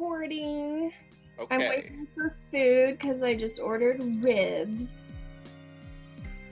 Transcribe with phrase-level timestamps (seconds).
[0.00, 0.88] Yeah,
[1.38, 1.50] I'm.
[1.50, 4.92] I'm waiting for food because I just ordered ribs.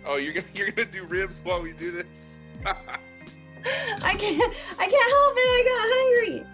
[0.05, 2.34] Oh, you're gonna you're gonna do ribs while we do this?
[2.66, 4.55] I can't.
[4.79, 5.48] I can't help it.
[5.48, 6.47] I got hungry.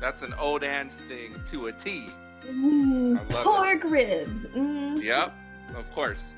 [0.00, 2.06] That's an old hands thing to a T.
[2.46, 3.44] Mm, love it.
[3.44, 4.46] pork ribs.
[4.46, 5.02] Mm.
[5.02, 5.36] Yep,
[5.76, 6.34] of course.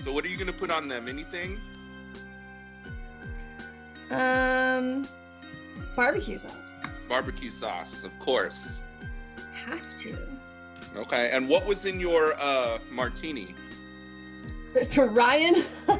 [0.00, 1.08] So what are you gonna put on them?
[1.08, 1.58] Anything?
[4.10, 5.06] Um,
[5.94, 6.52] barbecue sauce.
[7.10, 8.80] Barbecue sauce, of course.
[9.52, 10.16] Have to.
[10.96, 11.30] Okay.
[11.32, 13.54] And what was in your uh martini?
[14.92, 15.64] To Ryan,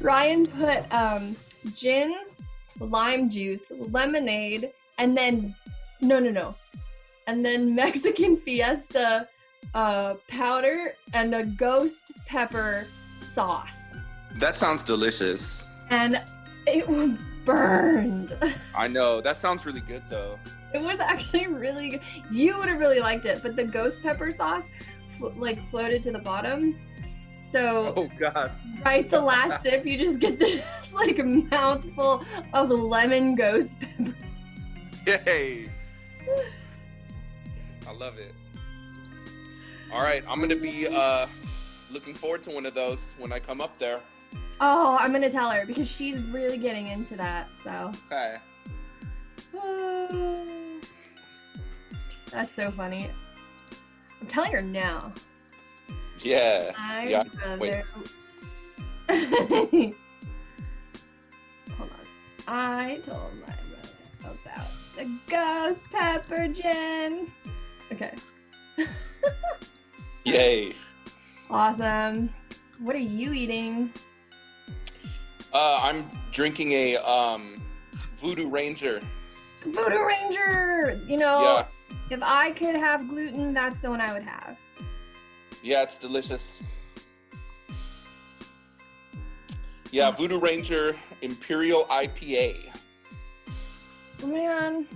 [0.00, 1.36] Ryan put um
[1.74, 2.16] gin,
[2.80, 5.54] lime juice, lemonade, and then
[6.00, 6.54] no, no, no,
[7.26, 9.28] and then Mexican Fiesta
[9.74, 12.86] uh, powder and a ghost pepper
[13.20, 13.88] sauce,
[14.38, 15.66] That sounds delicious.
[15.90, 16.22] and
[16.66, 16.86] it
[17.48, 18.36] burned.
[18.74, 19.20] I know.
[19.22, 20.38] That sounds really good though.
[20.74, 22.00] It was actually really good.
[22.30, 24.64] You would have really liked it, but the ghost pepper sauce
[25.16, 26.78] flo- like floated to the bottom.
[27.50, 28.52] So Oh god.
[28.84, 34.14] right the last sip, you just get this like mouthful of lemon ghost pepper.
[35.06, 35.70] Yay!
[37.88, 38.34] I love it.
[39.90, 41.26] All right, I'm gonna be uh
[41.90, 44.00] looking forward to one of those when I come up there.
[44.60, 47.48] Oh, I'm gonna tell her because she's really getting into that.
[47.62, 48.36] So Okay.
[52.30, 53.08] that's so funny.
[54.20, 55.12] I'm telling her now.
[56.20, 56.72] Yeah.
[56.76, 57.84] I Yeah, rather.
[61.78, 62.06] Hold on.
[62.48, 63.54] I told my
[64.22, 67.28] brother about the ghost pepper gin.
[67.92, 68.14] Okay.
[70.24, 70.72] Yay.
[71.48, 72.28] Awesome.
[72.80, 73.92] What are you eating?
[75.52, 77.60] Uh, I'm drinking a um
[78.20, 79.00] Voodoo Ranger.
[79.62, 81.00] Voodoo Ranger!
[81.06, 81.66] You know, Yeah.
[82.10, 84.58] if I could have gluten, that's the one I would have.
[85.62, 86.62] Yeah, it's delicious.
[89.90, 92.70] Yeah, Voodoo Ranger Imperial IPA.
[94.24, 94.86] Man,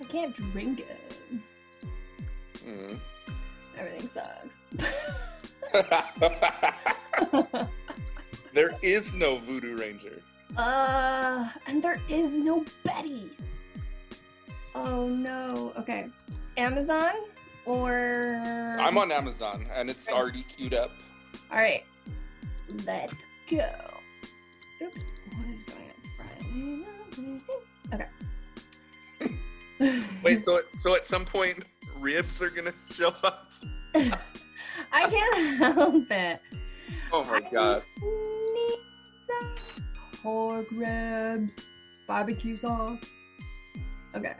[0.00, 1.40] I can't drink it.
[2.66, 2.98] Mm.
[3.76, 4.60] Everything sucks.
[8.54, 10.20] there is no Voodoo Ranger.
[10.56, 13.30] uh, and there is no Betty.
[14.74, 15.72] Oh no.
[15.78, 16.08] Okay.
[16.56, 17.12] Amazon
[17.66, 18.40] or.
[18.78, 20.90] I'm on Amazon and it's already queued up.
[21.50, 21.84] Alright.
[22.86, 23.68] Let's go.
[24.82, 25.00] Oops.
[25.36, 26.84] What is going on?
[27.90, 28.04] Friday.
[29.80, 30.10] Okay.
[30.22, 31.64] Wait, so so at some point
[31.98, 33.50] ribs are gonna show up?
[33.94, 36.40] I can't help it.
[37.12, 37.82] Oh my god.
[38.02, 38.39] I
[39.30, 41.66] need some pork ribs,
[42.06, 43.04] barbecue sauce.
[44.14, 44.34] Okay.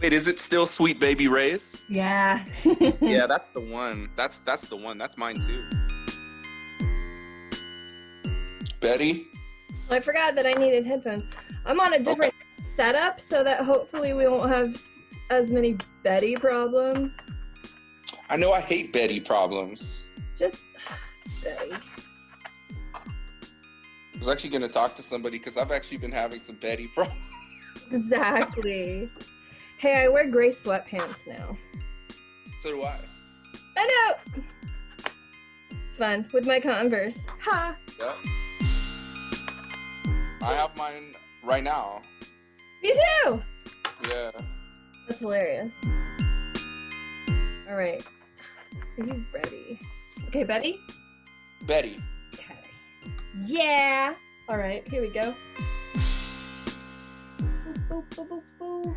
[0.00, 1.82] Wait, is it still Sweet Baby Ray's?
[1.88, 2.44] Yeah.
[3.00, 4.08] Yeah, that's the one.
[4.16, 4.98] That's that's the one.
[4.98, 5.64] That's mine too.
[8.80, 9.26] Betty?
[9.90, 11.26] Oh, I forgot that I needed headphones.
[11.66, 14.80] I'm on a different setup so that hopefully we won't have
[15.30, 17.16] as many Betty problems.
[18.30, 20.04] I know I hate Betty problems.
[20.38, 20.60] Just
[21.42, 21.72] Betty.
[24.18, 27.20] I was actually gonna talk to somebody because I've actually been having some Betty problems.
[27.92, 29.08] Exactly.
[29.78, 31.56] hey, I wear gray sweatpants now.
[32.58, 32.96] So do I.
[33.76, 34.42] I know.
[35.88, 37.26] It's fun with my Converse.
[37.42, 37.76] Ha.
[38.00, 38.12] Yeah.
[40.42, 41.14] I have mine
[41.44, 42.02] right now.
[42.82, 43.40] Me too.
[44.08, 44.32] Yeah.
[45.06, 45.72] That's hilarious.
[47.68, 48.04] All right.
[48.98, 49.80] Are you ready?
[50.26, 50.80] Okay, Betty.
[51.62, 51.98] Betty.
[53.44, 53.52] Okay.
[53.54, 54.14] Yeah.
[54.48, 54.86] All right.
[54.88, 55.34] Here we go.
[57.38, 58.96] Boop, boop, boop, boop, boop.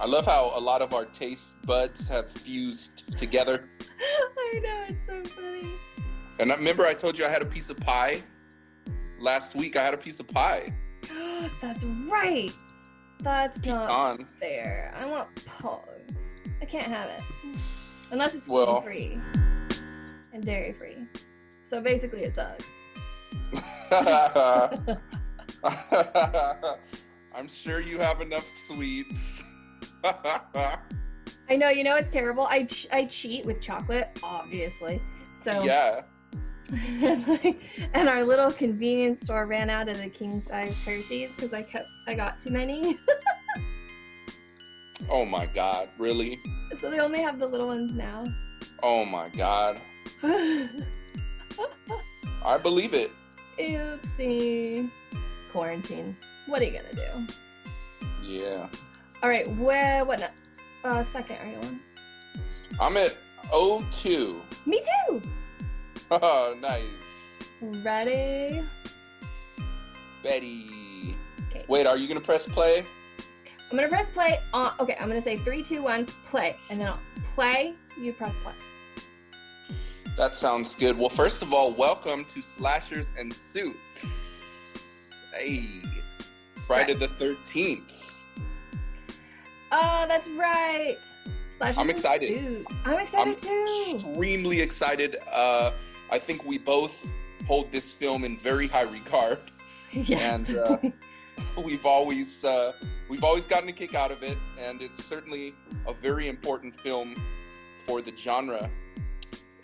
[0.00, 3.68] I love how a lot of our taste buds have fused together.
[4.38, 5.68] I know it's so funny.
[6.38, 8.20] And I remember I told you I had a piece of pie
[9.18, 9.76] last week.
[9.76, 10.74] I had a piece of pie.
[11.62, 12.52] That's right.
[13.20, 14.92] That's not fair.
[14.96, 15.80] I want pug.
[16.60, 17.22] I can't have it
[18.10, 19.20] unless it's Well- gluten free
[20.32, 21.03] and dairy free.
[21.64, 22.66] So basically, it sucks.
[27.34, 29.42] I'm sure you have enough sweets.
[30.04, 30.78] I
[31.56, 31.70] know.
[31.70, 32.46] You know it's terrible.
[32.46, 35.00] I ch- I cheat with chocolate, obviously.
[35.42, 36.02] So yeah.
[37.92, 41.86] and our little convenience store ran out of the king size Hershey's because I kept
[42.06, 42.98] I got too many.
[45.10, 45.88] Oh my god.
[45.98, 46.38] Really?
[46.80, 48.24] so they only have the little ones now.
[48.82, 49.76] Oh my god.
[52.44, 53.10] I believe it.
[53.58, 54.88] Oopsie.
[55.50, 56.16] quarantine.
[56.46, 57.34] What are you gonna do?
[58.22, 58.66] Yeah.
[59.22, 60.30] All right, where what
[60.84, 61.80] uh second are you on?
[62.80, 63.16] I'm at
[63.50, 64.40] 02.
[64.66, 65.22] Me too.
[66.10, 67.38] Oh, nice.
[67.60, 68.62] Ready?
[70.22, 71.14] Betty.
[71.50, 71.64] Okay.
[71.68, 72.84] Wait, are you gonna press play?
[73.70, 76.56] I'm gonna press play on okay, I'm gonna say three, two, one, play.
[76.70, 76.98] And then I'll
[77.34, 78.52] play, you press play.
[80.16, 80.96] That sounds good.
[80.98, 85.12] Well, first of all, welcome to Slashers and Suits.
[85.36, 85.66] Hey,
[86.66, 88.12] Friday the 13th.
[89.72, 90.96] Oh, that's right.
[91.56, 92.38] Slashers I'm and excited.
[92.38, 92.76] Suits.
[92.84, 93.96] I'm excited I'm too.
[93.96, 95.16] extremely excited.
[95.32, 95.72] Uh,
[96.12, 97.04] I think we both
[97.48, 99.38] hold this film in very high regard.
[99.92, 100.48] Yes.
[100.48, 100.76] and, uh,
[101.64, 102.72] We've always uh,
[103.08, 105.54] we've always gotten a kick out of it, and it's certainly
[105.86, 107.14] a very important film
[107.86, 108.68] for the genre.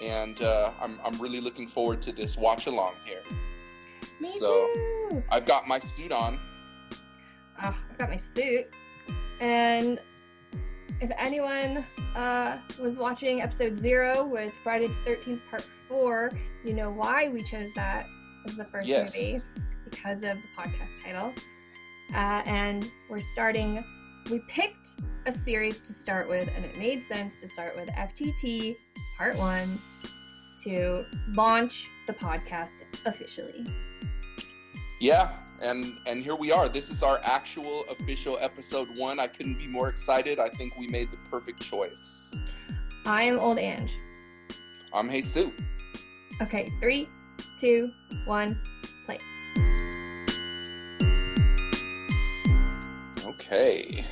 [0.01, 3.21] And uh, I'm I'm really looking forward to this watch along here.
[4.21, 5.23] Me so- too.
[5.31, 6.39] I've got my suit on.
[7.63, 8.67] Oh, I've got my suit.
[9.41, 10.01] And
[11.01, 16.31] if anyone uh, was watching episode zero with Friday the 13th, part four,
[16.65, 18.07] you know why we chose that
[18.47, 19.15] as the first Yes.
[19.17, 19.43] movie
[19.89, 21.33] because of the podcast title.
[22.15, 23.83] Uh, and we're starting,
[24.31, 28.77] we picked a series to start with, and it made sense to start with FTT
[29.17, 29.79] part one
[30.65, 33.65] to launch the podcast officially.
[35.01, 35.31] Yeah,
[35.63, 36.69] and and here we are.
[36.69, 39.19] This is our actual official episode one.
[39.19, 40.39] I couldn't be more excited.
[40.39, 42.37] I think we made the perfect choice.
[43.07, 43.97] I am Old Ange.
[44.93, 45.51] I'm Jesus.
[46.43, 47.09] Okay, three,
[47.61, 47.91] two,
[48.25, 48.59] one,
[53.53, 54.05] Okay.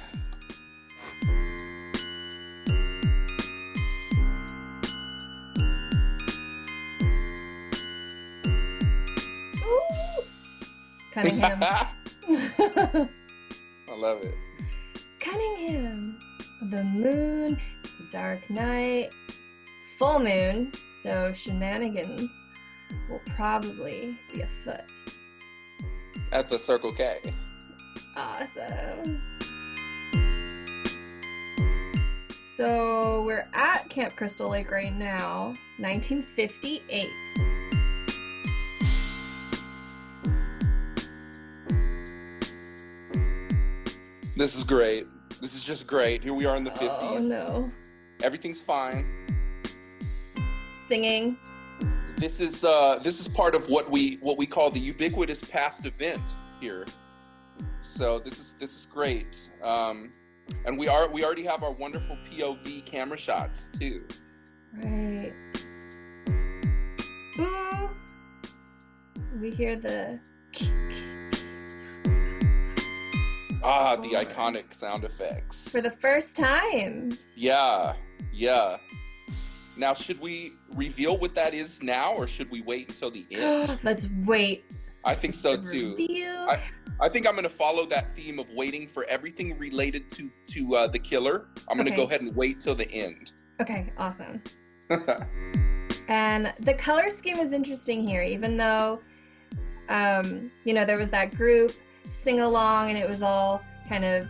[9.62, 10.24] Ooh!
[11.12, 11.62] Cunningham.
[11.62, 13.08] I
[13.96, 14.34] love it.
[15.20, 16.18] Cunningham.
[16.62, 17.56] The moon.
[17.84, 19.10] It's a dark night.
[20.00, 20.72] Full moon.
[21.04, 22.28] So shenanigans
[23.08, 24.82] will probably be afoot.
[26.32, 27.18] At the Circle K.
[28.18, 29.22] Awesome.
[32.56, 37.06] So we're at Camp Crystal Lake right now, 1958.
[44.36, 45.06] This is great.
[45.40, 46.24] This is just great.
[46.24, 46.90] Here we are in the 50s.
[46.90, 47.70] Oh no.
[48.24, 49.06] Everything's fine.
[50.86, 51.38] Singing.
[52.16, 55.86] This is uh this is part of what we what we call the ubiquitous past
[55.86, 56.20] event
[56.60, 56.84] here.
[57.88, 59.48] So this is this is great.
[59.62, 60.10] Um
[60.66, 64.06] and we are we already have our wonderful POV camera shots too.
[64.74, 65.32] Right.
[67.38, 67.88] Ooh.
[69.40, 70.20] We hear the.
[73.62, 75.70] Ah, the iconic sound effects.
[75.70, 77.12] For the first time.
[77.34, 77.94] Yeah,
[78.32, 78.76] yeah.
[79.76, 83.78] Now, should we reveal what that is now, or should we wait until the end?
[83.82, 84.64] Let's wait.
[85.04, 85.90] I think so too.
[85.96, 86.46] Reveal.
[86.48, 86.60] I-
[87.00, 90.74] I think I'm going to follow that theme of waiting for everything related to to
[90.76, 91.46] uh, the killer.
[91.68, 91.96] I'm going to Okay.
[92.02, 93.32] go ahead and wait till the end.
[93.60, 94.42] Okay, awesome.
[96.08, 99.02] And the color scheme is interesting here, even though,
[99.90, 101.70] um, you know, there was that group
[102.10, 104.26] sing along and it was all kind of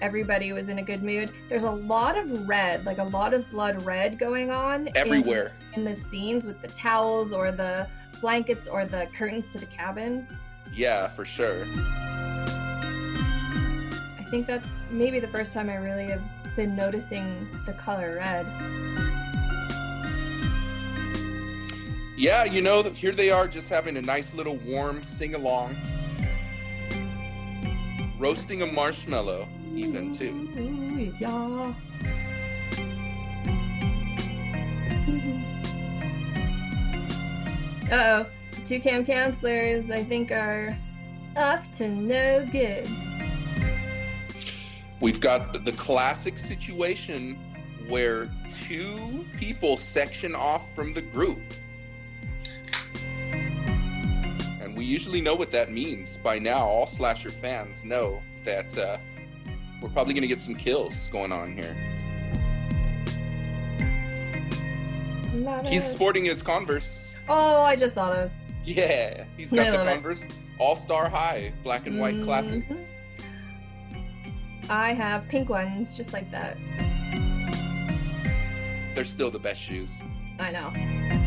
[0.00, 1.32] everybody was in a good mood.
[1.50, 5.52] There's a lot of red, like a lot of blood red going on in- Everywhere.
[5.74, 7.86] in, the scenes with the towels or the
[8.22, 10.26] blankets or the curtains to the cabin.
[10.76, 11.64] Yeah, for sure.
[14.18, 16.20] I think that's maybe the first time I really have
[16.54, 18.46] been noticing the color red.
[22.18, 25.76] Yeah, you know, here they are just having a nice little warm sing along.
[28.18, 30.50] Roasting a marshmallow, even too.
[30.58, 31.74] Ooh, yeah.
[37.90, 38.35] Uh oh.
[38.66, 40.76] Two camp counselors, I think, are
[41.36, 42.88] off to no good.
[45.00, 47.38] We've got the classic situation
[47.86, 51.38] where two people section off from the group.
[54.60, 56.66] And we usually know what that means by now.
[56.66, 58.98] All slasher fans know that uh,
[59.80, 61.76] we're probably going to get some kills going on here.
[65.66, 67.14] He's sporting his Converse.
[67.28, 68.38] Oh, I just saw those.
[68.66, 69.84] Yeah, he's got the.
[69.84, 70.26] Converse
[70.58, 72.24] All Star High, black and white Mhm.
[72.24, 72.92] classics.
[74.68, 76.56] I have pink ones, just like that.
[78.94, 80.02] They're still the best shoes.
[80.40, 81.25] I know.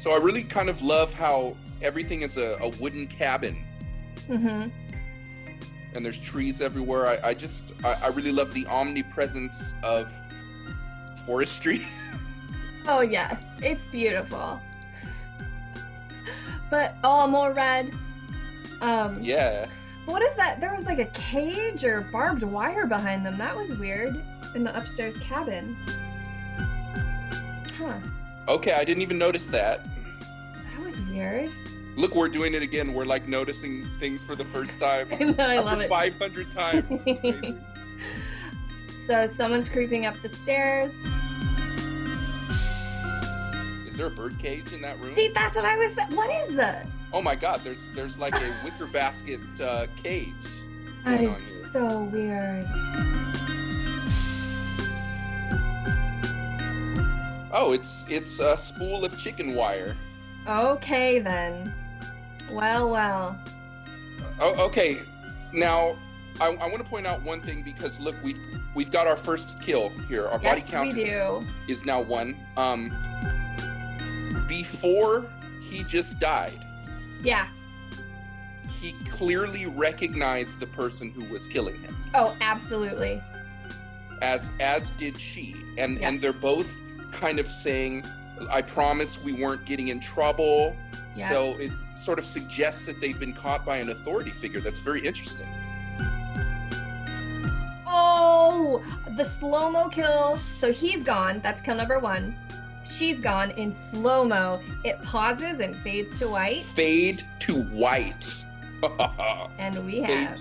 [0.00, 3.66] So I really kind of love how everything is a, a wooden cabin
[4.28, 4.68] Mm-hmm.
[5.94, 7.06] and there's trees everywhere.
[7.06, 10.10] I, I just I, I really love the omnipresence of
[11.26, 11.80] forestry.
[12.88, 14.58] Oh yes, it's beautiful.
[16.70, 17.92] But oh, more red.
[18.80, 19.66] Um, yeah.
[20.06, 20.60] what is that?
[20.60, 23.36] There was like a cage or barbed wire behind them.
[23.36, 24.18] That was weird
[24.54, 25.76] in the upstairs cabin.
[27.76, 27.98] Huh.
[28.50, 29.84] Okay, I didn't even notice that.
[30.74, 31.52] That was weird.
[31.94, 32.92] Look, we're doing it again.
[32.92, 35.06] We're like noticing things for the first time.
[35.12, 35.88] I know, I after love it.
[35.88, 37.58] 500 times.
[39.06, 40.94] So someone's creeping up the stairs.
[43.88, 45.16] Is there a bird cage in that room?
[45.16, 45.98] See, that's what I was.
[46.10, 46.86] What is that?
[47.12, 47.60] Oh my God!
[47.64, 50.32] There's there's like a wicker basket uh, cage.
[51.04, 51.36] That is
[51.72, 52.66] so weird.
[57.52, 59.96] Oh, it's it's a spool of chicken wire.
[60.48, 61.74] Okay then.
[62.50, 63.38] Well, well.
[64.40, 64.98] Oh, okay.
[65.52, 65.96] Now,
[66.40, 68.38] I, I want to point out one thing because look, we've
[68.74, 70.26] we've got our first kill here.
[70.26, 71.46] Our body Yes, count we is, do.
[71.68, 72.36] is now one.
[72.56, 72.90] Um,
[74.46, 75.30] before
[75.60, 76.58] he just died,
[77.22, 77.48] Yeah.
[78.80, 83.22] he clearly recognized the person who was killing him, Oh, absolutely.
[84.22, 86.76] as as did she, and and they're both
[87.10, 88.04] kind of saying,
[88.50, 90.76] "I promise we weren't getting in trouble."
[91.14, 91.28] Yeah.
[91.28, 94.60] So it sort of suggests that they've been caught by an authority figure.
[94.60, 95.48] That's very interesting.
[97.86, 98.82] Oh,
[99.16, 100.38] the slow mo kill.
[100.58, 101.40] So he's gone.
[101.40, 102.36] That's kill number one.
[102.84, 104.60] She's gone in slow mo.
[104.84, 106.66] It pauses and fades to white.
[106.66, 108.36] Fade to white.
[109.58, 110.40] And we Fade have.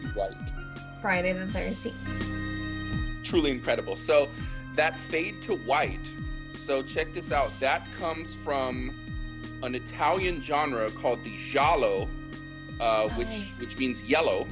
[1.02, 3.24] Friday the 13th.
[3.24, 3.98] Truly incredible.
[3.98, 4.30] So
[4.76, 6.14] that fade to white.
[6.54, 7.58] So check this out.
[7.60, 8.94] That comes from
[9.64, 12.10] an Italian genre called the giallo,
[12.80, 14.48] uh, which which means yellow,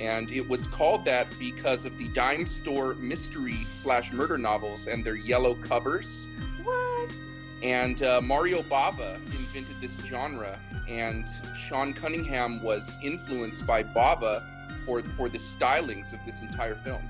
[0.00, 5.04] and it was called that because of the dime store mystery slash murder novels and
[5.04, 6.28] their yellow covers.
[6.62, 7.14] What?
[7.62, 14.44] And uh, Mario Bava invented this genre, and Sean Cunningham was influenced by Bava
[14.84, 17.08] for for the stylings of this entire film.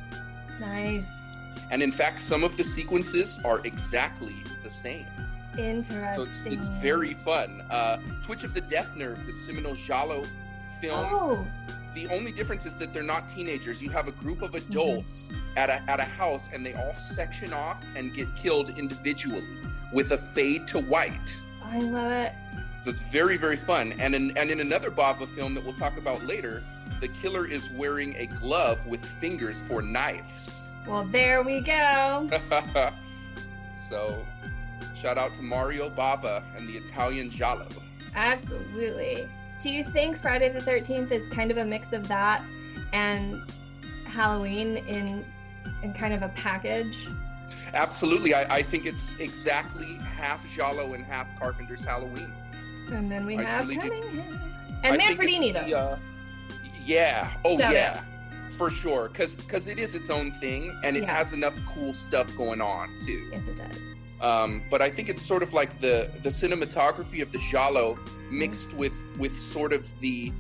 [0.61, 1.09] Nice.
[1.71, 5.07] And in fact, some of the sequences are exactly the same.
[5.59, 6.15] Interesting.
[6.15, 7.63] So it's, it's very fun.
[7.71, 10.25] Uh, Twitch of the Death Nerve, the seminal Giallo
[10.81, 11.09] film.
[11.11, 11.47] Oh,
[11.95, 13.81] The only difference is that they're not teenagers.
[13.81, 17.53] You have a group of adults at a at a house, and they all section
[17.53, 19.47] off and get killed individually
[19.93, 21.41] with a fade to white.
[21.63, 22.33] I love it.
[22.83, 23.93] So it's very very fun.
[24.01, 26.65] And in and in another Bava film that we'll talk about later,
[27.01, 30.73] the killer is wearing a glove with fingers for knives.
[30.87, 32.29] Well, there we go.
[33.77, 34.25] so,
[34.95, 37.67] shout out to Mario Bava and the Italian Giallo.
[38.15, 39.29] Absolutely.
[39.61, 42.45] Do you think Friday the 13th is kind of a mix of that
[42.93, 43.43] and
[44.05, 45.25] Halloween in
[45.83, 47.09] in kind of a package?
[47.73, 52.33] Absolutely, I, I think it's exactly half Giallo and half Carpenter's Halloween.
[52.91, 53.67] And then we I have.
[53.67, 54.23] Cunningham.
[54.83, 55.77] I And it's Manfredini, the, though.
[55.79, 55.99] uh,
[56.85, 57.31] yeah.
[57.45, 58.03] Oh Shout yeah.
[58.57, 61.17] For sure, because because it is its own thing, and it Yeah.
[61.17, 63.29] has enough cool stuff going on too.
[63.33, 63.81] Yes, it does.
[64.21, 67.99] Um, but I think it's sort of like the the cinematography of the giallo
[68.31, 70.33] mixed with with sort of the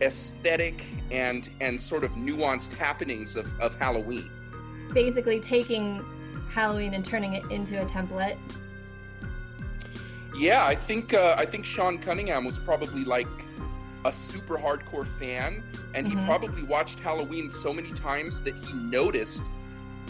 [0.00, 4.30] aesthetic and and sort of nuanced happenings of, of Halloween.
[4.92, 6.04] Basically, taking
[6.48, 8.38] Halloween and turning it into a template.
[10.36, 13.26] Yeah, I think uh, I think Sean Cunningham was probably like
[14.04, 15.62] a super hardcore fan,
[15.94, 16.26] and he Mhm.
[16.26, 19.50] probably watched Halloween so many times that he noticed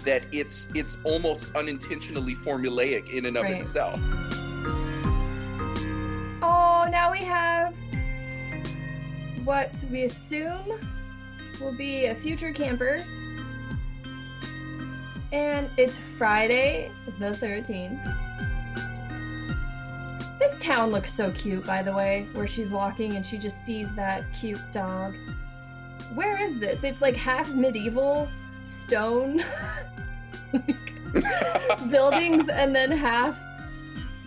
[0.04, 3.58] that it's it's almost unintentionally formulaic in and of Right.
[3.58, 4.00] itself.
[6.42, 7.76] Oh, now we have
[9.44, 10.72] what we assume
[11.60, 13.04] will be a future camper.
[15.32, 18.06] And it's Friday the 13th.
[20.42, 23.94] This town looks so cute, by the way, where she's walking and she just sees
[23.94, 25.14] that cute dog.
[26.14, 26.82] Where is this?
[26.82, 28.28] It's like half medieval
[28.64, 29.44] stone
[31.90, 33.38] buildings and then half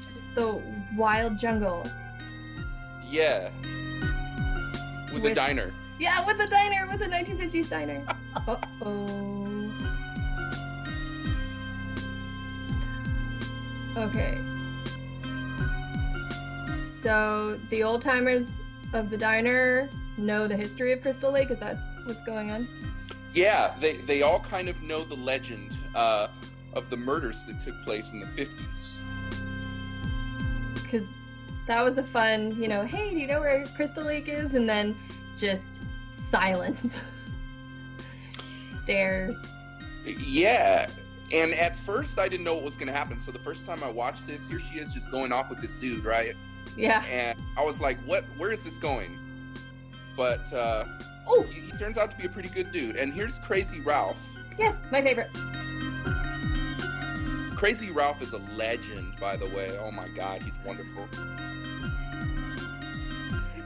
[0.09, 0.61] just the
[0.95, 1.85] wild jungle.
[3.09, 3.49] yeah,
[5.11, 5.73] with, a diner.
[5.99, 8.01] Yeah, with a diner, with the 1950s diner.
[8.47, 9.69] uh oh.
[13.97, 14.54] Okay.
[17.05, 18.53] So the old timers
[18.93, 21.51] of the diner know the history of Crystal Lake.
[21.51, 22.67] Is that what's going on?
[23.31, 26.29] Yeah, they they all kind of know the legend uh,
[26.73, 28.99] of the murders that took place in the fifties.
[30.73, 31.03] Because
[31.67, 34.55] that was a fun, you know, hey, do you know where Crystal Lake is?
[34.55, 34.95] And then
[35.37, 36.97] just silence.
[38.51, 39.37] Stares.
[40.07, 40.89] Yeah.
[41.31, 43.19] And at first, I didn't know what was going to happen.
[43.19, 45.75] So the first time I watched this, here she is just going off with this
[45.75, 46.35] dude, right?
[46.75, 47.03] Yeah.
[47.05, 48.25] And I was like, what?
[48.37, 49.17] Where is this going?
[50.15, 50.85] But uh,
[51.27, 52.95] Oh, he, he turns out to be a pretty good dude.
[52.95, 54.17] And here's Crazy Ralph.
[54.57, 55.31] yes, my favorite.
[57.55, 59.75] Crazy Ralph is a legend, by the way.
[59.79, 61.07] Oh my God, he's wonderful.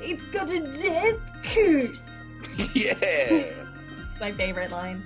[0.01, 2.05] It's got a death curse.
[2.73, 2.93] yeah.
[3.01, 5.03] It's my favorite line.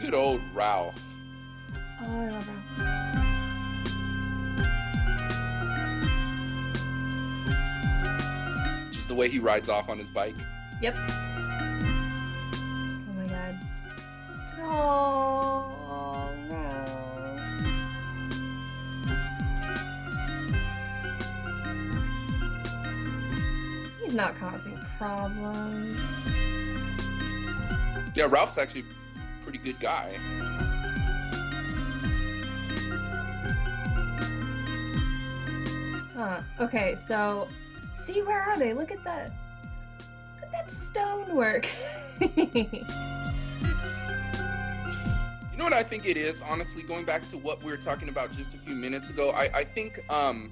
[0.00, 1.00] Good old Ralph.
[2.00, 2.91] Oh, I love Ralph.
[9.12, 10.34] The way he rides off on his bike.
[10.80, 10.94] Yep.
[10.96, 11.10] Oh
[13.14, 13.58] my god.
[14.58, 16.88] Oh, Ralph.
[24.02, 26.00] He's not causing problems.
[28.14, 28.84] Yeah, Ralph's actually a
[29.44, 30.16] pretty good guy.
[36.14, 36.40] Huh.
[36.60, 37.46] Okay, so
[38.04, 38.72] see where are they?
[38.74, 39.32] Look at that.
[40.34, 41.66] Look at that stonework.
[45.52, 48.08] You know what I think it is, honestly, going back to what we were talking
[48.08, 50.50] about just a few minutes ago, I, I think um,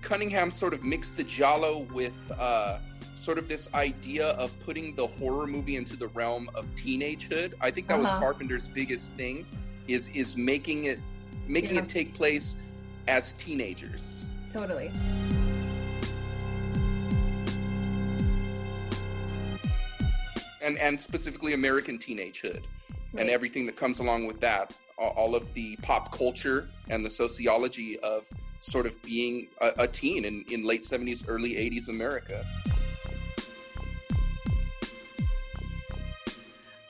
[0.00, 2.78] Cunningham sort of mixed the Giallo with uh,
[3.14, 7.52] sort of this idea of putting the horror movie into the realm of teenagehood.
[7.60, 8.18] I think that was Uh-huh.
[8.18, 9.46] Carpenter's biggest thing,
[9.86, 10.98] is is making it
[11.46, 11.82] making Yeah.
[11.82, 12.56] it take place
[13.06, 14.22] as teenagers.
[14.54, 14.90] totally.
[20.68, 22.64] And and specifically American teenagehood.
[23.16, 27.98] and everything that comes along with that, all of the pop culture and the sociology
[28.00, 28.28] of
[28.60, 32.44] sort of being a, a teen in, in late 70s early 80s america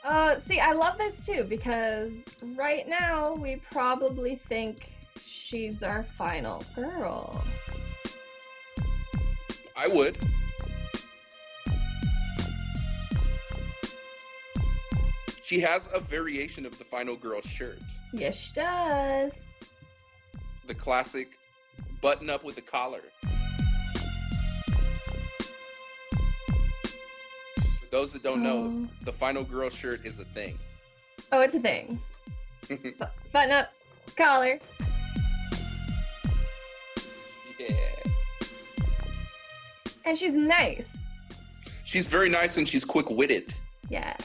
[0.03, 4.91] Uh, see, I love this too because right now we probably think
[5.23, 7.45] she's our final girl.
[9.77, 10.17] i would
[15.49, 17.79] she has a variation of the final girl shirt
[18.13, 19.31] Yes, she does.
[20.67, 21.39] the classic
[22.03, 23.01] button up with a collar
[27.79, 28.87] for those that don't know Oh.
[29.05, 30.55] the final girl shirt is a thing
[31.31, 31.99] Oh, it's a thing.
[32.69, 32.77] Bu-
[33.33, 33.69] button up,
[34.15, 34.59] collar.
[37.59, 37.75] yeah
[40.05, 40.87] And she's nice.
[41.85, 43.53] She's very nice and she's quick witted.
[43.89, 44.15] Yeah.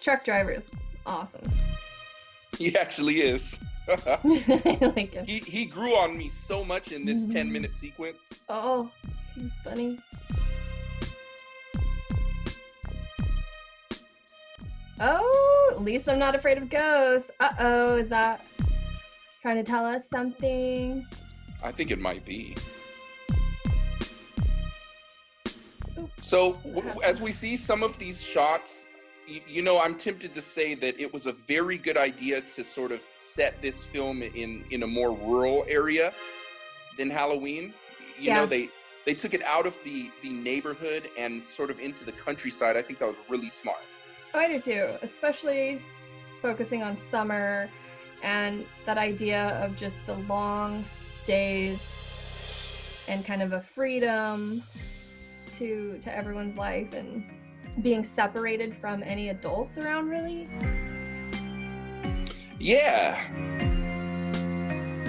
[0.00, 0.70] This truck driver is
[1.04, 1.46] awesome.
[2.56, 3.60] He actually is.
[4.24, 8.46] Like he he grew on me so much in this 10 minute sequence.
[8.48, 8.90] Oh,
[9.34, 9.98] he's funny.
[15.00, 17.30] Oh, at least I'm not afraid of ghosts.
[17.38, 18.40] Uh oh, is that
[19.42, 21.06] trying to tell us something?
[21.62, 22.56] I think it might be.
[26.22, 28.86] So, w- as we see some of these shots,
[29.46, 32.92] you, know, I'm tempted to say that it was a very good idea to sort
[32.92, 36.12] of set this film in in a more rural area
[36.96, 37.72] than Halloween.
[38.18, 38.34] You Yeah.
[38.36, 38.68] know, they
[39.06, 42.76] they took it out of the the neighborhood and sort of into the countryside.
[42.76, 43.82] I think that was really smart.
[44.34, 45.80] Oh, I do too, especially
[46.42, 47.68] focusing on summer
[48.22, 50.84] and that idea of just the long
[51.24, 51.86] days
[53.08, 54.62] and kind of a freedom
[55.58, 57.24] to to everyone's life and
[57.82, 60.48] being separated from any adults around really.
[62.58, 63.18] Yeah.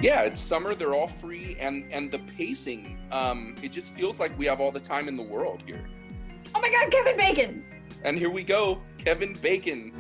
[0.01, 4.37] Yeah, it's summer, they're all free and and the pacing um it just feels like
[4.37, 5.85] we have all the time in the world here.
[6.55, 7.65] Oh my god, Kevin Bacon.
[8.03, 9.91] And here we go, Kevin Bacon.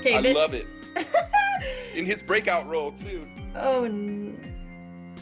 [0.00, 0.66] Okay, I this love it.
[1.94, 3.26] In his breakout role too.
[3.54, 3.82] Oh,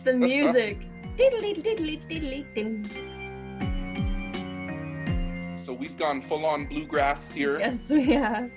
[0.05, 0.89] the music.
[1.17, 3.12] diddly diddly diddly ding.
[5.63, 7.61] So we've gone full on bluegrass here.
[7.61, 8.51] Yes, we have.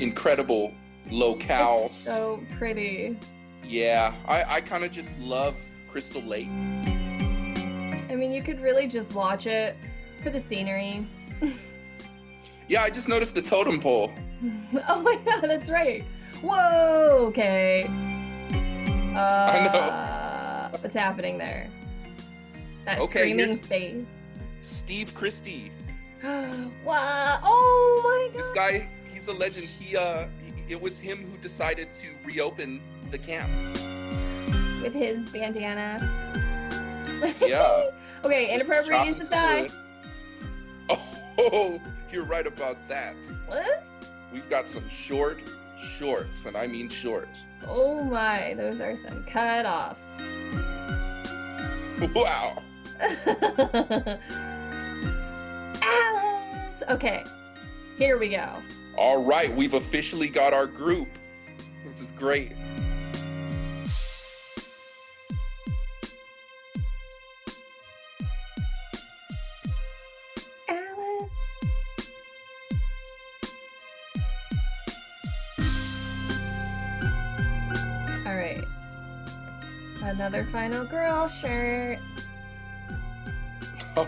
[0.00, 0.72] Incredible
[1.08, 1.84] locales.
[1.84, 3.18] It's so pretty.
[3.62, 6.48] Yeah, I, I kind of just love Crystal Lake.
[6.48, 9.76] I mean, you could really just watch it
[10.22, 11.06] for the scenery.
[12.68, 14.12] Yeah, I just noticed the totem pole.
[14.88, 16.04] oh my god, that's right.
[16.42, 17.86] Whoa, okay.
[19.16, 21.70] Uh, I What's happening there?
[22.84, 24.04] That Okay, screaming face.
[24.60, 25.72] Steve Christy.
[26.22, 27.40] wow!
[27.42, 28.38] Oh my god.
[28.38, 29.66] This guy, he's a legend.
[29.66, 33.50] He, uh, he, it was him who decided to reopen the camp.
[34.82, 35.98] With his bandana.
[37.40, 37.86] Yeah.
[38.24, 39.68] okay, inappropriate use of thigh.
[41.38, 41.80] Oh,
[42.12, 43.16] you're right about that.
[43.46, 43.84] What?
[44.36, 45.42] We've got some short
[45.78, 47.40] shorts, and I mean short.
[47.66, 50.10] Oh my, those are some cut-offs.
[52.14, 52.62] Wow.
[55.80, 56.82] Alice!
[56.90, 57.24] Okay,
[57.96, 58.62] here we go.
[58.98, 61.08] All right, we've officially got our group.
[61.86, 62.52] This is great.
[80.16, 81.98] Another final girl shirt.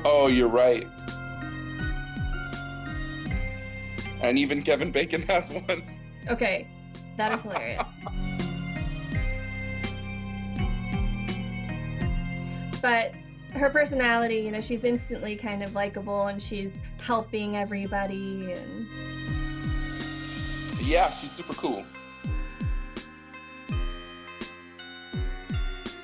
[0.04, 0.86] Oh, you're right.
[4.20, 5.82] And even Kevin Bacon has one.
[6.28, 6.68] Okay,
[7.16, 7.88] that is hilarious.
[12.82, 13.14] but
[13.54, 18.86] her personality, you know, she's instantly kind of likable and she's helping everybody and
[20.82, 21.82] Yeah, she's super cool.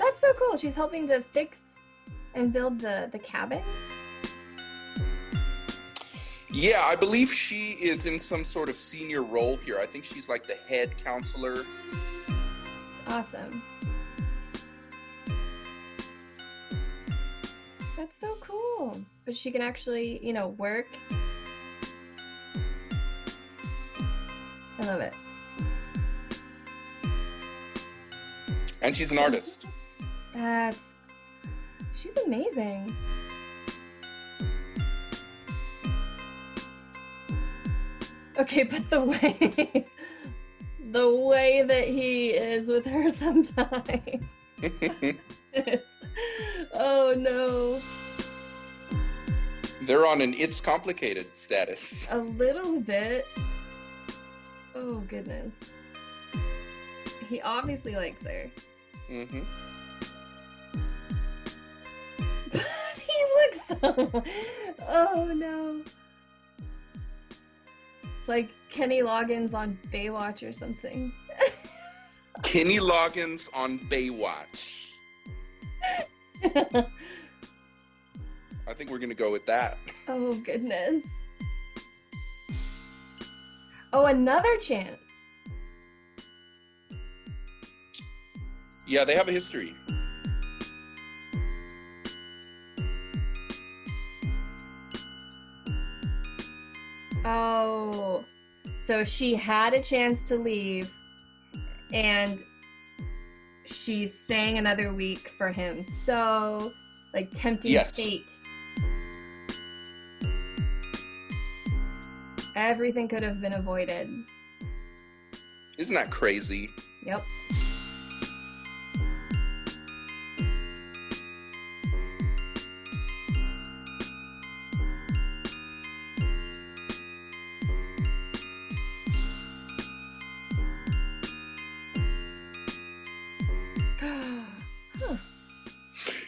[0.05, 0.57] That's so cool.
[0.57, 1.63] She's helping to fix
[2.35, 3.63] and build the the cabin.
[6.51, 9.81] Yeah, I believe she is in some sort of senior role here.
[9.81, 11.65] I think she's like the head counselor.
[11.65, 13.61] It's awesome.
[17.97, 19.01] That's so cool.
[19.25, 20.87] But she can actually, you know, work.
[24.79, 25.15] I love it.
[28.81, 29.65] And she's an artist.
[30.35, 30.81] That's
[31.95, 32.95] she's amazing.
[38.39, 39.87] Okay, but the way
[40.91, 44.27] the way that he is with her sometimes.
[46.75, 47.81] oh no.
[49.87, 52.09] They're on an it's complicated status.
[52.11, 53.25] A little bit.
[54.75, 55.53] Oh goodness.
[57.29, 58.51] He obviously likes her.
[59.07, 59.41] hmm
[62.55, 62.63] But
[63.07, 64.23] he looks so.
[64.89, 65.83] Oh no.
[68.03, 71.13] It's like Kenny Loggins on Baywatch or something.
[72.43, 74.89] Kenny Loggins on Baywatch.
[78.67, 79.77] I think we're gonna go with that.
[80.09, 81.03] oh goodness.
[83.93, 84.99] Oh, another chance.
[88.87, 89.75] Yeah, they have a history.
[97.25, 98.25] Oh.
[98.81, 100.91] So she had a chance to leave
[101.93, 102.43] and
[103.65, 105.85] she's staying another week for him.
[105.85, 106.73] So,
[107.15, 107.97] like tempting Yes.
[107.97, 108.25] fate.
[112.57, 114.09] Everything could have been avoided.
[115.79, 116.69] Isn't that crazy?
[117.05, 117.23] Yep.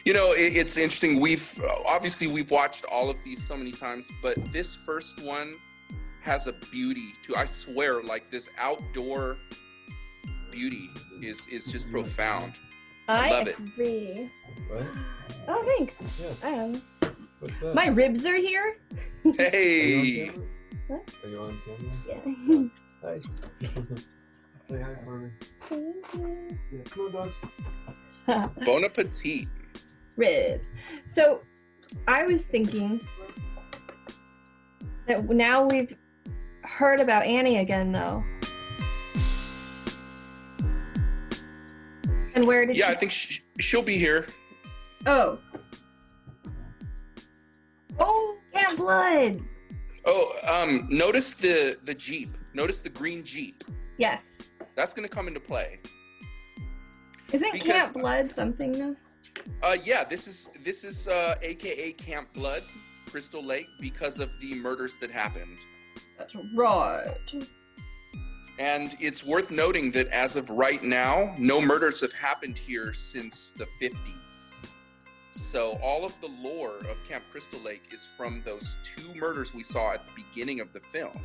[0.07, 1.19] You know, it, it's interesting.
[1.19, 5.55] We've obviously we've watched all of these so many times, but this first one
[6.21, 7.35] has a beauty to.
[7.35, 9.35] I swear, like this outdoor
[10.49, 10.89] beauty
[11.21, 12.53] is is just profound.
[13.09, 13.59] I love it.
[13.59, 14.31] agree.
[14.69, 14.85] What?
[15.49, 15.97] Oh, thanks.
[16.21, 16.63] Yeah.
[16.63, 16.81] Um,
[17.41, 17.75] What's that?
[17.75, 18.77] my ribs are here.
[19.25, 20.47] Are you Hey, on camera?
[20.87, 21.15] What?
[21.21, 22.71] Are you on camera?
[23.03, 23.09] Yeah.
[23.09, 23.19] Hi.
[24.69, 25.31] Say hi for me.
[26.71, 28.55] Yeah, come on, dogs.
[28.65, 29.49] Bon appetit.
[30.17, 30.73] Ribs.
[31.05, 31.41] So
[32.07, 32.99] I was thinking
[35.07, 35.95] that now we've
[36.63, 38.23] heard about Annie again, though.
[42.35, 42.91] And where did Yeah, she?
[42.91, 44.27] I think sh- she'll be here.
[45.05, 45.39] Oh.
[47.99, 49.39] Oh, Camp Blood.
[50.05, 52.37] Oh, um, notice the the jeep.
[52.53, 53.63] Notice the green jeep.
[53.97, 54.23] Yes.
[54.75, 55.79] That's gonna come into play.
[57.31, 58.95] Isn't Because- Camp Blood something though?
[59.63, 62.63] Uh, yeah, this is this is uh, AKA Camp Blood,
[63.09, 65.57] Crystal Lake, because of the murders that happened.
[66.17, 67.15] That's right.
[68.59, 73.51] And it's worth noting that as of right now, no murders have happened here since
[73.51, 74.65] the 50s.
[75.31, 79.61] So all of the lore of Camp Crystal Lake is from those two murders we
[79.61, 81.19] saw at the beginning of the film,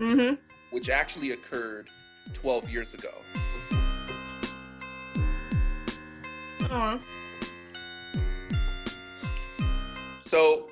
[0.00, 0.36] Mm-hmm.
[0.70, 1.88] which actually occurred
[2.32, 3.12] 12 years ago.
[6.70, 6.98] Aw.
[10.30, 10.68] So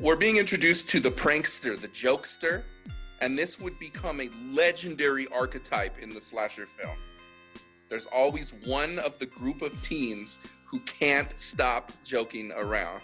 [0.00, 2.62] we're being introduced to the prankster, the jokester,
[3.22, 6.98] and this would become a legendary archetype in the slasher film.
[7.88, 13.00] There's always one of the group of teens who can't stop joking around.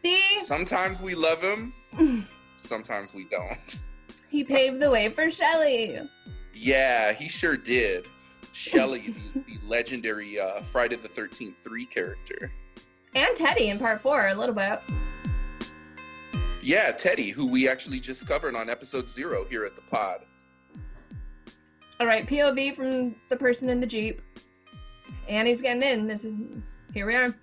[0.00, 3.80] See, Sometimes we love him, sometimes we don't.
[4.28, 5.98] he paved the way for Shelly.
[6.54, 8.06] Yeah, he sure did.
[8.52, 12.52] Shelly, the, the legendary uh, Friday the 13th 3 character.
[13.16, 14.78] And Teddy in part four, a little bit.
[16.64, 20.20] Yeah, Teddy, who we actually just covered on episode zero here at the pod.
[22.00, 24.22] All right, POV from the person in the Jeep.
[25.28, 26.06] Annie's getting in.
[26.06, 26.34] This is
[26.94, 27.34] here we are.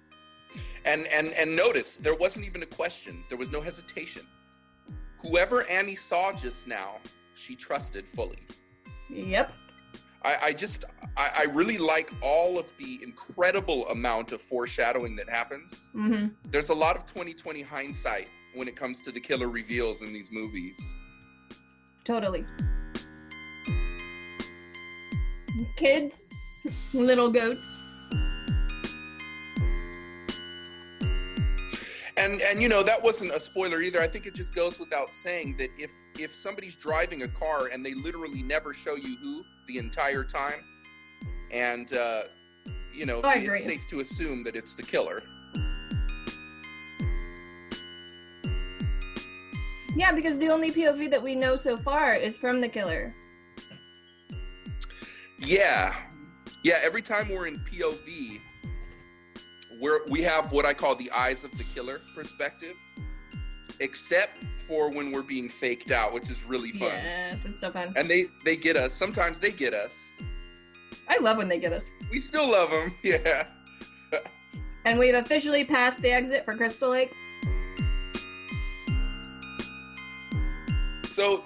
[0.85, 3.23] And and and notice there wasn't even a question.
[3.29, 4.23] There was no hesitation.
[5.19, 6.95] Whoever Annie saw just now,
[7.35, 8.47] she trusted fully.
[9.07, 9.53] Yep.
[10.23, 15.29] I, I just I, I really like all of the incredible amount of foreshadowing that
[15.29, 15.91] happens.
[15.95, 16.29] Mm-hmm.
[16.49, 20.31] There's a lot of 2020 hindsight when it comes to the killer reveals in these
[20.31, 20.95] movies.
[22.03, 22.45] Totally.
[25.75, 26.21] Kids,
[26.93, 27.77] little goats.
[32.17, 33.99] And and you know that wasn't a spoiler either.
[33.99, 37.83] I think it just goes without saying that if if somebody's driving a car and
[37.83, 40.61] they literally never show you who the entire time,
[41.51, 42.23] and uh,
[42.93, 45.23] you know Oh, it's safe to assume that it's the killer.
[49.95, 53.13] Yeah, because the only POV that we know so far is from the killer.
[55.37, 55.95] Yeah,
[56.63, 56.79] yeah.
[56.81, 58.39] Every time we're in POV,
[59.81, 62.75] we're we have what I call the eyes of the killer perspective,
[63.79, 66.89] except for when we're being faked out, which is really fun.
[66.89, 67.91] Yes, it's so fun.
[67.95, 68.93] And they they get us.
[68.93, 70.23] Sometimes they get us.
[71.09, 71.89] I love when they get us.
[72.09, 72.93] We still love them.
[73.03, 73.47] Yeah.
[74.83, 77.13] And we've officially passed the exit for Crystal Lake.
[81.11, 81.43] So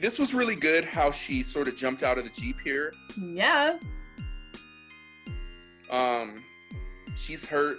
[0.00, 2.92] this was really good how she sort of jumped out of the Jeep here.
[3.18, 3.78] Yeah.
[5.90, 6.42] Um
[7.16, 7.78] she's hurt.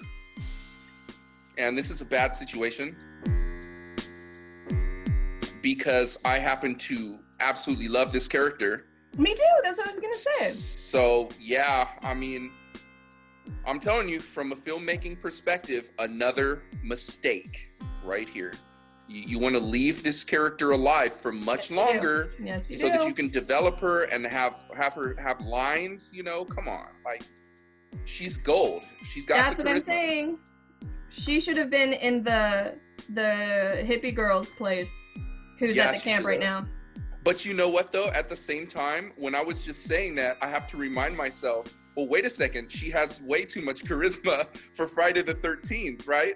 [1.59, 2.95] And this is a bad situation.
[5.61, 8.87] Because I happen to absolutely love this character.
[9.17, 9.43] Me too.
[9.63, 10.49] That's what I was gonna say.
[10.49, 12.51] So, yeah, I mean,
[13.65, 17.69] I'm telling you from a filmmaking perspective, another mistake
[18.03, 18.53] right here.
[19.07, 22.97] You, you want to leave this character alive for much Yes, longer Yes, so do.
[22.97, 26.11] that you can develop her and have have her have lines.
[26.13, 27.23] You know, come on, like
[28.05, 28.83] she's gold.
[29.05, 29.35] She's got.
[29.37, 30.39] That's what I'm saying.
[31.09, 32.75] She should have been in the
[33.09, 34.91] the hippie girl's place,
[35.59, 36.65] who's Yeah, at the camp right now.
[37.23, 38.07] But you know what though?
[38.09, 41.73] At the same time, when I was just saying that, I have to remind myself.
[41.95, 42.71] Well, wait a second.
[42.71, 46.35] She has way too much charisma for Friday the Thirteenth, right?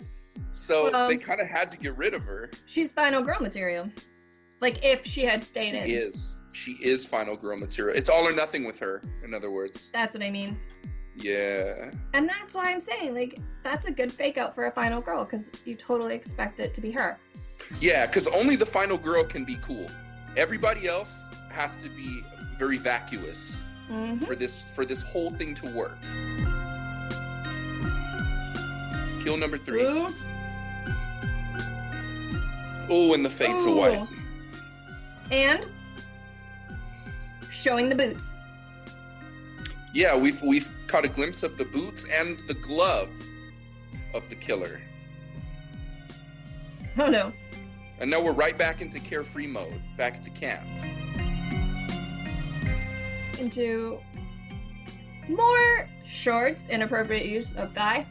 [0.52, 2.50] So Well- they kind of had to get rid of her.
[2.66, 3.90] She's final girl material.
[4.60, 5.86] Like if she had stayed She in.
[5.86, 6.40] She is.
[6.54, 7.98] She is final girl material.
[7.98, 9.02] It's all or nothing with her.
[9.24, 10.60] In other words, That's what I mean.
[11.16, 11.92] yeah.
[12.14, 15.24] And that's why I'm saying, like, that's a good fake out for a final girl,
[15.24, 17.18] because you totally expect it to be her.
[17.80, 19.88] Yeah, because only the final girl can be cool.
[20.36, 22.22] Everybody else has to be
[22.58, 24.26] very vacuous Mhm.
[24.26, 25.98] for this for this whole thing to work.
[29.24, 29.84] Kill number three.
[29.84, 30.08] Ooh.
[32.90, 34.08] Oh, and the fade to white.
[35.32, 35.66] And
[37.52, 38.34] showing the boots.
[39.94, 43.10] Yeah, we've we've caught a glimpse of the boots and the glove
[44.14, 44.82] of the killer.
[46.98, 47.32] Oh no.
[48.00, 50.66] And now we're right back into carefree mode, back at the camp.
[53.40, 54.00] Into
[55.30, 58.06] more shorts, inappropriate use of thigh.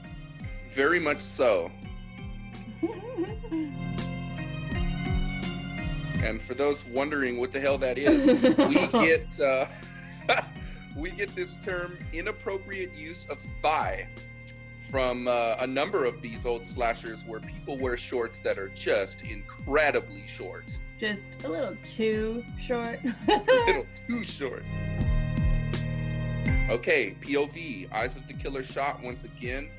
[0.71, 1.71] Very much so.
[6.23, 8.75] And for those wondering what the hell that is, we
[9.07, 9.65] get uh,
[10.97, 14.07] we get this term inappropriate use of thigh
[14.91, 19.23] from uh, a number of these old slashers where people wear shorts that are just
[19.23, 23.01] incredibly short, Just a little too short.
[23.29, 24.65] a little too short.
[26.69, 29.71] Okay, POV, Eyes of the Killer shot once again.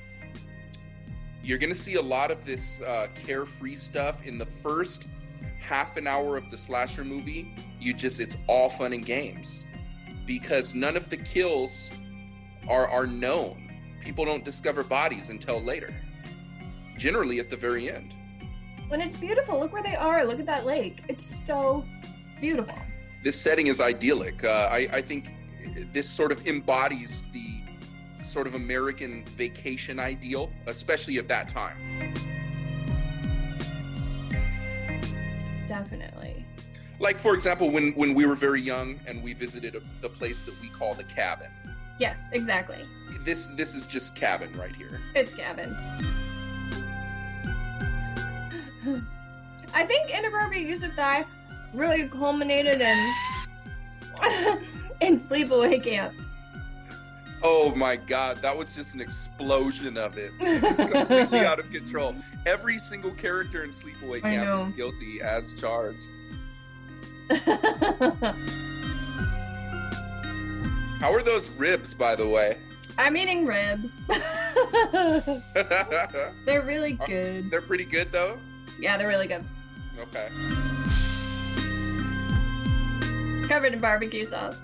[1.44, 5.08] You're gonna see a lot of this uh, carefree stuff in the first
[5.60, 7.56] half an hour of the slasher movie.
[7.80, 9.66] You just, it's all fun and games.
[10.26, 11.92] because none of the kills
[12.68, 13.70] are are known.
[14.02, 15.94] People don't discover bodies until later.
[16.98, 18.14] Generally at the very end.
[18.88, 20.26] When it's beautiful, look where they are.
[20.26, 21.04] Look at that lake.
[21.08, 21.86] It's so
[22.40, 22.78] beautiful.
[23.24, 24.44] This setting is idyllic.
[24.44, 25.32] Uh, I, I think
[25.94, 27.61] this sort of embodies the
[28.22, 32.14] sort of American vacation ideal, especially of that time.
[35.68, 36.46] Definitely.
[37.00, 40.44] Like for example, when when we were very young and we visited a, the place
[40.44, 41.50] that we call the cabin.
[42.00, 42.86] Yes, exactly.
[43.24, 45.00] This this is just cabin right here.
[45.16, 45.76] It's Gavin.
[49.74, 51.26] I think inappropriate use of thigh
[51.74, 52.98] really culminated in
[55.02, 56.14] in sleepaway camp.
[57.44, 60.32] Oh my god, that was just an explosion of it.
[60.40, 62.16] It's completely out of control.
[62.46, 66.12] Every single character in Sleepaway Camp is guilty as charged.
[71.00, 72.58] How are those ribs, by the way?
[72.98, 73.98] I'm eating ribs.
[76.46, 77.50] they're really uh, good.
[77.50, 78.38] They're pretty good though.
[78.80, 79.44] Yeah, they're really good.
[80.00, 80.28] Okay.
[83.48, 84.60] Covered in barbecue sauce.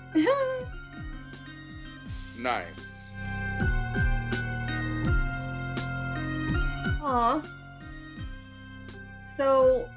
[2.38, 3.10] Nice.
[7.02, 7.42] Aw.
[9.36, 9.88] So,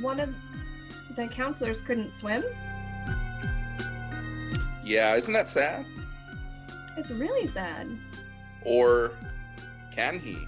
[0.00, 0.34] one of
[1.16, 2.44] the counselors couldn't swim?
[4.84, 5.84] Yeah, isn't that sad?
[6.96, 7.88] It's really sad.
[8.62, 9.12] Or
[9.90, 10.46] can he?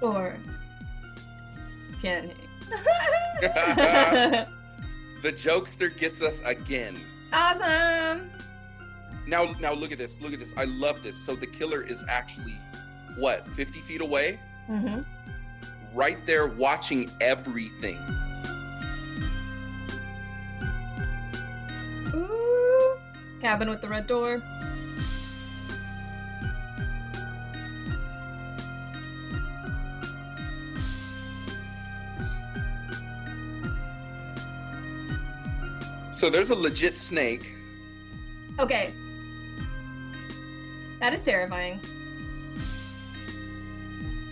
[0.00, 0.36] Or
[2.02, 2.34] can he?
[5.22, 6.96] The jokester gets us again.
[7.32, 8.30] awesome!
[9.26, 10.20] Now, now look at this.
[10.20, 10.54] Look at this.
[10.56, 11.16] I love this.
[11.16, 12.58] So the killer is actually
[13.16, 14.38] what, 50 feet away?
[14.70, 15.00] Mm-hmm.
[15.94, 17.98] Right there, watching everything.
[22.14, 22.98] Ooh.
[23.40, 24.42] Cabin with the red door.
[36.12, 37.52] So there's a legit snake.
[38.58, 38.94] Okay.
[41.00, 41.80] That is terrifying.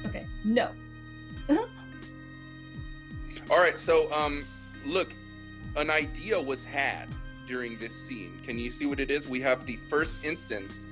[0.07, 0.71] Okay, no.
[3.51, 4.45] All right, so um,
[4.87, 5.13] look,
[5.77, 7.09] an idea was had
[7.47, 8.39] during this scene.
[8.43, 9.29] Can you see what it is?
[9.29, 10.89] We have the first instance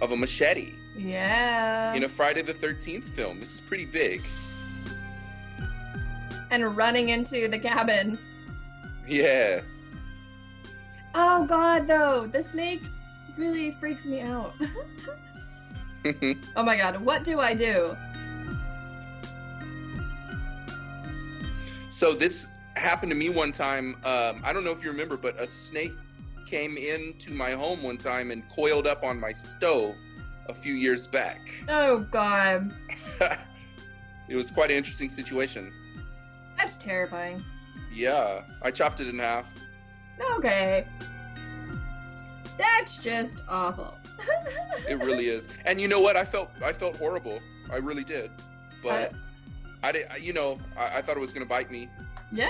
[0.00, 1.92] of a machete Yeah.
[1.94, 3.40] in a Friday the 13th film.
[3.40, 4.22] This is pretty big.
[6.50, 8.18] and running into the cabin.
[9.08, 9.62] Yeah.
[11.14, 12.82] Oh god, though, the snake
[13.36, 14.54] really freaks me out.
[16.56, 17.96] oh my god, what do I do?
[21.90, 23.96] so this happened to me one time.
[24.04, 25.92] Um, I don't know if you remember, but a snake
[26.46, 29.96] came into my home one time and coiled up on my stove
[30.48, 31.50] a few years back.
[31.68, 32.74] Oh god,
[34.28, 35.72] it was quite an interesting situation.
[36.56, 37.44] that's terrifying.
[37.92, 39.52] Yeah, I chopped it in half.
[40.38, 40.86] Okay.
[42.58, 43.94] That's just awful.
[44.88, 45.48] It really is.
[45.64, 46.16] And you know what?
[46.16, 47.40] I felt I felt horrible.
[47.70, 48.30] I really did.
[48.82, 49.12] But
[49.82, 50.06] I did.
[50.20, 51.88] You know, I, I thought it was gonna bite me.
[52.32, 52.48] Yeah.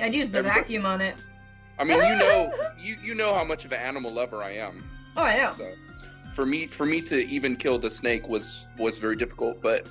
[0.00, 1.16] I'd use the Everybody- vacuum on it.
[1.78, 4.84] I mean, you know, you you know how much of an animal lover I am.
[5.16, 5.50] Oh, I know.
[5.50, 5.72] So,
[6.32, 9.60] for me for me to even kill the snake was was very difficult.
[9.60, 9.88] But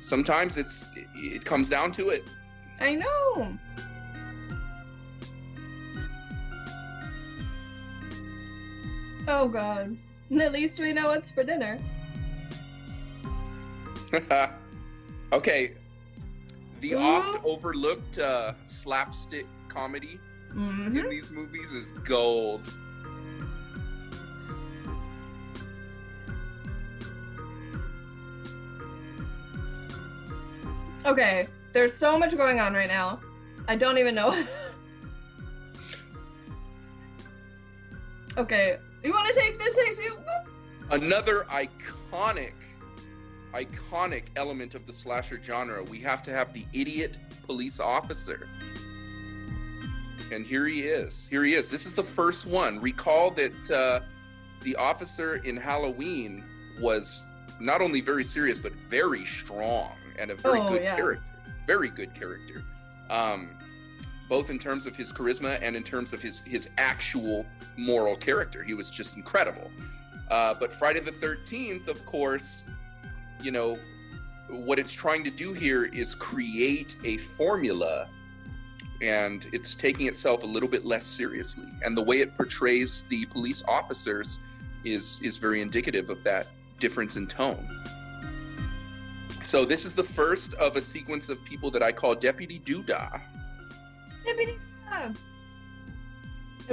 [0.00, 2.24] sometimes it's it, it comes down to it.
[2.80, 3.58] I know.
[9.28, 9.96] Oh god.
[10.40, 11.78] At least we know what's for dinner.
[15.32, 15.72] okay.
[16.80, 16.98] The Ooh.
[16.98, 20.18] oft overlooked uh, slapstick comedy
[20.52, 22.62] hmm in these movies is gold.
[31.04, 33.20] Okay, there's so much going on right now.
[33.68, 34.34] I don't even know.
[38.38, 40.12] okay, you want to take this, Jesus?
[40.90, 42.52] Another iconic,
[43.54, 45.82] iconic element of the slasher genre.
[45.84, 48.48] We have to have the idiot police officer.
[50.32, 51.28] And here he is.
[51.28, 51.68] Here he is.
[51.68, 52.80] This is the first one.
[52.80, 54.00] Recall that uh,
[54.62, 56.42] the officer in Halloween
[56.80, 57.24] was
[57.60, 60.96] not only very serious, but very strong and a very Oh, good yeah.
[60.96, 61.32] character.
[61.66, 62.62] Very good character.
[63.08, 63.50] Um,
[64.28, 67.46] both in terms of his charisma and in terms of his his actual
[67.76, 68.62] moral character.
[68.62, 69.70] He was just incredible.
[70.30, 72.64] Uh, but Friday the 13th, of course,
[73.40, 73.78] you know,
[74.48, 78.08] what it's trying to do here is create a formula
[79.02, 81.68] and it's taking itself a little bit less seriously.
[81.82, 84.38] And the way it portrays the police officers
[84.84, 86.48] is is very indicative of that
[86.78, 87.68] difference in tone.
[89.42, 93.20] So this is the first of a sequence of people that I call Deputy Doodah.
[94.28, 94.38] And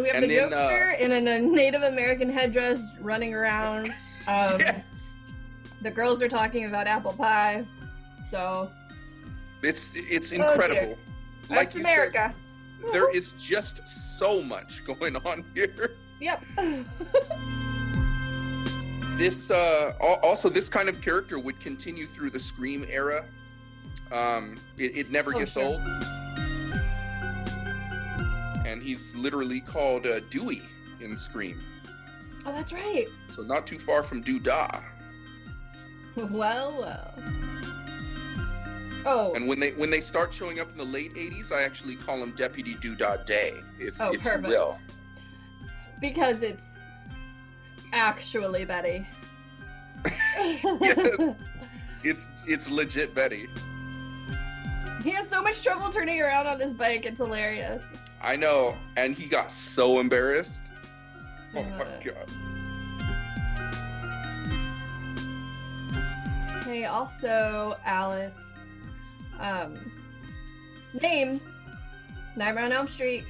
[0.04, 3.90] we have And the then, uh, jokester in a Native American headdress running around.
[4.26, 5.34] Um, yes.
[5.82, 7.66] The girls are talking about apple pie.
[8.30, 8.72] So
[9.62, 10.98] It's it's Oh, incredible.
[11.50, 12.34] that's you said, America.
[12.94, 13.86] there is just
[14.18, 15.98] so much going on here.
[16.22, 16.42] Yep.
[19.18, 23.26] This uh, also this kind of character would continue through the Scream era.
[24.12, 25.64] Um, it, it never Oh, gets sure.
[25.66, 25.82] old,
[28.84, 30.62] he's literally called uh, Dewey
[31.00, 31.64] in Scream.
[32.46, 33.08] oh, that's right.
[33.30, 34.84] So not too far from Doodah.
[36.16, 37.12] Well, well.
[39.04, 41.96] Oh, And when they when they start showing up in the late '80s, I actually
[41.96, 44.44] call him Deputy Doodah Day, if, Oh, if perfect.
[44.44, 44.80] you will.
[46.00, 46.66] because it's
[47.94, 49.08] actually Betty.
[50.38, 51.20] Yes.
[52.04, 53.48] It's it's legit Betty.
[55.04, 57.06] he has so much trouble turning around on his bike.
[57.06, 57.82] It's hilarious.
[58.24, 60.64] I know, and he got so embarrassed.
[61.56, 62.30] Oh my god.
[66.64, 68.38] Hey, also Alice.
[69.40, 69.92] Um,
[71.02, 71.42] name
[72.38, 73.26] Nightmare on Elm Street.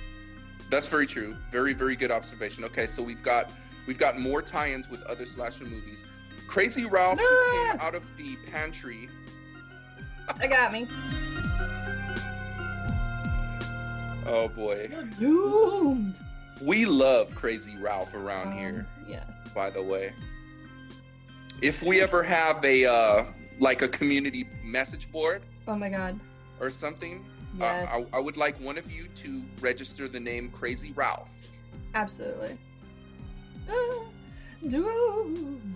[0.70, 1.36] That's very true.
[1.52, 2.64] Very, very good observation.
[2.66, 3.52] Okay, so we've got
[3.88, 6.04] we've got more tie-ins with other slasher movies.
[6.48, 7.88] Crazy Ralph just came Ah!
[7.88, 9.10] out of the pantry.
[10.40, 10.88] I got me.
[14.26, 14.90] Oh boy.
[15.20, 16.20] Doomed.
[16.62, 19.26] We love Crazy Ralph around Um, here, Yes.
[19.54, 20.14] by the way.
[21.62, 23.26] If we ever have a uh
[23.60, 26.20] like a community message board Oh my god.
[26.60, 27.24] or something,
[27.62, 31.58] uh, I, I would like one of you to register the name Crazy Ralph.
[31.94, 32.58] Absolutely.
[33.70, 34.00] Ah,
[34.68, 35.76] Doomed.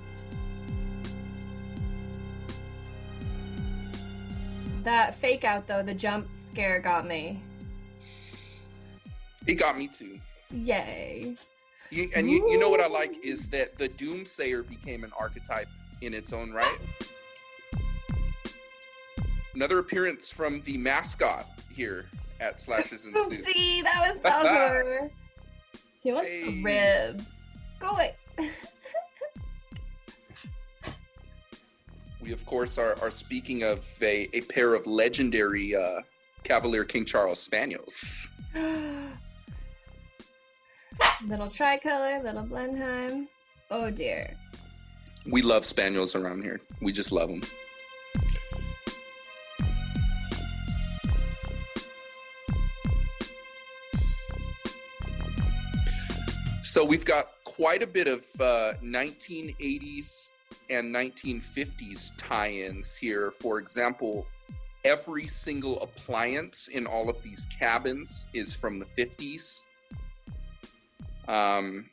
[4.83, 7.41] That fake out though, the jump scare got me.
[9.47, 10.19] It got me too.
[10.51, 11.35] Yay.
[11.89, 15.69] You, and you, you know what I like is that the Doomsayer became an archetype
[16.01, 16.77] in its own right.
[19.55, 22.09] Another appearance from the mascot here
[22.41, 23.41] at Slashes and Suits.
[23.41, 25.09] Oopsie, that was Falcor.
[26.03, 27.37] he wants the ribs.
[27.79, 28.15] Go away.
[32.21, 36.01] We of course are, are speaking of a, a pair of legendary uh,
[36.43, 38.29] Cavalier King Charles Spaniels.
[41.25, 43.27] little tricolor, little Blenheim.
[43.69, 44.35] Oh dear.
[45.25, 46.61] We love Spaniels around here.
[46.81, 47.41] We just love them.
[56.61, 60.31] So we've got quite a bit of uh, 1980s
[60.69, 63.31] and 1950s tie-ins here.
[63.31, 64.27] For example,
[64.85, 69.65] every single appliance in all of these cabins is from the 50s.
[71.27, 71.89] Um,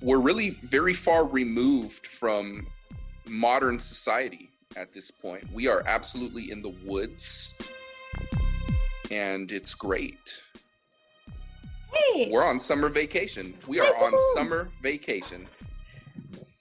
[0.00, 2.66] we're really very far removed from
[3.28, 5.44] modern society at this point.
[5.52, 7.54] We are absolutely in the woods,
[9.10, 10.42] and it's great.
[11.92, 13.54] Hey, We're on summer vacation.
[13.68, 15.46] We are on summer vacation.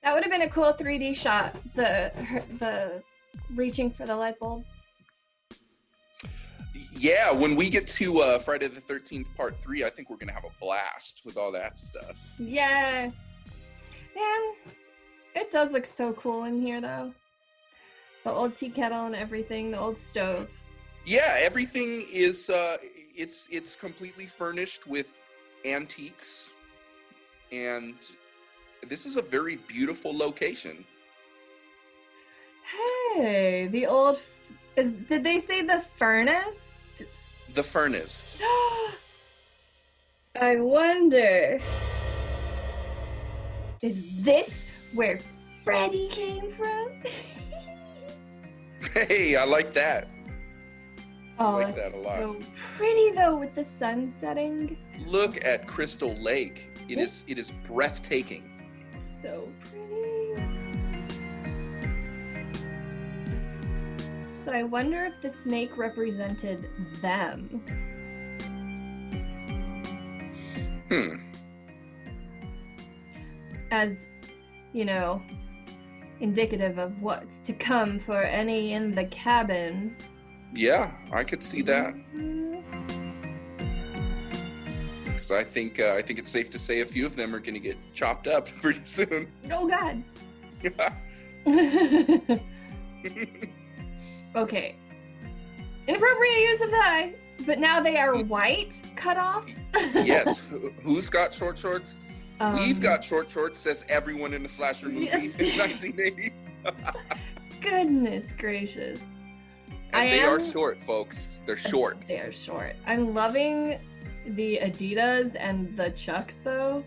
[0.04, 1.56] that would have been a cool 3D shot.
[1.74, 2.12] The
[2.60, 3.02] the
[3.56, 4.66] reaching for the light bulb.
[6.92, 10.28] Yeah, when we get to uh, Friday the 13th, part three, I think we're going
[10.28, 12.18] to have a blast with all that stuff.
[12.38, 13.10] Yeah.
[14.16, 14.42] Man,
[15.36, 17.14] it does look so cool in here though.
[18.24, 20.50] The old tea kettle and everything, the old stove.
[21.06, 22.78] Yeah, everything is uh,
[23.16, 25.28] it's it's completely furnished with
[25.66, 26.52] antiques,
[27.52, 27.96] and
[28.88, 30.86] this is a very beautiful location.
[32.64, 34.30] Hey, the old f-
[34.76, 36.71] is did they say the furnace?
[37.54, 38.40] The furnace.
[40.40, 41.60] I wonder.
[43.82, 44.58] Is this
[44.94, 45.20] where
[45.64, 46.90] Freddy came from?
[48.94, 50.08] Hey, I like that.
[51.40, 52.18] oh, like that a lot.
[52.18, 52.40] so
[52.76, 54.76] pretty though with the sun setting.
[55.06, 56.72] Look at Crystal Lake.
[56.90, 58.50] It is it is breathtaking.
[58.98, 59.81] So pretty.
[64.44, 66.70] So I wonder if the snake represented
[67.02, 67.64] them.
[70.90, 71.16] Hmm.
[73.72, 73.96] as
[74.74, 75.22] you know
[76.20, 79.96] indicative of what's to come for any in the cabin
[80.54, 81.94] Yeah, I could see that.
[85.06, 87.40] Because I think uh, I think it's safe to say a few of them are
[87.40, 89.32] going to get chopped up pretty soon.
[89.50, 90.04] Oh God.
[94.36, 94.76] okay.
[95.88, 97.14] Inappropriate use of thigh,
[97.46, 99.60] but now they are white cutoffs.
[100.06, 100.40] yes.
[100.40, 102.00] Who- Who's got short shorts?
[102.56, 103.60] We've Um, got short shorts.
[103.60, 105.40] Says everyone in the slasher movie Yes.
[105.40, 106.34] in 1980.
[107.62, 109.02] Goodness gracious.
[109.94, 111.40] And I they are short, folks.
[111.46, 111.98] They're short.
[112.08, 112.76] They are short.
[112.88, 113.80] I'm loving
[114.26, 116.84] the Adidas and the Chucks though.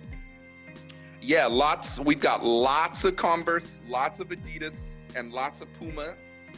[1.20, 2.00] Yeah, lots.
[2.00, 6.14] We've got lots of Converse, lots of Adidas, and lots of Puma.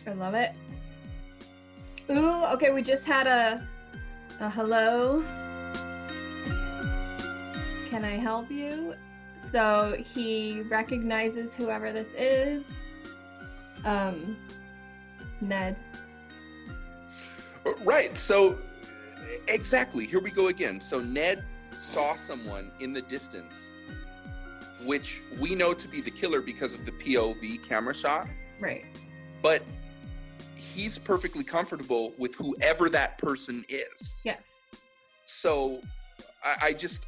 [0.06, 0.52] I love it.
[2.10, 3.62] Ooh, okay, we just had a
[4.40, 5.24] a hello.
[7.88, 8.94] Can I help you?
[9.38, 12.64] So he recognizes whoever this is.
[13.84, 14.36] Um
[15.40, 15.80] Ned.
[17.82, 18.16] Right.
[18.16, 18.56] So,
[19.48, 20.06] exactly.
[20.06, 20.80] Here we go again.
[20.80, 21.44] So Ned
[21.78, 23.72] saw someone in the distance,
[24.84, 28.28] which we know to be the killer because of the POV camera shot.
[28.60, 28.84] Right.
[29.42, 29.62] But
[30.56, 34.22] he's perfectly comfortable with whoever that person is.
[34.24, 34.60] Yes.
[35.26, 35.80] So
[36.44, 37.06] I, I just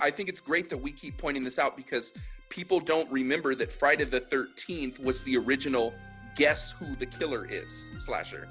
[0.00, 2.14] I think it's great that we keep pointing this out because
[2.48, 5.92] people don't remember that Friday the 13th was the original
[6.36, 8.48] guess who the killer is slasher.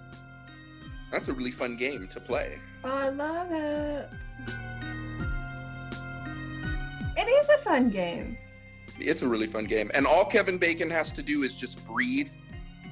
[1.11, 2.57] That's a really fun game to play.
[2.83, 4.09] Oh, I love it.
[7.17, 8.37] It is a fun game.
[8.97, 9.91] It's a really fun game.
[9.93, 12.31] And all Kevin Bacon has to do is just breathe.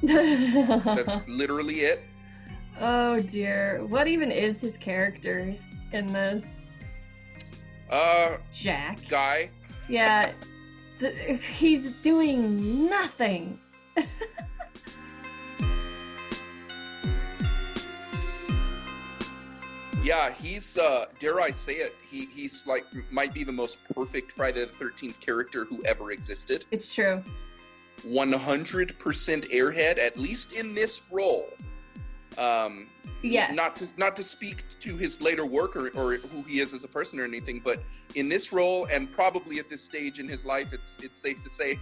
[0.04, 2.04] That's literally it.
[2.80, 3.86] oh dear.
[3.88, 5.56] What even is his character
[5.91, 6.47] in this?
[7.89, 9.00] Uh Jack.
[9.08, 9.50] guy.
[9.88, 10.32] Yeah.
[11.00, 13.58] The, he's doing nothing.
[20.10, 24.32] Yeah, he's uh dare I say it, he he's like might be the most perfect
[24.32, 26.66] Friday the 13th character who ever existed.
[26.72, 27.24] It's true.
[28.00, 28.97] 100%
[29.52, 31.50] airhead at least in this role
[32.38, 32.88] um
[33.22, 33.54] Yes.
[33.54, 36.86] not to not to speak to his later work or, or who he is as
[36.86, 37.84] a person or anything but
[38.16, 41.50] in this role and probably at this stage in his life it's it's safe to
[41.50, 41.78] say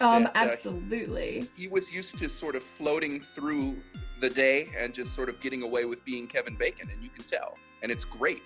[0.00, 1.46] um, that, uh, absolutely.
[1.56, 3.76] he was used to sort of floating through
[4.20, 7.24] the day and just sort of getting away with being Kevin Bacon and you can
[7.24, 8.40] tell and it's great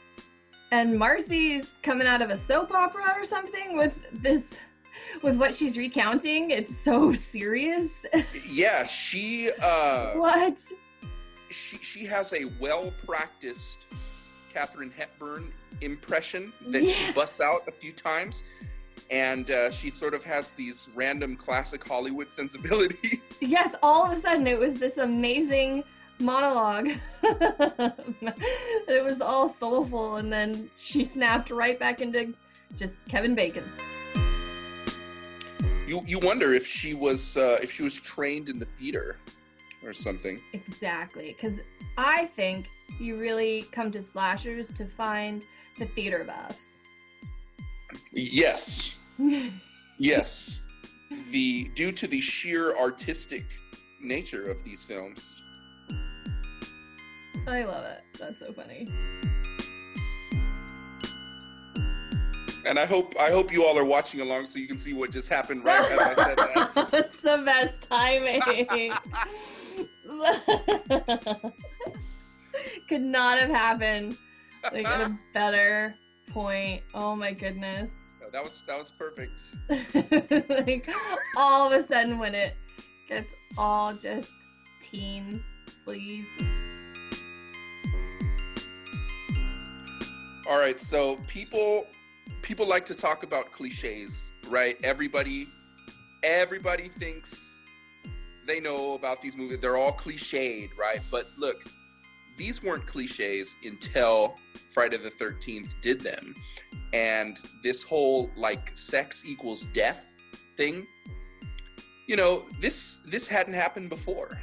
[0.72, 4.59] And Marcy's coming out of a soap opera or something with this,
[5.22, 6.51] with what she's recounting.
[6.51, 8.05] It's so serious.
[8.49, 10.59] yeah she uh what?
[11.51, 13.86] she she has a well practiced
[14.53, 18.42] Katharine Hepburn impression that she busts out a few times,
[19.11, 23.22] and uh, she sort of has these random classic Hollywood sensibilities.
[23.42, 25.84] Yes, all of a sudden it was this amazing
[26.18, 26.88] monologue.
[27.22, 32.32] it was all soulful, and then she snapped right back into
[32.76, 33.64] just Kevin Bacon.
[35.87, 39.16] You you wonder if she was uh, if she was trained in the theater
[39.84, 40.41] or something.
[40.53, 41.61] Exactly, because
[41.97, 42.66] I think
[42.99, 45.45] you really come to slashers to find
[45.78, 46.80] the theater buffs.
[48.12, 48.97] Yes,
[49.99, 50.59] yes.
[51.30, 53.45] The due to the sheer artistic
[54.03, 55.43] nature of these films.
[57.47, 58.03] I love it.
[58.18, 58.89] That's so funny.
[62.66, 65.12] And I hope I hope you all are watching along so you can see what
[65.12, 66.70] just happened right as I said that.
[66.90, 68.40] That's the best timing.
[72.88, 74.16] Could not have happened
[74.72, 75.94] like at a better
[76.30, 76.82] point.
[76.94, 77.92] Oh my goodness.
[78.20, 79.52] No, that was that was perfect.
[80.66, 80.88] like
[81.36, 82.56] all of a sudden when it
[83.08, 84.30] gets all just
[84.80, 85.40] teen
[85.86, 86.24] sleaze.
[90.48, 91.86] All right, so people
[92.43, 94.77] people like to talk about cliches, right?
[94.83, 95.49] Everybody
[96.22, 97.62] everybody thinks
[98.47, 99.59] they know about these movies.
[99.61, 101.01] They're all cliched, right?
[101.11, 101.57] But look,
[102.37, 104.37] these weren't cliches until
[104.70, 106.35] Friday the 13th did them.
[106.93, 110.12] And this whole like sex equals death
[110.57, 110.87] thing,
[112.07, 114.39] you know, this this hadn't happened before.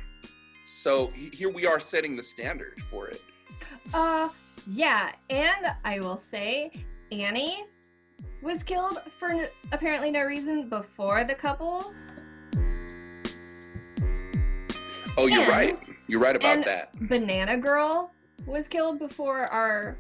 [0.66, 3.22] So here we are setting the standard for it.
[3.94, 4.30] Uh
[4.68, 6.72] yeah, and I will say
[7.22, 7.66] Annie
[8.42, 11.94] was killed for apparently no reason before the couple.
[15.18, 15.80] Oh, you're And- right.
[16.08, 16.94] You're right about that.
[17.08, 18.12] Banana Girl
[18.46, 19.98] was killed before our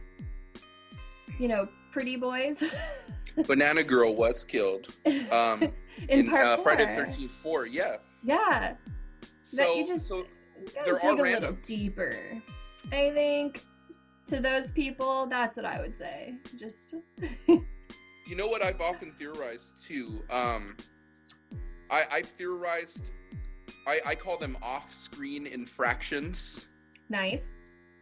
[1.39, 2.63] you know, pretty boys.
[3.47, 4.87] Banana Girl was killed
[5.31, 5.63] um,
[6.07, 6.63] in, in, part uh, four.
[6.65, 7.65] Friday the 13th 4.
[7.67, 7.95] Yeah.
[8.23, 8.75] Yeah.
[9.41, 10.25] So, you just- so
[10.85, 12.15] There dig are a little deeper.
[12.91, 13.63] I think
[14.27, 15.27] to those people.
[15.27, 16.35] That's what I would say.
[16.57, 16.95] Just
[18.25, 20.23] You know what I've often theorized too.
[20.31, 20.77] Um,
[21.91, 23.11] I, I've theorized.
[23.85, 26.67] I, I call them off-screen infractions.
[27.09, 27.43] nice.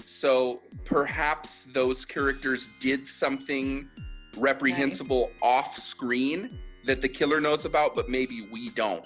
[0.05, 3.88] So perhaps those characters did something
[4.38, 9.05] reprehensible off-screen that the killer knows about, but maybe we don't.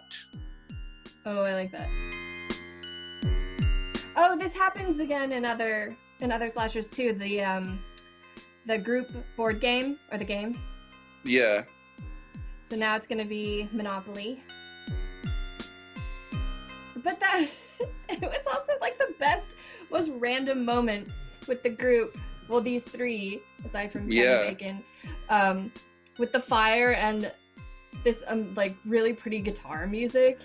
[1.26, 1.90] Oh, I like that.
[4.16, 7.14] Oh, this happens again in other in other slashers too.
[7.14, 7.80] The um
[8.66, 10.60] the group board game or the game.
[11.24, 11.64] Yeah.
[12.64, 14.42] So now it's gonna be Monopoly.
[17.04, 17.48] But that
[18.10, 19.56] it was also like the best,
[19.92, 21.10] most random moment
[21.48, 22.18] with the group.
[22.48, 24.44] Well, these three, aside from Kevin Yeah.
[24.44, 24.84] Bacon,
[25.30, 25.72] um,
[26.18, 27.32] with the fire and
[28.04, 30.40] this um like really pretty guitar music.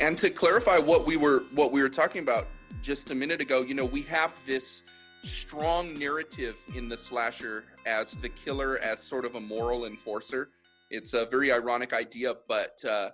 [0.00, 2.48] And to clarify what we were what we were talking about
[2.84, 4.82] just a minute ago, you know, we have this
[5.22, 10.50] strong narrative in the slasher as the killer as sort of a moral enforcer.
[10.90, 13.10] It's a very ironic idea, but uh,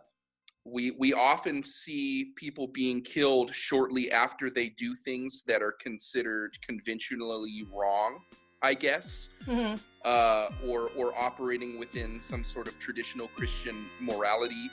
[0.64, 6.58] we we often see people being killed shortly after they do things that are considered
[6.66, 8.18] conventionally wrong,
[8.60, 9.80] I guess Mhm.
[10.04, 14.68] uh, or or operating within some sort of traditional Christian morality.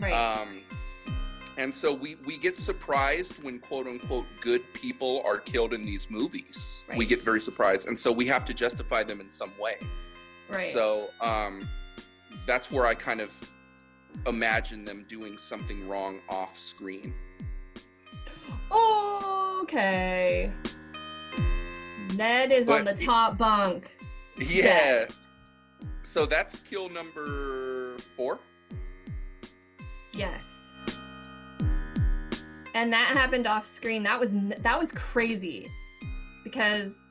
[0.00, 0.12] Right.
[0.12, 0.62] Um,
[1.60, 6.10] and so we we get surprised when quote unquote good people are killed in these
[6.10, 6.82] movies.
[6.96, 9.76] We get very surprised, and so we have to justify them in some way.
[10.48, 10.60] right.
[10.62, 11.68] So um,
[12.46, 13.30] that's where I kind of
[14.26, 17.12] imagine them doing something wrong off screen.
[19.62, 20.50] Okay.
[22.16, 23.96] Ned is on the But it- top bunk.
[24.38, 25.06] Yeah.
[26.02, 28.40] So that's kill number four.
[30.12, 30.59] Yes.
[32.74, 34.02] And that happened off screen.
[34.02, 35.68] That was that was crazy
[36.44, 37.02] because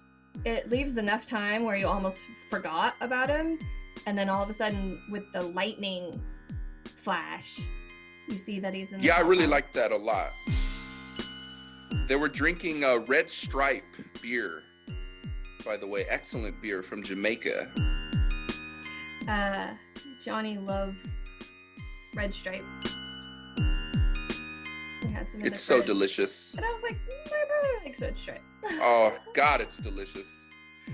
[0.46, 3.60] it leaves enough time where you almost forgot about him
[4.08, 6.22] and then all of a sudden with the lightning
[6.86, 7.60] flash
[8.28, 10.30] you see that he's in the Yeah, I really liked that a lot.
[12.08, 13.84] They were drinking a Red Stripe
[14.22, 14.64] beer,
[15.66, 17.70] by the way, excellent beer from Jamaica.
[19.28, 19.68] uh
[20.24, 21.08] Johnny loves
[22.16, 22.64] Red Stripe.
[25.20, 25.88] Had some It's so fridge.
[25.88, 26.54] delicious.
[26.54, 28.42] And I was like, my brother likes Red Stripe.
[28.82, 30.48] Oh God, it's delicious.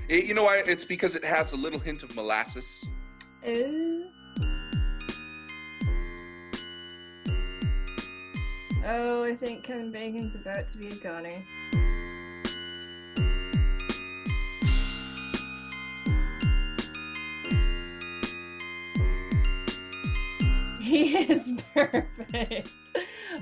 [0.09, 0.63] It, you know why?
[0.65, 2.84] It's because it has a little hint of molasses.
[3.47, 4.05] Ooh.
[8.88, 11.41] Oh, I think Kevin Bacon's about to be a goner.
[20.82, 22.71] He is perfect.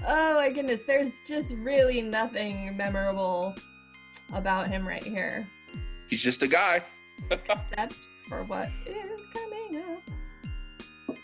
[0.07, 3.55] Oh my goodness, there's just really nothing memorable
[4.33, 5.45] about him right here,
[6.09, 6.81] He's just a guy.
[7.31, 7.93] except
[8.27, 11.17] for what is coming up.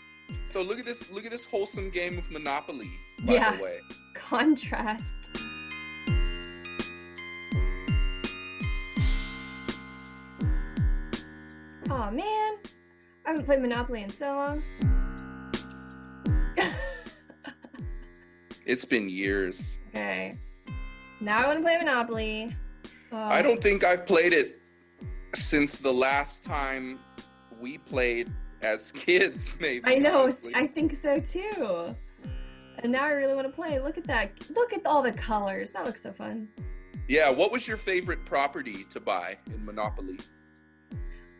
[0.46, 1.10] So look at this.
[1.10, 2.90] Look at this wholesome game of Monopoly.
[3.24, 3.56] By Yeah.
[3.56, 3.78] the way,
[4.14, 5.04] Contrast.
[11.90, 12.58] Oh man,
[13.26, 14.62] I haven't played Monopoly in so long.
[18.70, 19.78] It's been years.
[19.88, 20.36] okay,
[21.20, 22.56] now I want to play Monopoly.
[23.12, 24.60] Oh, I don't think I've played it
[25.34, 26.98] since the last time
[27.60, 29.58] we played as kids.
[29.60, 29.82] Maybe.
[29.84, 30.22] I know.
[30.22, 30.52] honestly.
[30.54, 31.94] I think so too.
[32.82, 33.78] And now I really want to play.
[33.80, 34.30] Look at that.
[34.50, 35.72] Look at all the colors.
[35.72, 36.48] That looks so fun.
[37.08, 37.30] Yeah.
[37.30, 40.18] What was your favorite property to buy in Monopoly?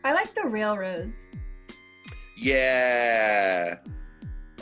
[0.03, 1.21] I like the railroads.
[2.37, 3.77] Yeah.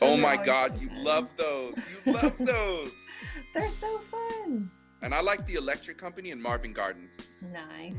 [0.02, 1.78] Oh my God, so you love those.
[2.06, 3.08] You love those.
[3.54, 4.70] They're so fun.
[5.02, 7.44] And I like the Electric Company and Marvin Gardens.
[7.52, 7.98] Nice.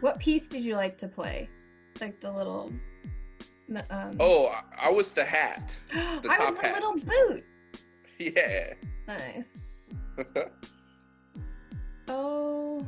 [0.00, 1.48] What piece did you like to play?
[2.00, 2.72] Like the little.
[3.90, 4.16] Um...
[4.18, 5.76] Oh, I, I was the hat.
[5.92, 6.74] the I was the hat.
[6.74, 7.44] little boot.
[8.18, 8.74] Yeah.
[9.08, 9.54] Nice.
[12.12, 12.84] Oh.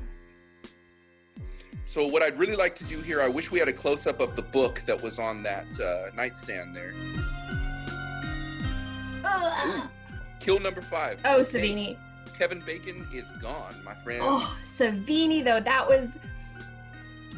[1.85, 4.21] So what I'd really like to do here, I wish we had a close up
[4.21, 6.93] of the book that was on that uh, nightstand there.
[9.27, 9.83] Ooh,
[10.41, 11.21] kill number five.
[11.25, 11.97] Oh, Okay, Savini.
[12.39, 14.21] Kevin Bacon is gone, my friend.
[14.25, 15.61] Oh, Savini though.
[15.61, 16.13] That was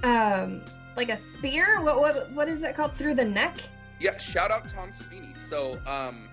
[0.03, 0.63] um
[0.97, 1.81] like a spear.
[1.83, 2.95] What what what is that called?
[2.97, 3.57] Through the neck?
[4.01, 5.37] Yeah, shout out Tom Savini.
[5.37, 6.29] So, um,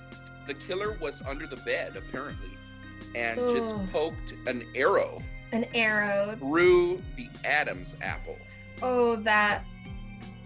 [0.46, 2.52] the killer was under the bed apparently,
[3.16, 5.22] and just poked an arrow
[5.52, 6.36] An arrow.
[6.40, 8.38] through the Adam's apple.
[8.82, 9.64] Oh, that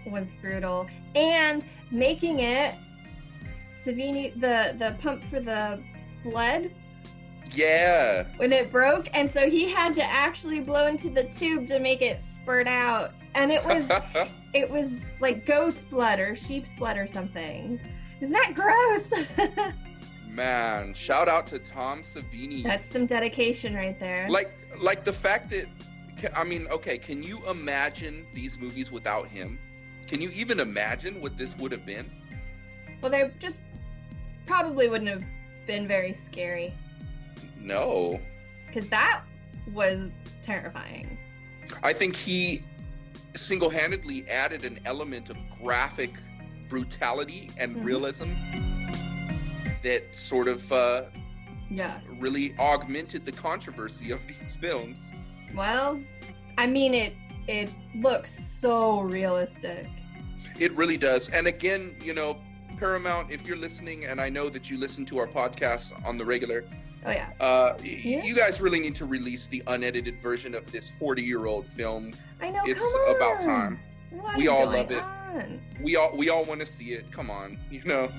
[0.08, 0.88] was brutal.
[1.16, 2.76] And making it
[3.86, 5.82] Savini the the pump for the
[6.24, 6.72] blood
[7.54, 8.26] Yeah.
[8.38, 12.02] when it broke, and so he had to actually blow into the tube to make
[12.02, 13.86] it spurt out, and it was
[14.54, 17.80] it was like goat's blood or sheep's blood or something.
[18.22, 19.12] Isn't that gross?
[20.46, 22.62] Man, shout out to Tom Savini.
[22.62, 24.28] That's some dedication right there.
[24.30, 25.68] like like the fact that
[26.36, 29.58] I mean, okay, can you imagine these movies without him?
[30.08, 32.12] Can you even imagine what this would have been?
[33.02, 33.60] well, they just
[34.46, 35.24] probably wouldn't have
[35.68, 36.74] been very scary
[37.60, 38.20] No.
[38.66, 39.22] because that
[39.74, 41.18] was terrifying.
[41.84, 42.64] I think he
[43.36, 46.12] single-handedly added an element of graphic
[46.70, 47.84] brutality and Mhm.
[47.86, 48.32] realism
[49.86, 51.04] that sort of uh,
[51.70, 52.00] Yeah.
[52.20, 55.14] really augmented the controversy of these films.
[55.56, 56.02] Well,
[56.58, 57.14] I mean it
[57.48, 59.88] it looks so realistic.
[60.60, 61.30] It really does.
[61.30, 62.38] And again, you know,
[62.78, 66.26] Paramount, if you're listening, and I know that you listen to our podcasts on the
[66.26, 66.66] regular,
[67.06, 67.30] Oh yeah.
[67.40, 68.24] uh, Yeah.
[68.26, 72.12] you guys really need to release the unedited version of this 40 year old film.
[72.42, 72.64] I know.
[72.66, 72.84] it's
[73.16, 73.80] about time.
[74.10, 75.04] What We is all going love it.
[75.04, 75.62] on?
[75.84, 77.12] We all we all want to see it.
[77.12, 78.10] Come on, you know.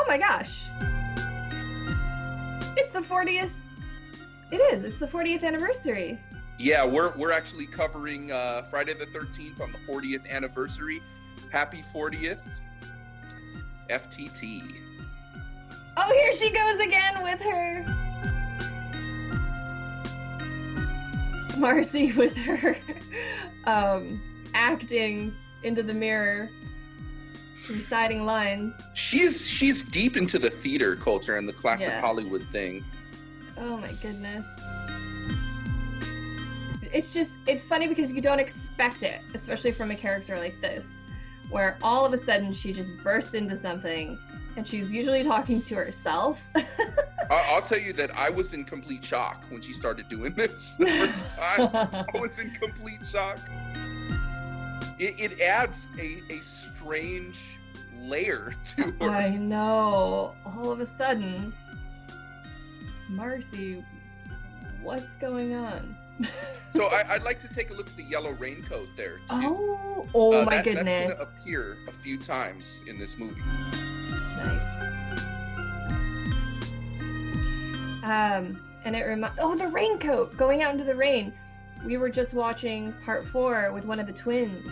[0.00, 0.62] Oh my gosh.
[2.76, 3.50] It's the 40th.
[4.52, 4.84] It is.
[4.84, 6.20] It's the 40th anniversary.
[6.56, 11.02] Yeah, we're we're actually covering uh, Friday the 13th on the 40th anniversary.
[11.50, 12.60] Happy 40th,
[13.90, 14.76] FTT.
[15.96, 17.84] Oh, here she goes again with her.
[21.58, 22.78] Marcy with her
[23.64, 24.22] um,
[24.54, 25.34] acting
[25.64, 26.50] into the mirror,
[27.68, 28.74] reciting lines.
[28.94, 32.00] She's she's deep into the theater culture and the classic Yeah.
[32.00, 32.84] Hollywood thing.
[33.56, 34.48] Oh my goodness.
[36.90, 40.88] It's just, it's funny because you don't expect it, especially from a character like this,
[41.50, 44.18] where all of a sudden she just bursts into something
[44.56, 46.42] and she's usually talking to herself.
[47.30, 50.86] I'll tell you that I was in complete shock when she started doing this the
[50.86, 51.68] first time.
[52.14, 53.38] I was in complete shock.
[54.98, 57.57] It, it adds a, a strange
[58.02, 59.10] layer to her.
[59.10, 60.34] I know.
[60.46, 61.52] All of a sudden,
[63.08, 63.84] Marcy,
[64.82, 65.96] what's going on?
[66.70, 69.22] So I, I'd like to take a look at the yellow raincoat there too.
[69.30, 70.84] oh, oh Uh, my that- goodness.
[70.92, 73.40] That's going to appear a few times in this movie.
[74.36, 74.62] Nice.
[78.04, 79.36] Um, and it reminds.
[79.40, 81.32] oh the raincoat going out into the rain.
[81.84, 84.66] We were just watching part four with one of the twins.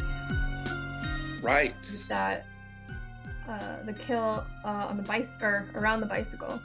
[1.42, 1.74] Right.
[2.08, 2.44] That,
[3.48, 6.60] uh, the kill uh, on the bicycle or around the bicycle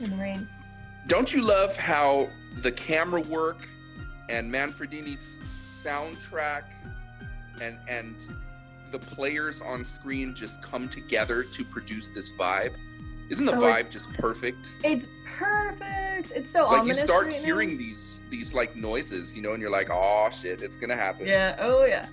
[0.00, 0.48] in the rain.
[1.06, 2.28] Don't you love how
[2.62, 3.68] the camera work
[4.28, 6.62] and Manfredini's soundtrack
[7.60, 8.16] and and
[8.90, 12.74] the players on screen just come together to produce this vibe?
[13.28, 14.76] Isn't the Oh, vibe just perfect?
[14.84, 15.08] It's
[15.38, 16.32] perfect.
[16.34, 17.44] It's so like you start right now.
[17.44, 21.26] hearing these these like noises, you know, and you're like, "Oh shit, it's gonna happen."
[21.26, 21.56] Yeah.
[21.58, 22.06] Oh yeah.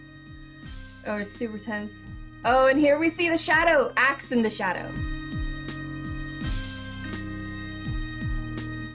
[1.05, 2.05] Oh, it's super tense.
[2.45, 3.91] Oh, and here we see the shadow.
[3.95, 4.91] Axe in the shadow.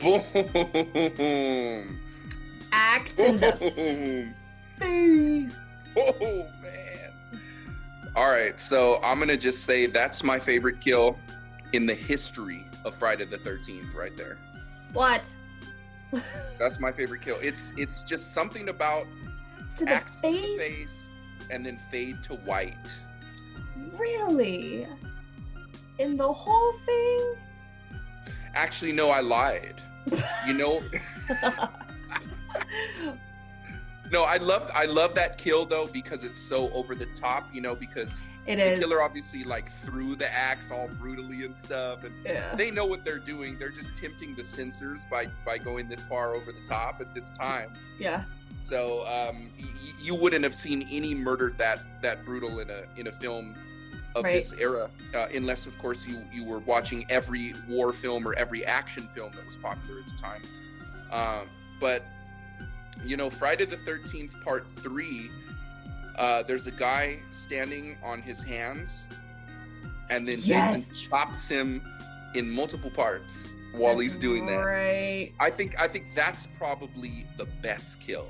[0.00, 1.98] Boom.
[2.72, 4.32] Axe in the
[4.78, 5.56] face.
[5.96, 7.12] Oh man.
[8.14, 11.18] All right, so I'm gonna just say that's my favorite kill
[11.72, 14.38] in the history of Friday the 13th, right there.
[14.92, 15.34] What?
[16.58, 17.38] That's my favorite kill.
[17.40, 19.06] It's it's just something about
[19.60, 20.58] It's to the axe to the face.
[20.58, 21.10] face
[21.50, 22.92] and then fade to white.
[23.96, 24.86] Really?
[25.98, 27.34] In the whole thing?
[28.54, 29.82] Actually, no, I lied.
[30.46, 30.82] You know,
[34.10, 37.52] no, I love I love that kill though because it's so over the top.
[37.52, 38.78] You know, because it the is.
[38.80, 42.54] killer obviously like threw the axe all brutally and stuff, and Yeah.
[42.56, 43.58] they know what they're doing.
[43.58, 47.30] They're just tempting the censors by by going this far over the top at this
[47.30, 47.72] time.
[47.98, 48.24] Yeah.
[48.62, 49.66] So um, y-
[50.00, 53.54] you wouldn't have seen any murder that that brutal in a in a film
[54.14, 54.32] of Right.
[54.34, 58.64] this era, uh, unless of course you you were watching every war film or every
[58.64, 60.42] action film that was popular at the time.
[61.10, 62.02] Um, but
[63.04, 65.30] you know, Friday the Thirteenth Part Three.
[66.18, 69.08] Uh, there's a guy standing on his hands,
[70.10, 70.88] and then Yes.
[70.88, 71.80] Jason chops him
[72.34, 74.56] in multiple parts while That's he's doing that.
[74.56, 75.32] Right.
[75.38, 78.26] I think I think that's probably the best kill.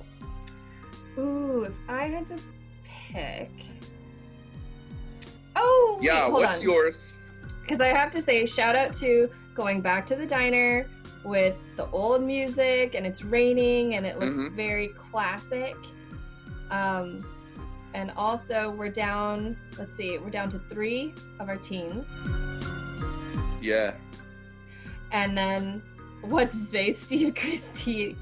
[1.17, 2.39] Ooh, if I had to
[2.85, 3.51] pick.
[5.57, 6.65] Oh, Yeah, wait, what's on.
[6.65, 7.19] yours?
[7.63, 10.89] Because I have to say, shout out to going back to the diner
[11.25, 14.53] with the old music and it's raining and it looks Mhm.
[14.55, 15.75] very classic.
[16.71, 17.27] Um,
[17.95, 22.07] and also, we're down, let's see, we're down to three of our teens.
[23.61, 23.95] Yeah.
[25.11, 25.83] And then
[26.23, 28.17] what's his face, Steve Christy,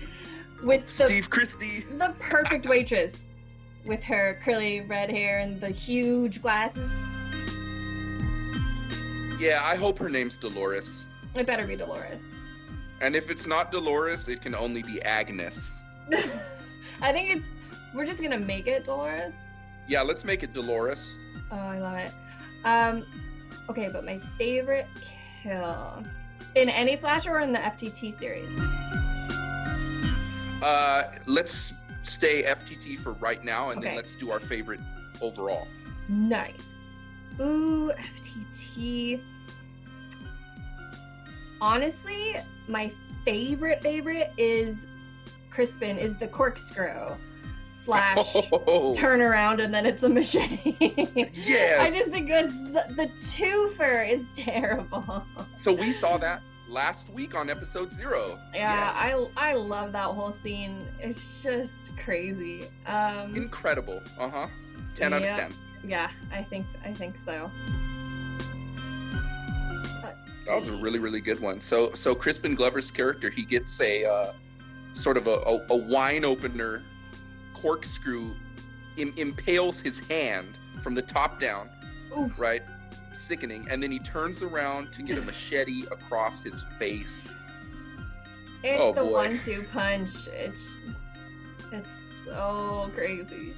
[0.62, 1.80] with the Steve Christy.
[1.98, 3.28] the perfect waitress
[3.84, 6.90] with her curly red hair and the huge glasses.
[9.38, 11.06] Yeah, I hope her name's Dolores.
[11.34, 12.22] It better be Dolores.
[13.00, 15.82] And if it's not Dolores, it can only be Agnes.
[17.02, 17.48] I think it's.
[17.94, 19.34] We're just gonna make it Dolores.
[19.88, 21.16] Yeah, let's make it Dolores.
[21.50, 22.12] Oh, I love it.
[22.64, 23.06] Um,
[23.70, 24.88] okay, but my favorite
[25.42, 26.02] kill
[26.54, 28.48] in any slasher or in the FTT series.
[30.62, 34.80] Uh, let's stay FTT for right now, and then let's do our favorite
[35.20, 35.68] overall.
[36.08, 36.68] Nice.
[37.40, 39.20] Ooh, FTT.
[41.60, 42.36] Honestly,
[42.68, 42.90] my
[43.24, 44.78] favorite favorite is
[45.50, 47.16] Crispin is the corkscrew
[47.86, 48.16] slash
[48.52, 50.74] Oh, turn around and then it's a machete.
[51.32, 51.80] yes.
[51.80, 55.24] I just think that's the twofer is terrible.
[55.54, 58.38] So we saw that last week on episode zero.
[58.52, 58.96] Yeah, Yes.
[59.36, 60.84] I I love that whole scene.
[60.98, 62.66] It's just crazy.
[62.86, 64.02] Um Incredible.
[64.18, 64.46] Uh huh.
[64.94, 65.52] 10 out of 10.
[65.84, 67.50] yeah, I think I think so.
[70.46, 71.60] That was a really, really good one.
[71.60, 74.32] So, so Crispin Glover's character, he gets a uh,
[74.92, 76.84] sort of a, a, a wine opener
[77.56, 78.34] corkscrew,
[78.98, 81.68] Im- impales his hand from the top down,
[82.16, 82.38] Oof.
[82.38, 82.62] right?
[83.14, 83.66] Sickening.
[83.70, 87.28] And then he turns around to get a machete across his face.
[88.62, 89.12] It's Oh, the boy.
[89.12, 90.26] one-two punch.
[90.28, 90.78] It's
[91.72, 91.90] it's
[92.24, 93.54] so crazy.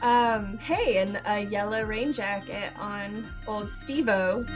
[0.00, 4.46] Um, hey, and a yellow rain jacket on old Stevo.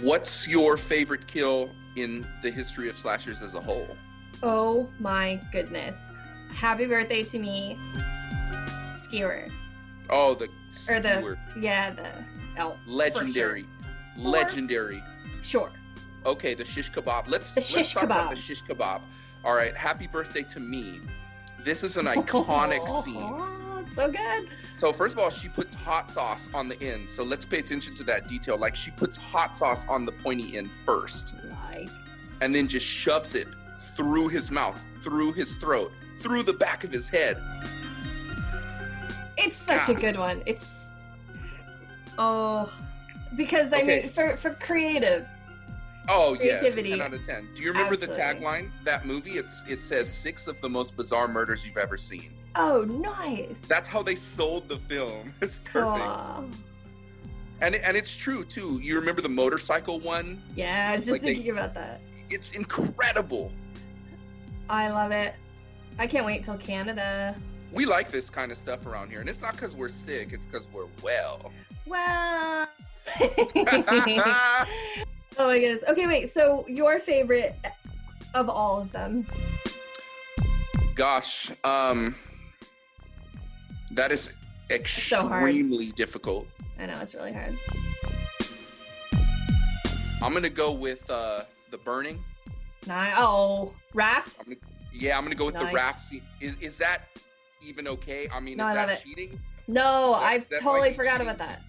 [0.00, 3.96] What's your favorite kill in the history of slashers as a whole?
[4.42, 5.98] Oh my goodness.
[6.52, 7.78] Happy birthday to me.
[8.98, 9.46] Skewer.
[10.10, 10.44] Oh, the
[10.88, 13.66] Or the- Yeah, the legendary,
[14.16, 15.02] legendary.
[15.42, 15.70] Sure.
[16.24, 17.28] Okay, the shish kebab.
[17.28, 18.36] Let's The let's shish talk about kebab.
[18.36, 19.00] the shish kebab.
[19.44, 21.00] All right, happy birthday to me.
[21.62, 23.42] This is an iconic scene.
[23.94, 24.48] So good.
[24.76, 27.10] So first of all, she puts hot sauce on the end.
[27.10, 28.58] So let's pay attention to that detail.
[28.58, 31.34] Like she puts hot sauce on the pointy end first,
[31.70, 31.94] Nice.
[32.40, 36.90] and then just shoves it through his mouth, through his throat, through the back of
[36.92, 37.36] his head.
[39.36, 40.42] It's such a good one.
[40.46, 40.90] It's
[42.18, 42.72] oh
[43.36, 44.00] because I Okay.
[44.02, 45.28] mean for for creative.
[46.08, 46.90] Oh yeah, Creativity.
[46.90, 47.48] ten out of ten.
[47.54, 48.70] Do you remember the tagline?
[48.84, 49.32] That movie.
[49.32, 52.32] It's it says six of the most bizarre murders you've ever seen.
[52.58, 53.56] Oh, nice.
[53.68, 55.32] That's how they sold the film.
[55.42, 55.84] It's perfect.
[56.06, 56.44] Aw.
[57.60, 58.80] And it, and it's true too.
[58.82, 60.40] You remember the motorcycle one?
[60.54, 62.00] Yeah, I was just Like they- thinking about that.
[62.30, 63.52] It's incredible.
[64.68, 65.34] I love it.
[65.98, 67.34] I can't wait till Canada.
[67.72, 70.32] We like this kind of stuff around here, and it's not because we're sick.
[70.32, 71.52] It's because we're well.
[71.86, 72.68] Well.
[73.20, 73.46] oh
[75.38, 75.84] my goodness.
[75.88, 76.32] Okay, wait.
[76.32, 77.56] So your favorite
[78.34, 79.26] of all of them?
[80.94, 82.14] Gosh, um,
[83.92, 86.46] that is so extremely difficult.
[86.78, 87.58] I know it's really hard.
[90.22, 92.22] I'm gonna go with uh, the burning.
[92.86, 93.10] Nah.
[93.16, 94.38] Oh, raft.
[94.40, 94.56] I'm gonna,
[94.92, 96.22] yeah, I'm gonna go with the raft scene.
[96.40, 97.02] Is is that
[97.64, 98.28] even okay?
[98.32, 99.02] I mean, No, is I that it.
[99.04, 99.40] cheating?
[99.68, 101.26] No, That- I that totally forgot cheating.
[101.28, 101.62] about that.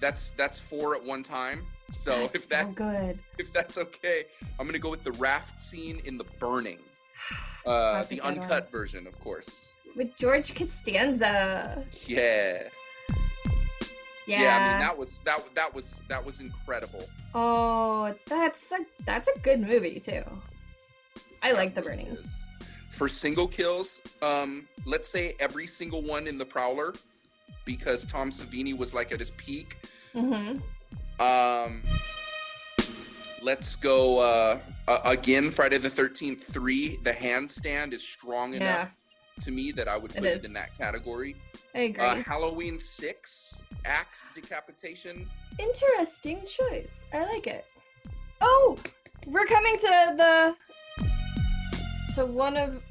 [0.00, 1.66] That's that's four at one time.
[1.90, 3.18] So That's if that so good.
[3.38, 4.24] if that's okay,
[4.58, 6.78] I'm gonna go with the raft scene in the burning.
[7.64, 8.38] Uh, the good one.
[8.40, 9.68] uncut version, of course.
[9.94, 11.84] With George Costanza.
[12.08, 12.64] Yeah.
[14.26, 14.56] Yeah.
[14.56, 17.04] I mean that was that that was that was incredible.
[17.36, 20.22] oh, that's a that's a good movie too.
[21.42, 22.06] I like the burning.
[22.08, 22.44] is.
[22.90, 26.94] For single kills, um, let's say every single one in the Prowler,
[27.64, 29.76] because Tom Savini was like at his peak.
[30.12, 30.58] hmm
[31.20, 31.82] Um,
[33.40, 35.50] let's go uh, uh, again.
[35.50, 36.96] Friday the Thirteenth Three.
[37.02, 38.58] The handstand is strong Yeah.
[38.60, 38.96] enough
[39.40, 40.44] to me that I would It put it, is.
[40.44, 41.36] in that category.
[41.74, 42.04] I agree.
[42.04, 45.28] Uh, Halloween Six axe decapitation.
[45.58, 47.02] Interesting choice.
[47.12, 47.64] I like it.
[48.40, 48.76] Oh,
[49.26, 50.56] we're coming to the
[52.14, 52.82] to one of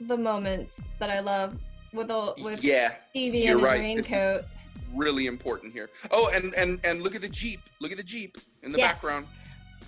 [0.00, 1.56] the moments that I love
[1.92, 3.80] with the with Yeah, Stevie and his right.
[3.80, 4.44] Raincoat.
[4.92, 5.90] really important here.
[6.10, 7.60] Oh, and and and look at the jeep.
[7.80, 8.92] Look at the jeep in the Yes.
[8.94, 9.26] background.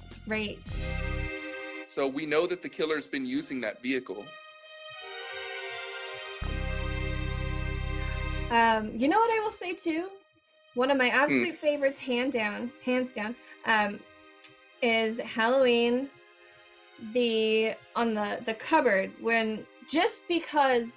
[0.07, 0.65] It's great.
[1.83, 4.25] So we know that the killer's been using that vehicle.
[8.51, 10.09] Um, you know what I will say too?
[10.75, 11.17] One of my Hmm.
[11.17, 14.01] absolute favorites, hand down, hands down, um,
[14.83, 16.11] is Halloween.
[17.13, 20.93] The on the the cupboard when just because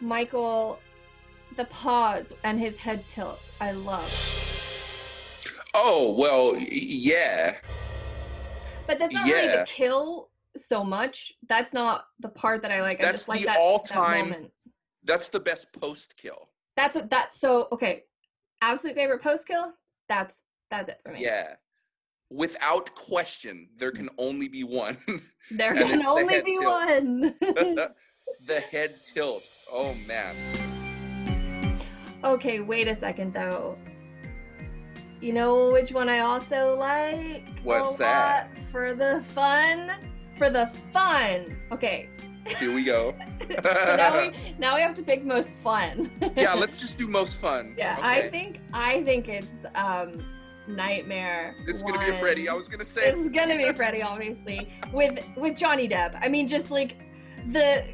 [0.00, 0.78] Michael,
[1.56, 4.12] the pause and his head tilt, I love.
[5.74, 7.56] Oh well, yeah.
[8.86, 11.32] But that's not really the kill so much.
[11.48, 13.00] That's not the part that I like.
[13.00, 14.52] I That's just like the that, that all-time- moment.
[15.04, 16.48] That's the best post kill.
[16.76, 18.04] That's a, that's so okay.
[18.60, 19.72] Absolute favorite post kill.
[20.08, 21.22] That's that's it for me.
[21.22, 21.54] Yeah.
[22.30, 24.96] Without question, there can only be one.
[25.48, 26.64] There can it's the only be tilt.
[26.64, 27.34] one.
[28.46, 29.44] the head tilt.
[29.72, 30.34] Oh man.
[32.24, 33.78] okay, wait a second though.
[35.20, 37.44] You know which one I also like?
[37.62, 38.50] What's that?
[38.72, 39.92] For the fun.
[40.36, 41.56] For the fun.
[41.70, 42.08] Okay.
[42.58, 43.14] Here we go.
[43.48, 46.10] so now we now we have to pick most fun.
[46.36, 47.76] yeah, let's just do most fun.
[47.78, 48.26] Yeah, okay?
[48.26, 50.24] I think I think it's um
[50.68, 51.54] Nightmare.
[51.64, 52.48] this is gonna be a Freddy.
[52.48, 53.10] I was gonna say.
[53.10, 56.18] This is gonna be a Freddy, obviously, with with Johnny Depp.
[56.20, 56.96] I mean, just like
[57.48, 57.84] the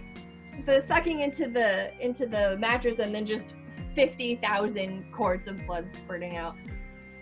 [0.67, 3.55] the sucking into the into the mattress and then just
[3.95, 6.57] fifty thousand cords of blood spurting out,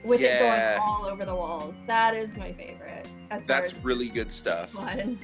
[0.04, 1.76] with it going all over the walls.
[1.86, 3.08] That is my favorite.
[3.46, 4.70] That's really good stuff.
[4.70, 5.18] fun.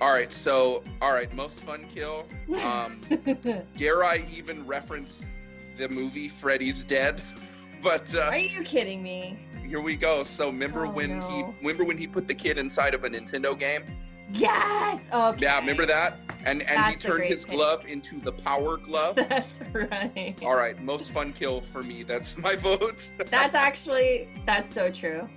[0.00, 2.24] All right, so all right, most fun kill.
[2.62, 3.02] Um,
[3.76, 5.30] dare I even reference
[5.76, 7.22] the movie Freddy's Dead?
[7.82, 9.38] But uh, Are you kidding me?
[9.70, 10.24] Here we go.
[10.24, 11.28] So remember Oh, when no.
[11.60, 13.84] he remember when he put the kid inside of a Nintendo game?
[14.32, 15.00] Yes.
[15.12, 15.44] Okay.
[15.46, 16.18] Yeah, remember that?
[16.44, 17.54] And and he That's a turned his pick.
[17.54, 19.14] glove into the power glove.
[19.28, 20.34] That's right.
[20.44, 22.02] All right, most fun kill for me.
[22.02, 23.10] That's my vote.
[23.26, 25.28] That's actually that's so true.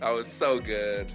[0.00, 1.10] that was so good.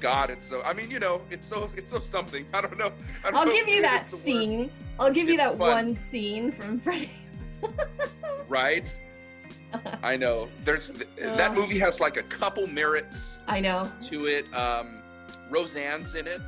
[0.00, 0.62] God, it's so.
[0.62, 2.44] I mean, you know, it's so it's so something.
[2.52, 2.92] I don't know.
[3.24, 4.70] I don't I'll know give you that the word, scene.
[5.00, 5.70] I'll give you It's that fun.
[5.70, 7.10] one scene from Freddy.
[8.48, 8.98] right?
[10.02, 10.48] I know.
[10.64, 13.90] There's that movie has like a couple merits I know.
[14.02, 14.52] to it.
[14.54, 15.02] Um,
[15.50, 16.40] Roseanne's in it.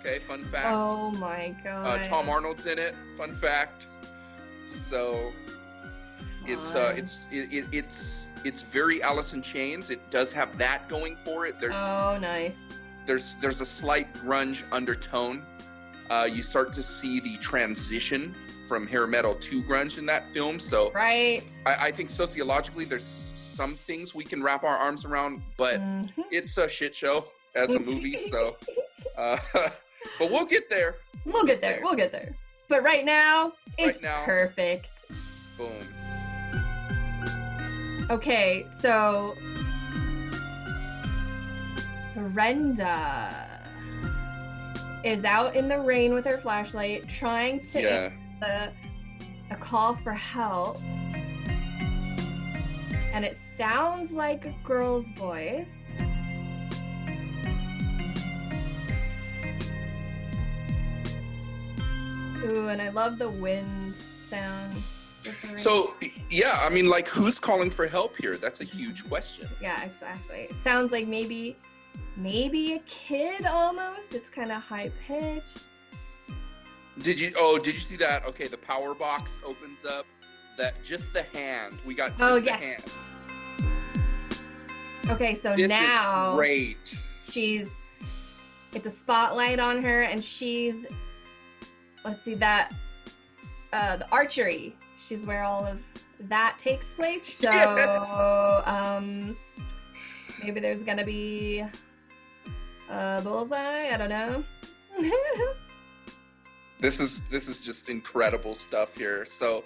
[0.00, 0.66] Okay, fun fact.
[0.70, 2.00] Oh my god.
[2.00, 2.94] uh, Tom Arnold's in it.
[3.16, 3.88] Fun fact.
[4.68, 5.32] So
[6.46, 9.90] it's uh, it's it, it, it's it's very Alice in Chains.
[9.90, 11.58] It does have that going for it.
[11.60, 12.58] There's Oh nice.
[13.06, 15.42] there's there's a slight grunge undertone.
[16.14, 18.32] Uh, you start to see the transition
[18.68, 20.60] from hair metal to grunge in that film.
[20.60, 21.42] So Right.
[21.66, 23.04] I, I think sociologically, there's
[23.34, 26.08] some things we can wrap our arms around, but Mhm.
[26.30, 27.24] it's a shit show
[27.56, 28.16] as a movie.
[28.16, 28.56] So,
[29.18, 29.38] uh,
[30.20, 30.98] but we'll get there.
[31.24, 31.80] We'll get there.
[31.82, 32.36] We'll get there.
[32.68, 34.24] But right now, it's Right now.
[34.24, 35.06] perfect.
[35.58, 35.82] Boom.
[38.08, 39.34] Okay, so
[42.14, 43.43] Brenda
[45.04, 48.10] is out in the rain with her flashlight trying to Yeah.
[48.40, 48.72] the,
[49.50, 50.80] a call for help.
[53.12, 55.70] And it sounds like a girl's voice.
[62.44, 64.74] Ooh, and I love the wind sound.
[65.24, 65.58] with the rain.
[65.58, 65.94] So,
[66.30, 68.36] yeah, I mean, like, who's calling for help here?
[68.36, 69.48] That's a huge question.
[69.62, 70.40] Yeah, exactly.
[70.50, 71.56] It sounds like maybe
[72.16, 74.14] maybe a kid almost.
[74.14, 75.70] It's kind of high pitched.
[77.02, 77.32] Did you?
[77.38, 78.24] Oh, did you see that?
[78.26, 80.06] Okay, the power box opens up.
[80.56, 81.76] That just the hand.
[81.84, 82.84] We got just Oh, the hand.
[85.10, 86.98] Okay, so This now is great.
[87.28, 87.68] she's
[88.72, 90.86] it's a spotlight on her and she's
[92.04, 92.72] let's see that
[93.72, 94.76] uh the archery.
[95.04, 95.78] She's where all of
[96.28, 97.24] that takes place.
[97.38, 98.22] So Yes.
[98.64, 99.36] um
[100.42, 101.64] maybe there's gonna be
[102.90, 104.44] a bullseye, I don't know.
[106.80, 109.24] this is this is just incredible stuff here.
[109.26, 109.64] So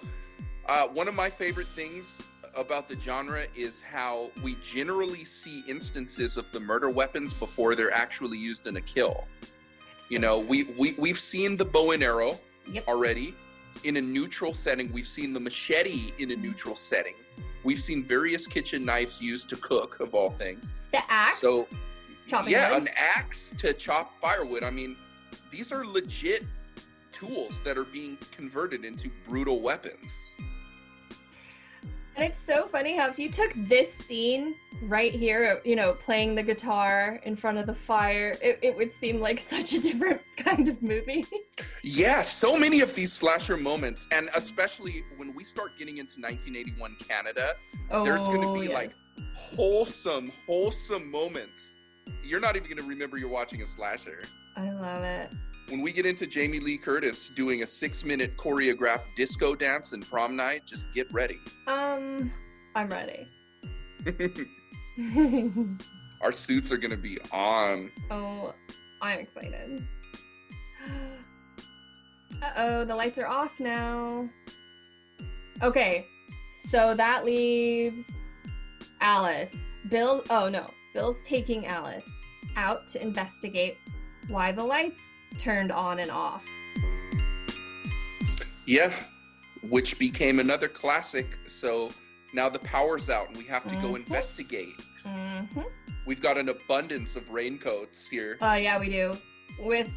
[0.67, 2.23] uh, one of my favorite things
[2.57, 7.93] about the genre is how we generally see instances of the murder weapons before they're
[7.93, 9.27] actually used in a kill.
[10.11, 12.39] You know we, we we've seen the bow and arrow
[12.71, 12.87] Yep.
[12.87, 13.35] already
[13.85, 14.93] in a neutral setting.
[14.93, 17.15] We've seen the machete in a neutral setting.
[17.65, 20.73] We've seen various kitchen knives used to cook of all things.
[20.93, 21.39] The axe.
[21.41, 21.67] so
[22.29, 22.83] Chopping yeah, wood?
[22.83, 24.63] an axe to chop firewood.
[24.63, 24.97] I mean,
[25.51, 26.45] these are legit
[27.11, 30.33] tools that are being converted into brutal weapons.
[32.19, 36.35] And it's so funny how if you took this scene right here, you know, playing
[36.35, 40.21] the guitar in front of the fire, it, it would seem like such a different
[40.37, 41.25] kind of movie.
[41.83, 46.97] Yeah, so many of these slasher moments, and especially when we start getting into 1981
[47.09, 47.55] Canada,
[47.91, 48.73] oh, There's gonna be, oh, yes.
[48.73, 48.93] like,
[49.35, 51.77] wholesome, wholesome moments.
[52.25, 54.25] You're not even gonna remember you're watching a slasher.
[54.57, 55.31] I love it.
[55.69, 60.01] When we get into Jamie Lee Curtis doing a six minute choreographed disco dance in
[60.03, 61.39] prom night, just get ready.
[61.67, 62.31] Um,
[62.75, 63.27] I'm ready.
[66.21, 67.91] Our suits are gonna be on.
[68.11, 68.55] oh,
[69.01, 69.87] I'm excited.
[72.43, 74.29] Uh oh, the lights are off now.
[75.63, 76.07] Okay,
[76.55, 78.11] so that leaves
[79.01, 79.55] Alice.
[79.89, 82.09] Bill, oh no, Bill's taking Alice.
[82.57, 83.77] out to investigate
[84.29, 85.01] why the lights
[85.39, 86.45] turned on and off.
[88.67, 88.93] Yeah,
[89.69, 91.27] which became another classic.
[91.47, 91.91] So
[92.33, 93.97] now the power's out and we have to go Mhm.
[93.97, 94.75] investigate.
[95.07, 95.61] hmm
[96.07, 98.39] We've got an abundance of raincoats here.
[98.41, 99.17] Oh yeah, we do.
[99.61, 99.91] With,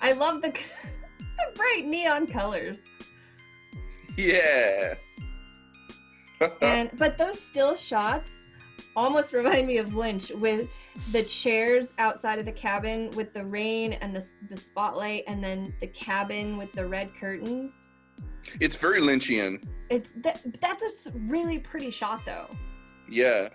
[0.00, 0.48] I love the,
[1.18, 2.80] the bright neon colors.
[4.16, 4.94] Yeah.
[6.60, 8.28] And but those still shots
[8.96, 10.70] almost remind me of Lynch with
[11.12, 15.74] the chairs outside of the cabin with the rain and the the spotlight, and then
[15.80, 17.86] the cabin with the red curtains.
[18.60, 19.62] it's very Lynchian.
[19.90, 22.48] It's that, that's a really pretty shot though.
[23.08, 23.48] Yeah.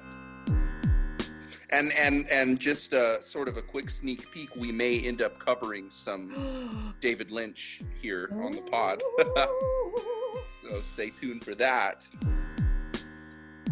[1.69, 5.37] And and and just uh, sort of a quick sneak peek, we may end up
[5.37, 9.03] covering some David Lynch here on the pod.
[10.69, 12.07] so stay tuned for that.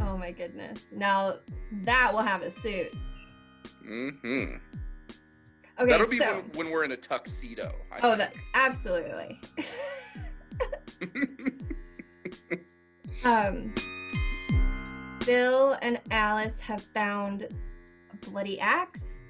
[0.06, 0.84] Oh my goodness!
[0.92, 1.38] Now
[1.84, 2.94] that will have a suit.
[3.86, 4.56] Mm-hmm.
[5.78, 7.76] Okay, That'll be so when, when we're in a tuxedo.
[7.92, 8.18] I oh, think.
[8.18, 9.42] that absolutely.
[13.26, 13.74] Um,
[15.26, 17.48] Bill and Alice have found
[18.12, 19.24] a bloody axe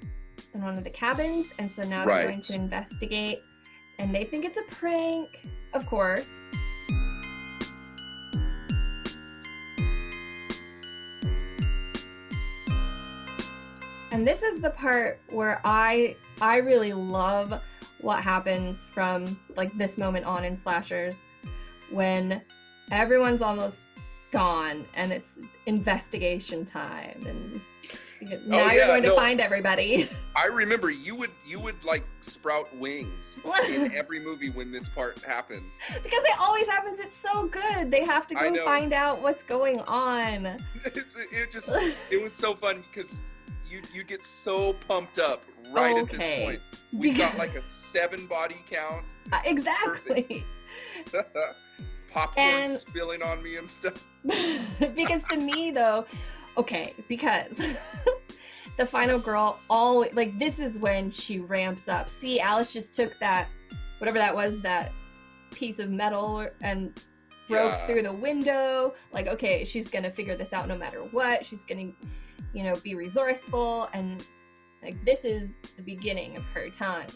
[0.52, 3.40] in one of the cabins, and so now they're going to investigate.
[3.98, 6.38] And they think it's a prank, of course.
[14.16, 17.52] And this is the part where I I really love
[18.00, 21.22] what happens from like this moment on in slashers
[21.90, 22.40] when
[22.90, 23.84] everyone's almost
[24.30, 25.32] gone and it's
[25.66, 27.60] investigation time and
[28.46, 29.16] now Oh, you're yeah, going to no.
[29.16, 30.08] find everybody.
[30.34, 33.38] I remember you would you would like sprout wings
[33.68, 35.78] in every movie when this part happens.
[36.02, 37.90] because it always happens it's so good.
[37.90, 40.56] They have to go find out what's going on.
[40.86, 41.70] It's, it just
[42.10, 43.20] it was so fun because
[43.76, 46.60] you you get so pumped up right at this point.
[46.92, 50.44] We've got like a seven body count, Uh, exactly.
[52.10, 54.04] popcorn And- spilling on me and stuff.
[54.94, 56.04] because to me though
[56.56, 57.60] okay because
[58.76, 63.16] the final girl all like this is when she ramps up see alice just took
[63.20, 63.46] that
[63.98, 64.90] whatever that was that
[65.52, 67.04] piece of metal and
[67.46, 67.86] broke Yeah.
[67.86, 71.92] through the window like okay she's gonna figure this out no matter what she's gonna
[72.56, 74.24] you know be resourceful and
[74.82, 77.06] like this is the beginning of her time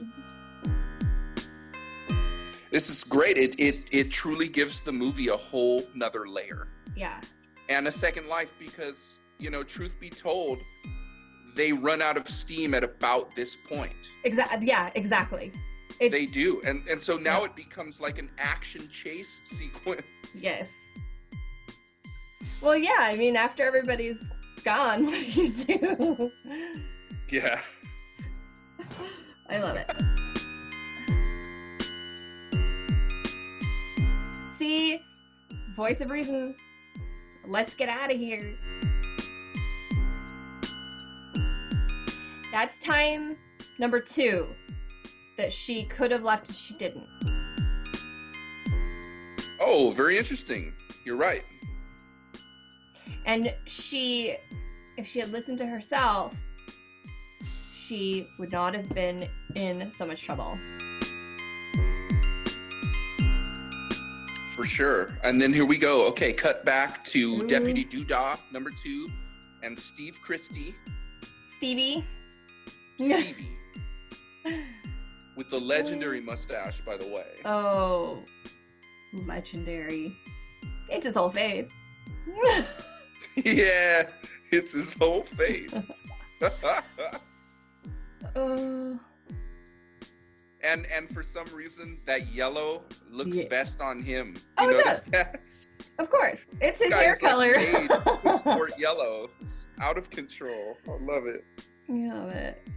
[2.70, 3.36] This is great.
[3.36, 7.20] It it it truly gives the movie a whole nother layer yeah
[7.68, 10.58] and a second life because you know, truth be told,
[11.56, 14.10] they run out of steam at about this point.
[14.24, 15.50] exactly yeah exactly
[15.98, 20.02] it's They do, and and so now it becomes like an action chase sequence.
[20.34, 20.72] Yes.
[22.62, 24.22] Well, yeah, I mean, after everybody's
[24.60, 26.32] gone, what do you do?
[27.28, 27.60] Yeah.
[29.48, 29.90] I love it.
[34.58, 35.00] See,
[35.74, 36.54] voice of reason.
[37.46, 38.44] Let's get out of here.
[42.52, 43.36] That's time
[43.78, 44.46] number two
[45.36, 47.06] that she could have left and she didn't.
[49.60, 50.72] Oh, very interesting.
[51.04, 51.42] You're right.
[53.26, 54.36] And she,
[54.96, 56.34] if she had listened to herself,
[57.74, 60.56] she would not have been in so much trouble.
[64.54, 65.10] For sure.
[65.24, 66.06] And then here we go.
[66.08, 67.48] Okay, cut back to Ooh.
[67.48, 69.08] Deputy Doodah, number two,
[69.62, 70.74] and Steve Christy,
[71.46, 72.04] Stevie,
[72.98, 73.48] Stevie,
[75.36, 77.26] with the legendary mustache, by the way.
[77.44, 78.18] oh,
[79.26, 80.12] legendary.
[80.88, 81.68] It's his whole face.
[83.44, 84.04] yeah,
[84.50, 85.74] it's his whole face.
[88.36, 88.98] Oh,
[90.62, 93.48] and and for some reason, that yellow looks Yeah.
[93.48, 94.34] best on him.
[94.58, 95.10] Oh, you it notice does.
[95.10, 95.40] that?
[95.98, 97.52] of course, it's his hair like, color.
[97.56, 97.88] made
[98.22, 99.30] to sport yellow.
[99.40, 100.76] It's out of control.
[100.88, 101.44] I love it.
[101.88, 102.68] I love it.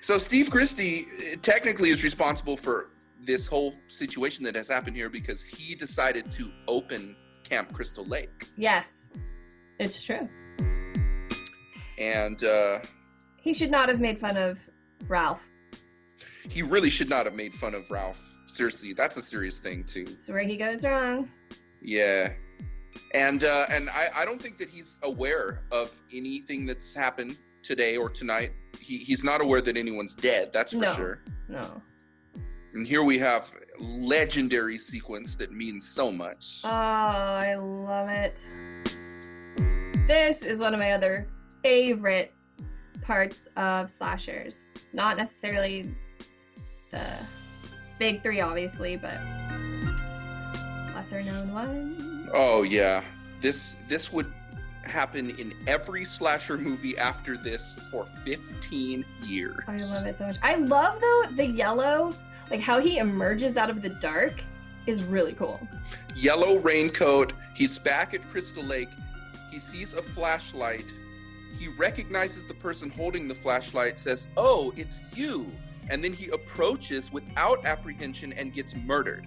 [0.00, 2.90] So Steve Christy uh, technically is responsible for
[3.20, 7.14] this whole situation that has happened here because he decided to open
[7.44, 9.08] Camp Crystal Lake, yes,
[9.82, 10.28] it's true.
[11.98, 12.78] and uh,
[13.40, 14.58] He should not have made fun of
[15.08, 15.46] Ralph.
[16.48, 18.20] he really should not have made fun of Ralph.
[18.46, 20.04] Seriously, that's a serious thing too.
[20.04, 21.30] That's where he goes wrong.
[21.80, 22.32] Yeah,
[23.14, 27.96] and uh, and I, I don't think that he's aware of anything that's happened today
[27.96, 28.52] or tonight.
[28.80, 30.52] He, he's not aware that anyone's dead.
[30.52, 30.94] That's for No.
[30.94, 31.22] sure.
[31.48, 31.80] No.
[32.74, 36.60] And here we have legendary sequence that means so much.
[36.64, 38.46] Oh, I love it.
[40.12, 41.26] This is one of my other
[41.62, 42.34] favorite
[43.00, 44.60] parts of slashers.
[44.92, 45.94] Not necessarily
[46.90, 47.02] the
[47.98, 49.18] big three, obviously, but
[50.94, 52.28] lesser known ones.
[52.34, 53.02] Oh yeah,
[53.40, 54.30] this this would
[54.82, 59.64] happen in every slasher movie after this for 15 years.
[59.66, 60.36] I love it so much.
[60.42, 62.12] I love though the yellow,
[62.50, 64.44] like how he emerges out of the dark
[64.84, 65.66] is really cool.
[66.14, 67.32] Yellow raincoat.
[67.54, 68.90] He's back at Crystal Lake.
[69.52, 70.94] He sees a flashlight.
[71.58, 75.52] He recognizes the person holding the flashlight, says, Oh, it's you.
[75.90, 79.26] And then he approaches without apprehension and gets murdered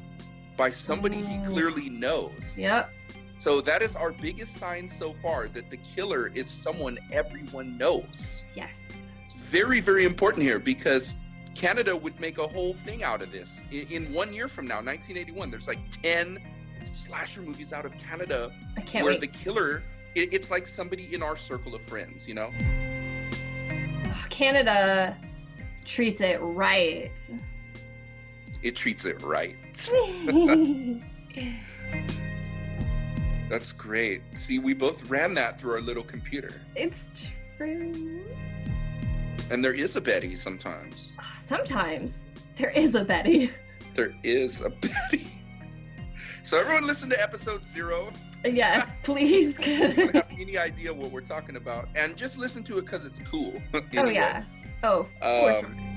[0.58, 1.52] by somebody he Oh.
[1.52, 2.58] clearly knows.
[2.58, 2.90] Yep.
[3.38, 8.46] So that is our biggest sign so far that the killer is someone everyone knows.
[8.56, 8.82] Yes.
[9.26, 11.18] It's very, very important here because
[11.54, 13.66] Canada would make a whole thing out of this.
[13.72, 16.40] In, in one year from now, 1981, there's like 10
[16.86, 18.52] slasher movies out of Canada
[18.94, 19.20] where wait.
[19.22, 19.84] the killer,
[20.16, 22.52] it, it's like somebody in our circle of friends, you know?
[24.30, 25.18] Canada
[25.86, 27.12] treats it right.
[28.64, 29.56] It treats it right.
[33.50, 34.22] That's great.
[34.34, 36.62] See, we both ran that through our little computer.
[36.76, 38.24] it's true.
[39.52, 41.14] And there is a Betty sometimes.
[41.38, 42.26] Sometimes
[42.56, 43.52] there is a Betty.
[43.94, 45.28] There is a Betty.
[46.44, 48.14] So everyone listen to episode zero.
[48.46, 49.58] Yes, please.
[49.66, 53.06] You don't have any idea what we're talking about, and just listen to it because
[53.06, 53.54] it's cool.
[53.74, 54.14] oh Anyway.
[54.14, 54.44] yeah.
[54.84, 55.92] Oh, Um.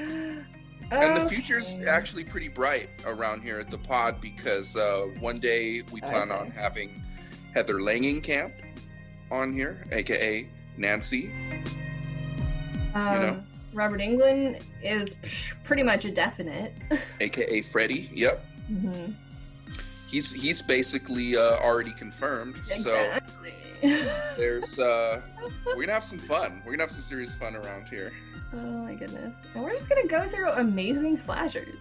[0.92, 1.36] And the Okay.
[1.36, 6.32] future's actually pretty bright around here at the pod because uh, one day we plan
[6.32, 7.00] on having
[7.54, 8.52] Heather Langenkamp
[9.30, 11.30] on here, aka Nancy.
[12.92, 13.42] Um, know.
[13.72, 15.14] Robert Englund is
[15.62, 16.72] pretty much a definite.
[17.20, 18.10] aka Freddie.
[18.12, 19.14] Yep, Mhm.
[20.10, 22.56] He's he's basically uh, already confirmed.
[22.66, 23.18] So
[24.36, 25.20] there's uh,
[25.66, 26.60] we're gonna have some fun.
[26.64, 28.12] We're gonna have some serious fun around here.
[28.52, 29.36] oh my goodness.
[29.54, 31.80] And we're just gonna go through amazing slashers.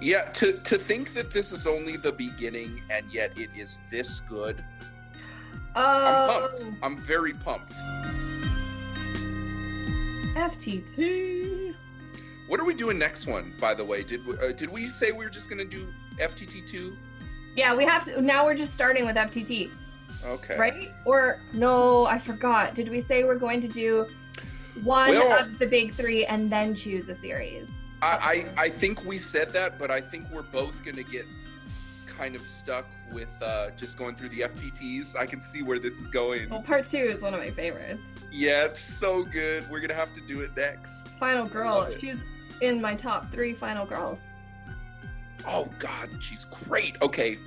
[0.00, 4.20] Yeah, to to think that this is only the beginning and yet it is this
[4.20, 4.62] good.
[5.76, 5.84] I'm
[6.30, 6.76] Oh, pumped.
[6.84, 7.72] I'm very pumped.
[10.36, 11.43] FTT.
[12.46, 13.54] What are we doing next one?
[13.58, 16.66] By the way, did we, uh, did we say we were just gonna do FTT
[16.66, 16.96] two?
[17.56, 18.20] Yeah, we have to.
[18.20, 19.70] Now we're just starting with FTT,
[20.26, 20.58] Okay.
[20.58, 20.90] right?
[21.04, 22.74] Or no, I forgot.
[22.74, 24.06] Did we say we're going to do
[24.82, 27.70] one Well- of the big three and then choose a series?
[28.02, 31.24] I, I I think we said that, but I think we're both gonna get
[32.06, 35.16] kind of stuck with uh, just going through the FTTs.
[35.16, 36.48] I can see where this is going.
[36.50, 38.02] Well, part two is one of my favorites.
[38.30, 39.68] Yeah, it's so good.
[39.70, 41.08] We're gonna have to do it next.
[41.18, 41.90] Final Girl.
[41.90, 42.18] She's
[42.66, 44.26] in my top three Final Girls.
[45.46, 46.96] Oh God, she's great.
[47.02, 47.38] Okay,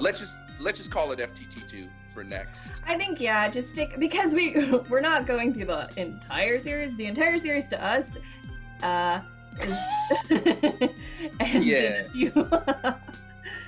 [0.00, 2.80] let's just let's just call it FTT two for next.
[2.86, 6.96] I think yeah, just stick because we we're not going through the entire series.
[6.96, 8.10] The entire series to us,
[8.82, 9.20] uh,
[11.40, 11.66] ends
[12.14, 12.94] Yeah.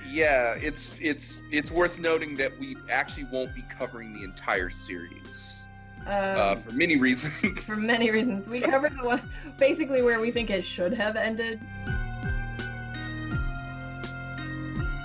[0.09, 5.69] Yeah, it's it's it's worth noting that we actually won't be covering the entire series
[6.07, 7.39] uh, um, for many reasons.
[7.63, 9.21] for many reasons, we covered the one
[9.57, 11.59] basically where we think it should have ended.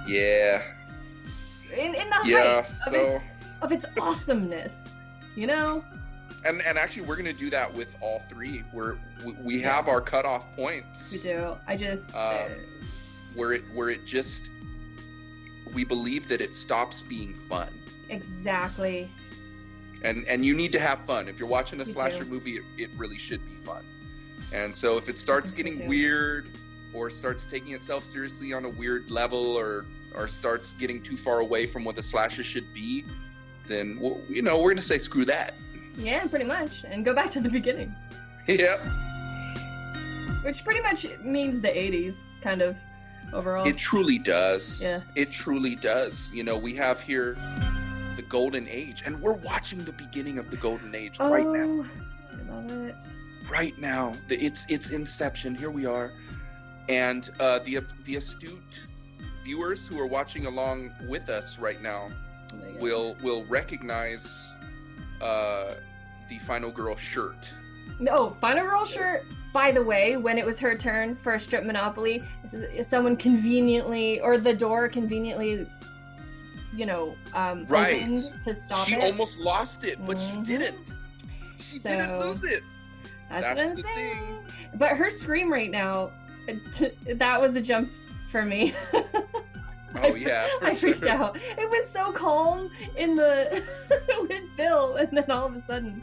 [0.07, 0.63] Yeah,
[1.77, 2.63] In in the yeah.
[2.63, 3.25] height of, its,
[3.63, 4.79] of its awesomeness,
[5.35, 5.85] you know.
[6.45, 8.63] and and actually, we're gonna do that with all three.
[8.73, 11.13] We're we, we have our cutoff points.
[11.13, 11.57] We do.
[11.67, 12.51] I just Um,
[13.35, 14.51] where it where it just
[15.75, 17.69] we believe that it stops being fun.
[18.09, 19.11] exactly.
[20.07, 21.29] And and you need to have fun.
[21.29, 23.85] If you're watching a slasher movie it, it really should be fun.
[24.53, 26.49] And so if it starts think so, getting weird
[26.95, 29.85] or starts taking itself seriously on a weird level or
[30.15, 33.05] or starts getting too far away from what the slasher should be
[33.67, 35.55] then well, you know we're gonna say screw that.
[35.99, 37.95] Yeah, pretty much, and go back to the beginning.
[38.47, 38.85] yep.
[40.45, 42.77] Which pretty much means the 80s, kind of,
[43.33, 43.67] overall.
[43.67, 44.81] it truly does.
[44.81, 45.01] Yeah.
[45.17, 46.31] it truly does.
[46.33, 47.37] You know we have here
[48.17, 51.85] the golden age and we're watching the beginning of the golden age oh, right now
[52.33, 52.97] I love it.
[53.51, 54.15] right now.
[54.29, 55.55] The- It's it's Inception.
[55.55, 56.11] Here we are,
[56.89, 58.85] and uh, the the astute
[59.45, 62.09] viewers who are watching along with us right now
[62.53, 64.53] Oh will will recognize
[65.21, 65.75] uh,
[66.29, 67.53] the final girl shirt.
[68.01, 69.25] No, Final Girl shirt.
[69.53, 72.23] By the way, when it was her turn for a strip monopoly,
[72.83, 75.67] someone conveniently, or the door conveniently,
[76.77, 78.17] you know, um, Right.
[78.45, 79.01] to stop she it.
[79.03, 80.45] almost lost it, but she Mhm.
[80.45, 80.95] didn't.
[81.59, 82.63] She didn't lose it.
[83.31, 84.39] That's, that's what I'm saying.
[84.75, 86.11] But her scream right now,
[86.73, 87.91] t- that was a jump
[88.31, 88.75] for me.
[90.03, 91.09] Oh yeah, I freaked sure.
[91.11, 91.37] out.
[91.37, 93.63] It was so calm in the
[94.29, 96.03] with Bill, and then all of a sudden,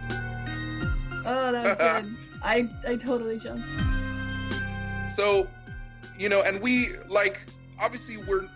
[1.23, 2.17] oh, that was good.
[2.43, 3.69] I I totally jumped.
[5.11, 5.47] So,
[6.17, 7.45] you know, and we like
[7.79, 8.47] obviously we're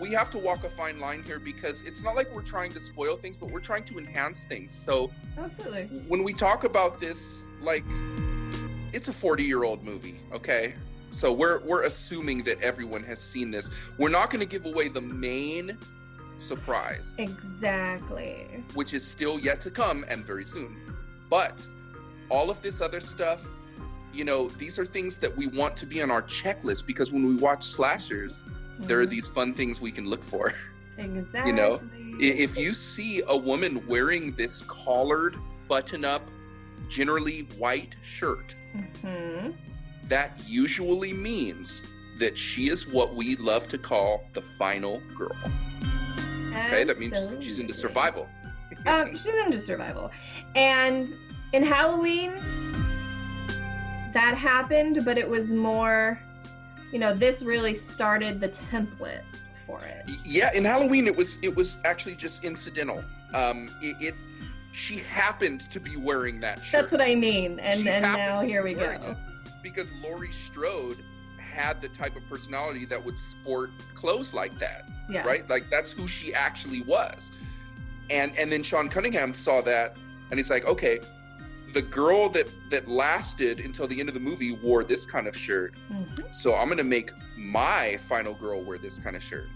[0.00, 2.80] we have to walk a fine line here because it's not like we're trying to
[2.80, 4.72] spoil things, but we're trying to enhance things.
[4.72, 5.84] So Absolutely.
[6.08, 7.84] when we talk about this, like
[8.92, 10.74] it's a 40 year old movie, okay?
[11.10, 13.70] So we're we're assuming that everyone has seen this.
[13.98, 15.76] We're not going to give away the main
[16.38, 18.64] surprise, Exactly.
[18.74, 20.76] which is still yet to come and very soon.
[21.28, 21.66] But
[22.30, 23.46] all of this other stuff,
[24.12, 27.26] you know, these are things that we want to be on our checklist because when
[27.26, 28.44] we watch slashers,
[28.78, 30.52] there are these fun things we can look for.
[30.98, 31.42] exactly.
[31.50, 31.80] You know,
[32.20, 35.36] If you see a woman wearing this collared,
[35.68, 36.28] button up,
[36.88, 38.54] generally white shirt,
[39.00, 39.50] hmm
[40.08, 41.84] that usually means
[42.18, 45.36] that she is what we love to call the final girl.
[46.66, 48.28] Okay, that means she's into survival.
[48.86, 50.10] Um, she's into survival,
[50.56, 51.08] and
[51.52, 52.32] in Halloween,
[54.12, 56.18] that happened, but it was more,
[56.92, 59.22] you know, this really started the template
[59.66, 60.04] for it.
[60.24, 63.02] Yeah, in Halloween it was it was actually just incidental.
[63.34, 64.14] Um, it, it
[64.72, 66.82] she happened to be wearing that shirt.
[66.82, 69.16] That's what I mean, and She and now here we go.
[69.62, 70.98] because Laurie Strode
[71.38, 74.84] had the type of personality that would sport clothes like that.
[75.10, 75.26] Yeah.
[75.26, 75.48] right?
[75.48, 77.32] Like that's who she actually was.
[78.10, 79.96] And and then Sean Cunningham saw that
[80.30, 81.00] and he's like, okay,
[81.72, 85.36] the girl that that lasted until the end of the movie wore this kind of
[85.36, 85.74] shirt.
[85.90, 86.32] Mhm.
[86.32, 89.48] So I'm gonna make my final girl wear this kind of shirt.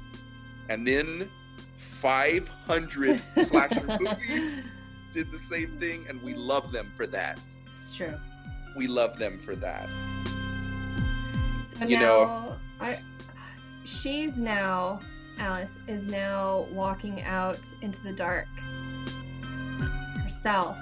[0.68, 1.30] And then
[1.76, 4.72] 500 slasher movies
[5.12, 7.38] did the same thing, and we love them for that.
[7.72, 8.14] It's true.
[8.76, 9.88] We love them for that.
[11.62, 13.00] So You now, know- I,
[13.84, 15.00] she's now
[15.38, 18.48] Alice is now walking out into the dark
[20.22, 20.76] herself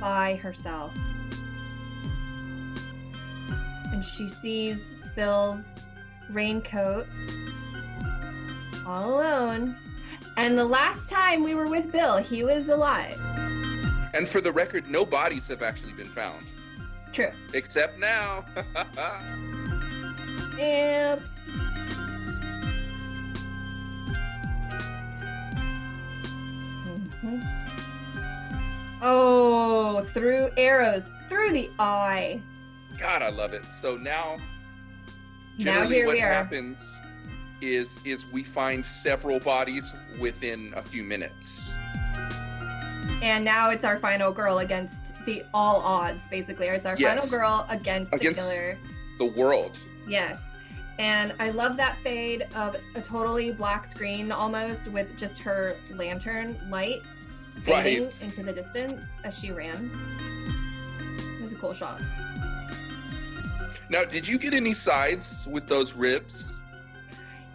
[0.00, 0.92] by herself,
[3.92, 5.74] and she sees Bill's
[6.30, 7.06] raincoat
[8.86, 9.76] all alone.
[10.36, 13.20] And the last time we were with Bill, he was alive.
[14.14, 16.46] And for the record, no bodies have actually been found.
[17.12, 17.30] True.
[17.52, 18.44] Except now.
[20.54, 21.32] Oops.
[29.02, 32.40] Oh, through arrows, through the eye.
[32.98, 33.64] God, I love it.
[33.72, 34.42] So now, Now
[35.58, 36.32] generally, here what we are.
[36.32, 37.00] happens
[37.62, 41.74] is is we find several bodies within a few minutes.
[43.22, 46.68] And now it's our final girl against the all odds, basically.
[46.68, 47.30] It's our Yes.
[47.30, 48.78] final girl against, Against- the killer.
[49.18, 49.78] The world.
[50.08, 50.40] Yes.
[50.98, 56.58] And I love that fade of a totally black screen almost with just her lantern
[56.70, 57.00] light
[57.62, 58.24] fading Right.
[58.24, 59.90] into the distance as she ran.
[61.38, 62.00] It was a cool shot.
[63.88, 66.52] Now, did you get any sides with those ribs?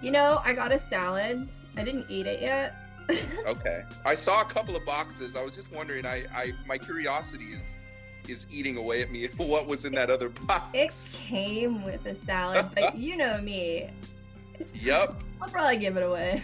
[0.01, 1.47] You know, I got a salad.
[1.77, 2.75] I didn't eat it yet.
[3.45, 3.83] Okay.
[4.03, 5.35] I saw a couple of boxes.
[5.35, 6.07] I was just wondering.
[6.07, 7.77] I, I my curiosity is
[8.27, 9.27] is eating away at me.
[9.37, 10.69] What was in that other box?
[10.73, 13.91] It came with a salad, but you know me.
[14.55, 15.21] It's, Yep.
[15.41, 16.41] I'll probably give it away.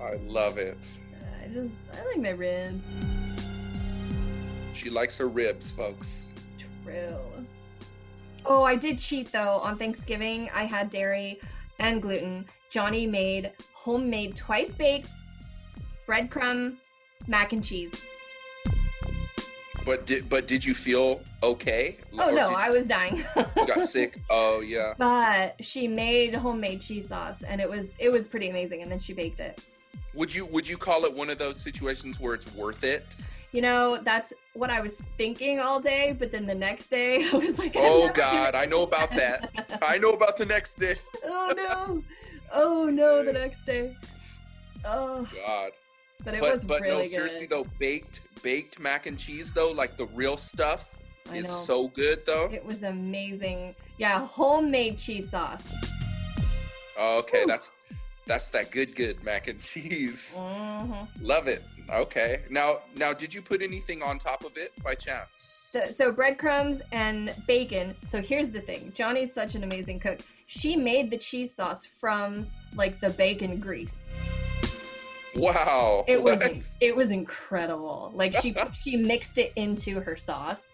[0.00, 0.88] I love it.
[1.42, 2.84] I just, I like my ribs.
[4.72, 6.30] She likes her ribs, folks.
[6.36, 6.54] It's
[6.84, 7.16] true.
[8.44, 9.58] Oh, I did cheat though.
[9.62, 11.40] On Thanksgiving, I had dairy
[11.80, 12.46] and gluten.
[12.70, 15.10] Johnny made homemade twice baked
[16.06, 16.76] breadcrumb
[17.26, 17.92] mac and cheese.
[19.84, 21.96] But did but did you feel okay?
[22.18, 23.24] Oh Or no, I was dying.
[23.56, 24.20] you got sick.
[24.30, 24.92] Oh yeah.
[24.98, 28.98] but she made homemade cheese sauce and it was it was pretty amazing and then
[28.98, 29.64] she baked it.
[30.14, 33.16] Would you would you call it one of those situations where it's worth it?
[33.52, 37.36] You know, that's what I was thinking all day, but then the next day I
[37.36, 39.78] was like, Oh God, I know about that.
[39.82, 40.96] I know about the next day.
[41.24, 42.04] oh no.
[42.52, 43.96] Oh no, the next day.
[44.84, 45.72] Oh, God.
[46.24, 47.08] but it but was but really no, good.
[47.08, 50.96] seriously though, baked baked mac and cheese though, like the real stuff,
[51.30, 51.52] I is know.
[51.52, 52.48] so good though.
[52.52, 53.74] It was amazing.
[53.98, 55.64] Yeah, homemade cheese sauce.
[56.98, 57.46] Okay, Whew.
[57.46, 57.72] that's
[58.28, 60.36] that's that good good mac and cheese.
[60.38, 61.64] hmm Love it.
[61.90, 62.42] Okay.
[62.50, 65.70] Now now did you put anything on top of it by chance?
[65.72, 67.96] So, so breadcrumbs and bacon.
[68.02, 70.20] So here's the thing: Johnny's such an amazing cook.
[70.46, 72.46] She made the cheese sauce from
[72.76, 74.04] like the bacon grease.
[75.34, 76.04] Wow.
[76.06, 78.12] It was it was incredible.
[78.14, 80.66] Like she she mixed it into her sauce,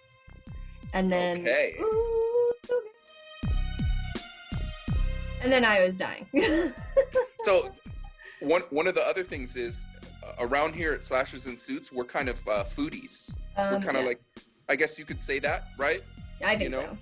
[0.93, 1.77] and then Okay.
[1.81, 2.24] Ooh,
[5.45, 6.27] And then I was dying.
[7.45, 7.71] So
[8.41, 9.85] one one of the other things is
[10.27, 13.31] uh, around here at Slashes and Suits, we're kind of uh, foodies.
[13.57, 14.17] um, we're kinda like-
[14.71, 16.03] I guess you could say that, right?
[16.43, 16.99] I think you know, so.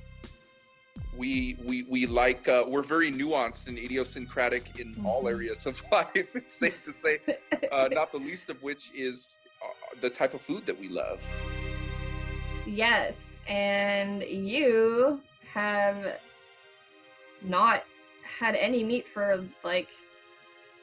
[1.17, 5.31] We we we like uh, we're very nuanced and idiosyncratic in all Mhm.
[5.31, 6.35] areas of life.
[6.35, 7.21] It's safe to say,
[7.71, 9.69] uh, not the least of which is uh,
[10.01, 11.21] the type of food that we love.
[12.67, 13.15] Yes,
[13.47, 15.21] and you
[15.55, 16.19] have
[17.43, 17.85] not
[18.25, 19.89] had any meat for like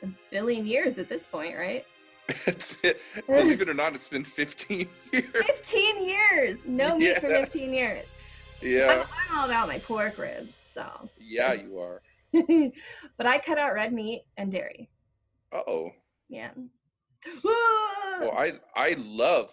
[0.04, 1.86] a billion years at this point, right?
[2.46, 2.94] It's been,
[3.26, 5.24] believe it or not, it's been 15 years.
[5.34, 6.64] 15 years!
[6.66, 8.06] No meat for 15 years.
[8.62, 11.10] I'm, Yeah, I'm all about my pork ribs, so.
[11.20, 12.02] yeah, you are.
[13.18, 14.90] but I cut out red meat and dairy.
[15.52, 15.90] Uh oh.
[16.30, 16.52] Yeah.
[17.44, 19.52] Well, I I love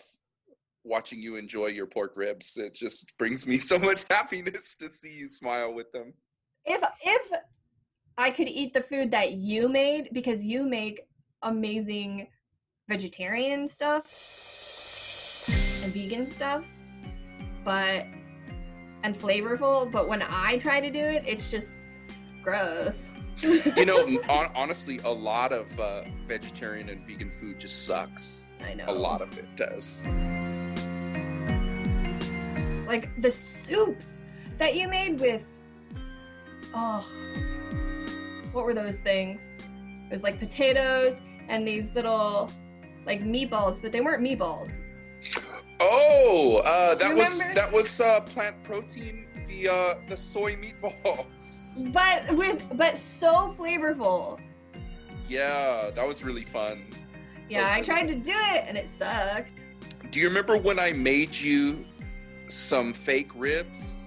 [0.84, 2.56] watching you enjoy your pork ribs.
[2.58, 6.12] It just brings me so much happiness to see you smile with them.
[6.66, 7.32] if if
[8.18, 11.02] I could eat the food that you made because you make
[11.43, 12.28] amazing
[12.88, 14.05] vegetarian stuff
[15.82, 16.64] and vegan stuff,
[17.64, 18.06] but
[19.02, 21.82] and flavorful, but when I try to do it, it's just
[22.43, 23.10] gross.
[23.43, 23.98] You know,
[24.30, 28.48] on, honestly, a lot of uh, vegetarian and vegan food just sucks.
[28.66, 28.84] I know.
[28.88, 30.06] A lot of it does.
[32.86, 34.24] like the soups
[34.59, 35.43] that you made with
[36.74, 37.06] oh
[38.56, 42.50] what were those things it was like potatoes and these little
[43.04, 44.72] like meatballs but they weren't meatballs
[45.80, 49.26] Oh, uh, that was that was uh, plant protein.
[49.46, 51.92] The uh, the soy meatballs.
[51.92, 54.40] but with but so flavorful
[55.28, 56.86] Yeah, that was really fun.
[57.50, 59.64] yeah Those i tried to do it and it sucked
[60.10, 61.84] Do you remember when I made you
[62.48, 63.98] some fake ribs?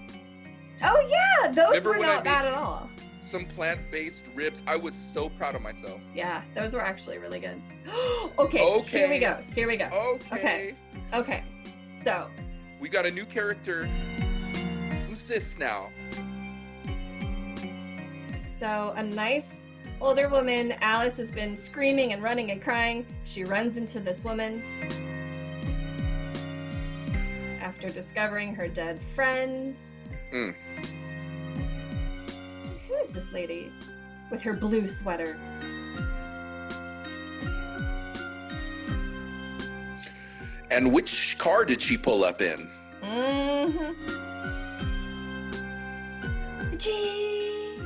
[0.84, 2.90] oh yeah those Remember were not bad you- at all
[3.22, 4.64] Some plant-based ribs.
[4.66, 6.00] I was so proud of myself.
[6.16, 7.62] yeah those were actually really good
[8.40, 9.86] okay, here we go here we go
[10.32, 10.34] Okay.
[10.34, 10.76] Okay.
[11.14, 11.44] okay
[11.94, 12.30] so
[12.80, 13.86] We got a new character.
[15.08, 15.90] Who's this now?
[18.58, 19.50] So, a nice
[20.02, 23.06] older woman, Alice, has been screaming and running and crying.
[23.26, 24.64] She runs into this woman.
[27.62, 29.78] After discovering her dead friend.
[30.34, 30.56] Mm.
[33.02, 33.72] Is this lady
[34.30, 35.38] with her blue sweater?
[40.72, 42.70] And which car did she pull up in?
[43.02, 44.18] Mm-hmm.
[46.78, 47.80] Gee.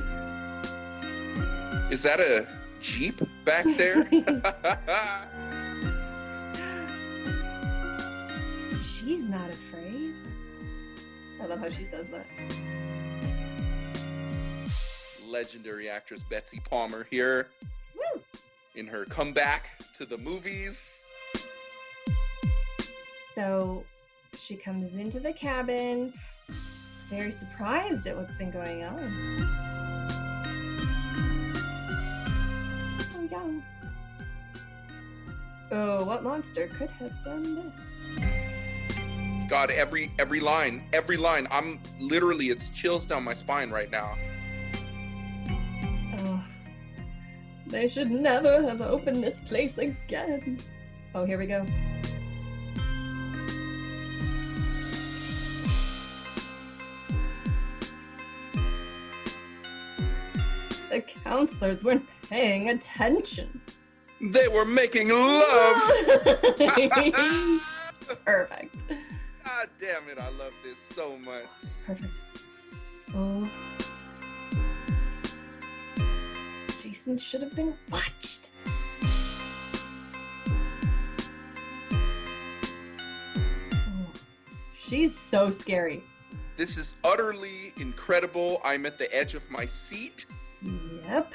[1.90, 2.46] Is that a
[2.80, 4.08] Jeep back there?
[8.82, 10.14] She's not afraid.
[11.40, 12.26] I love how she says that.
[15.34, 17.48] Legendary actress Betsy Palmer here
[17.96, 18.20] Woo!
[18.76, 21.08] in her comeback to the movies.
[23.32, 23.84] So
[24.36, 26.14] she comes into the cabin,
[27.10, 29.48] very surprised at what's been going on.
[33.12, 33.60] So young.
[35.72, 38.08] Oh, what monster could have done this?
[39.48, 41.48] God, every every line, every line.
[41.50, 44.16] I'm literally it's chills down my spine right now.
[47.74, 50.60] They should never have opened this place again.
[51.12, 51.66] Oh, here we go.
[60.88, 63.60] The counselors weren't paying attention.
[64.20, 65.82] They were making love.
[68.24, 68.84] Perfect.
[69.44, 71.48] God damn it, I love this so much.
[71.84, 72.20] Perfect.
[73.16, 73.50] Oh.
[76.94, 78.52] Jason should have been watched.
[84.78, 86.04] She's so scary.
[86.56, 88.60] This is utterly incredible.
[88.62, 90.26] I'm at the edge of my seat.
[91.08, 91.34] Yep.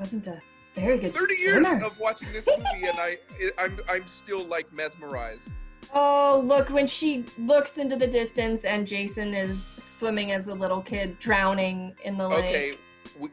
[0.00, 0.40] Wasn't a
[0.74, 3.18] very good 30 years of watching this movie and I
[3.58, 5.56] I'm I'm still like mesmerized.
[5.94, 10.80] Oh, look, when she looks into the distance and Jason is swimming as a little
[10.80, 12.44] kid, drowning in the lake.
[12.44, 12.74] Okay,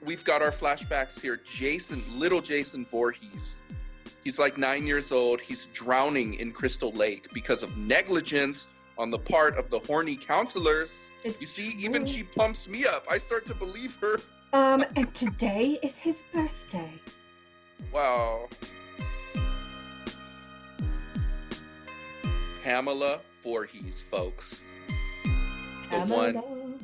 [0.04, 1.40] we've got our flashbacks here.
[1.44, 3.62] Jason, little Jason Voorhees.
[4.24, 5.42] He's like nine years old.
[5.42, 11.12] He's drowning in Crystal Lake because of negligence on the part of the horny counselors.
[11.24, 13.06] It's You see, even she pumps me up.
[13.10, 14.20] I start to believe her.
[14.54, 16.94] Um, and today is his birthday.
[17.92, 18.48] Wow.
[22.64, 24.68] Pamela Voorhees, folks.
[25.92, 26.80] The one,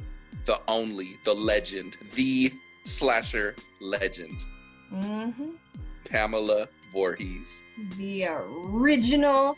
[0.45, 2.51] the only, the legend, the
[2.89, 4.35] slasher legend,
[4.89, 5.31] hmm
[6.05, 7.65] Pamela Voorhees,
[7.97, 9.57] The original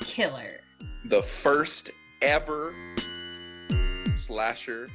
[0.00, 0.60] killer.
[1.04, 2.74] the first ever
[4.10, 4.88] slasher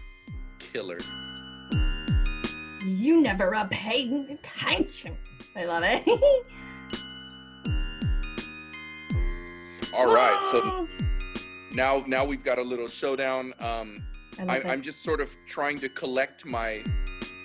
[0.59, 0.99] killer.
[2.85, 5.17] You never are paying attention.
[5.55, 6.03] I love it.
[9.93, 10.87] All right, so
[11.73, 13.53] now now we've got a little showdown.
[13.59, 14.03] Um,
[14.39, 14.67] I love I, this.
[14.71, 16.83] I'm just sort of trying to collect my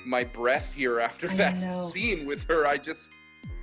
[0.07, 1.81] my breath here after I that know.
[1.93, 2.67] scene with her.
[2.67, 3.12] I just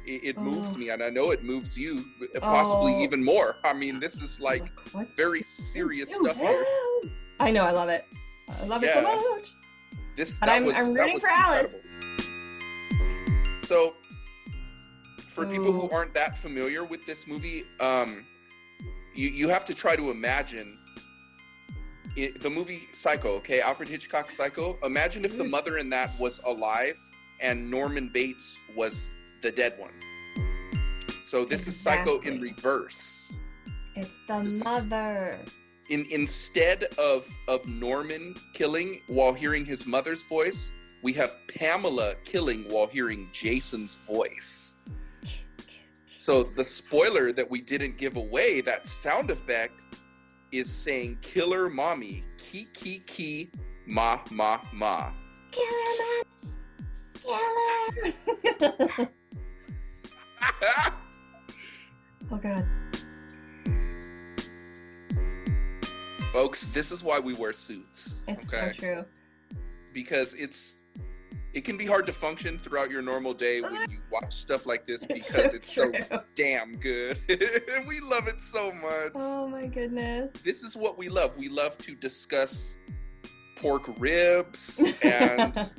[0.06, 0.80] it, it moves Oh.
[0.80, 2.06] me, and I know it moves you,
[2.40, 3.02] possibly Oh.
[3.04, 3.56] even more.
[3.64, 6.66] I mean, this is like what very serious stuff here.
[7.40, 8.06] I know, I love it.
[8.62, 9.52] I love it so much.
[10.16, 11.74] This But that I'm- was, I'm that rooting was for Alice.
[11.74, 13.64] incredible.
[13.64, 13.94] So,
[15.30, 18.26] for people who aren't that familiar with this movie, um,
[19.14, 20.77] you you have to try to imagine
[22.18, 23.36] it, the movie Psycho.
[23.36, 24.78] Okay, Alfred Hitchcock Psycho.
[24.84, 25.50] Imagine if the Mm.
[25.52, 26.98] mother in that was alive
[27.40, 29.94] and Norman Bates was the dead one.
[31.22, 33.34] So this is Psycho in reverse.
[33.96, 35.38] It's the This is- mother.
[35.90, 40.72] in instead of of Norman killing while hearing his mother's voice,
[41.04, 44.76] we have Pamela killing while hearing Jason's voice.
[46.18, 49.84] So the spoiler that we didn't give away, that sound effect,
[50.52, 53.52] is saying "Killer Mommy, ki ki ki,
[53.86, 55.12] ma ma ma."
[55.52, 56.24] Killer
[57.28, 58.14] man.
[58.60, 59.10] Killer.
[62.32, 62.66] oh god.
[66.32, 68.24] Folks, this is why we wear suits.
[68.28, 69.06] It's okay, so true.
[69.94, 70.86] because it's
[71.58, 74.86] it can be hard to function throughout your normal day when you watch stuff like
[74.86, 76.20] this because it's so true.
[76.36, 77.18] damn good.
[77.88, 79.14] we love it so much.
[79.16, 80.32] Oh my goodness.
[80.44, 81.36] This is what we love.
[81.36, 82.78] We love to discuss
[83.56, 85.72] pork ribs and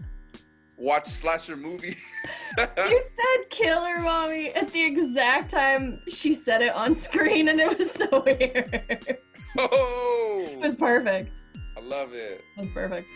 [0.77, 2.13] watch slasher movies.
[2.59, 2.67] You
[3.01, 7.93] said killer mommy at the exact time she said it on screen and it was
[7.93, 9.19] so weird.
[9.57, 10.45] Oh.
[10.51, 11.41] It was perfect.
[11.77, 12.43] I love it.
[12.57, 13.07] It was perfect.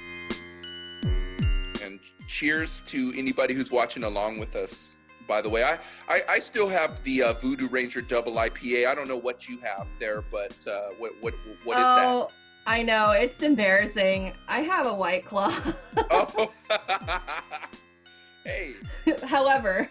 [2.33, 4.97] Cheers to anybody who's watching along with us.
[5.29, 5.79] By the way, I
[6.09, 8.87] I, I still have the uh, Voodoo Ranger Double IPA.
[8.87, 12.07] I don't know what you have there, but uh, what what what is that?
[12.07, 12.31] oh,
[12.67, 13.11] I know.
[13.11, 14.33] It's embarrassing.
[14.49, 15.55] I have a white claw.
[16.11, 16.51] Oh,
[18.45, 18.77] hey,
[19.25, 19.87] However,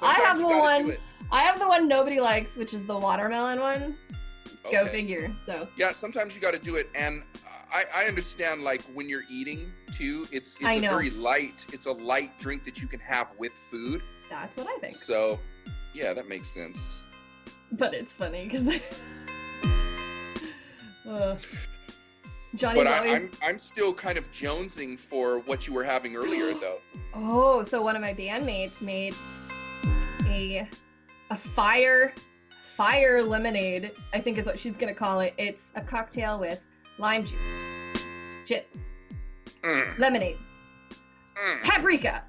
[0.00, 0.96] I have the one.
[1.32, 3.96] I have the one nobody likes, which is the watermelon one.
[4.70, 5.32] Go figure.
[5.44, 7.24] So Yeah, sometimes you got to do it, and
[7.72, 10.26] I, I understand like when you're eating too.
[10.32, 10.90] It's it's I a know.
[10.90, 11.64] very light.
[11.72, 14.02] It's a light drink that you can have with food.
[14.30, 14.94] that's what I think.
[14.94, 15.38] So,
[15.94, 17.02] yeah, that makes sense.
[17.72, 18.68] But it's funny because
[21.08, 21.36] uh,
[22.54, 23.12] Johnny's But I, always.
[23.12, 26.78] I'm I'm still kind of jonesing for what you were having earlier, though.
[27.14, 29.14] Oh, so one of my bandmates made
[30.26, 30.68] a
[31.30, 32.12] a fire
[32.76, 33.92] fire lemonade.
[34.12, 35.32] I think is what she's gonna call it.
[35.38, 36.60] It's a cocktail with
[37.02, 38.04] lime juice,
[38.46, 38.62] gin,
[39.62, 40.36] Mm, lemonade,
[41.34, 41.62] mm.
[41.64, 42.24] paprika,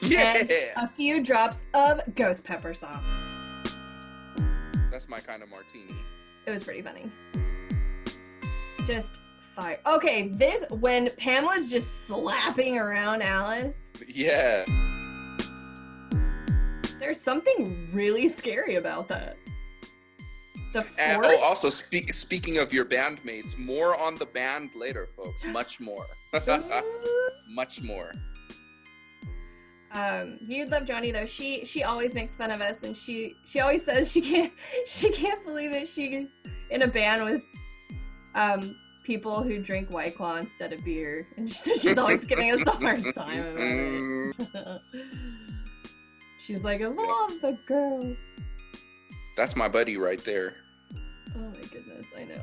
[0.00, 0.44] Yeah,
[0.76, 3.02] a few drops of ghost pepper sauce.
[4.90, 5.94] that's my kind of martini.
[6.46, 7.10] It was pretty funny.
[8.86, 9.18] Just
[9.56, 9.78] fire.
[9.84, 13.78] Okay, this when Pamela's just slapping around Alice.
[14.06, 14.64] Yeah,
[17.00, 19.36] There's something really scary about that.
[20.72, 21.40] The and force.
[21.40, 25.44] oh, also speak, speaking of your bandmates, more on the band later, folks.
[25.46, 26.04] Much more,
[27.48, 28.12] much more.
[29.92, 31.24] um, you'd love Johnny though.
[31.26, 34.52] She she always makes fun of us, and she she always says she can't
[34.86, 36.28] she can't believe that she's
[36.70, 37.42] in a band with
[38.34, 42.66] um people who drink White Claw instead of beer, and so she's always giving us
[42.66, 44.82] a hard time about it.
[46.40, 48.16] she's like, I love the girls.
[49.38, 50.54] That's my buddy right there.
[51.36, 52.42] Oh my goodness, I know.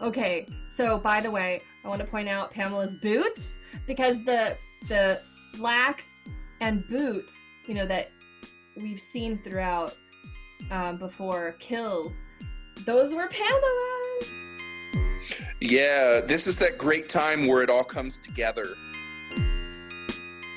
[0.00, 4.56] Okay, so by the way, I want to point out Pamela's boots because the
[4.88, 6.16] the slacks
[6.60, 7.32] and boots,
[7.68, 8.10] you know, that
[8.76, 9.94] we've seen throughout
[10.72, 12.12] um, before kills,
[12.86, 14.32] those were Pamela's.
[15.60, 18.66] Yeah, this is that great time where it all comes together.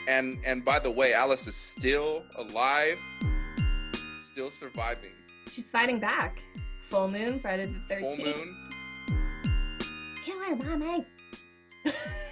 [0.09, 2.99] And and by the way, Alice is still alive,
[4.17, 5.11] still surviving.
[5.51, 6.41] She's fighting back.
[6.81, 8.15] Full moon, Friday the thirteenth.
[8.15, 8.45] Full 13th.
[8.47, 8.55] moon.
[10.25, 11.05] Kill her, mommy.
[11.85, 11.91] Eh?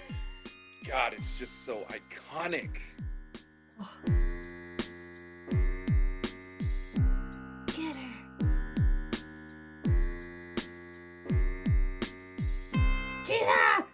[0.87, 2.79] God, it's just so iconic.
[7.67, 8.13] Get her.
[13.23, 13.85] Jesus!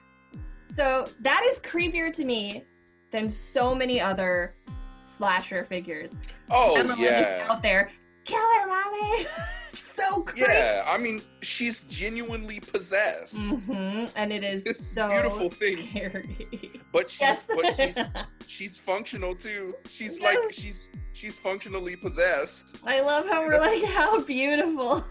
[0.73, 2.65] So that is creepier to me
[3.13, 4.55] than so many other
[5.03, 6.17] slasher figures.
[6.49, 7.47] Oh Emma just yeah.
[7.49, 7.89] out there,
[8.25, 9.25] kill her, mommy.
[9.73, 10.41] so creepy.
[10.51, 14.05] Yeah, I mean, she's genuinely possessed, Mm-hmm.
[14.15, 15.77] And it is This so beautiful thing.
[15.87, 16.71] scary.
[16.91, 17.47] but she's yes.
[17.47, 17.99] but she's
[18.47, 19.75] she's functional too.
[19.87, 22.77] She's like she's she's functionally possessed.
[22.85, 25.05] I love how we're like, how beautiful.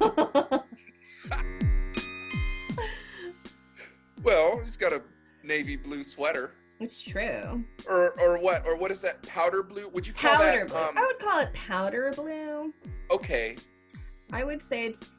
[4.24, 5.02] Well, he's got a
[5.42, 7.64] navy blue sweater, it's true.
[7.88, 8.66] or or what?
[8.66, 9.22] Or what is that?
[9.22, 9.88] Powder blue?
[9.90, 10.68] Would you call Powder that?
[10.68, 10.76] blue.
[10.76, 12.72] Um, I would call it powder blue.
[13.10, 13.56] okay,
[14.32, 15.10] I would say it's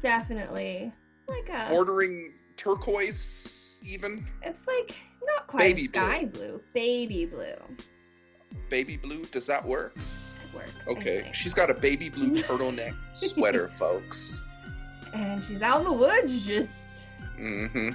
[0.00, 0.92] definitely
[1.28, 1.68] like a.
[1.70, 6.60] bordering turquoise, even It's like not quite Baby sky blue.
[6.74, 7.54] Baby blue.
[8.68, 9.24] baby blue.
[9.26, 9.96] Does that work?
[9.96, 10.86] It works.
[10.88, 11.34] Okay, think.
[11.34, 14.44] she's got a baby blue turtleneck sweater, folks.
[15.14, 17.06] And she's out in the woods just
[17.36, 17.90] hmm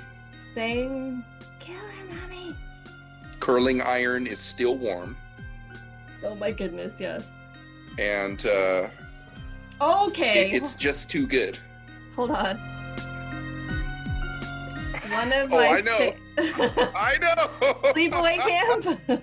[0.54, 1.24] saying,
[1.60, 1.97] "Kill her, mommy."
[3.48, 5.16] Curling iron is still warm,
[6.22, 7.32] Oh my goodness, yes.
[7.98, 8.90] and uh,
[9.80, 10.52] Okay.
[10.52, 11.58] it- it's just too good.
[12.18, 12.58] Hold on.
[15.14, 16.14] One of Oh, my I know.
[16.94, 17.72] I know.
[17.94, 18.38] Sleepaway
[19.08, 19.22] camp.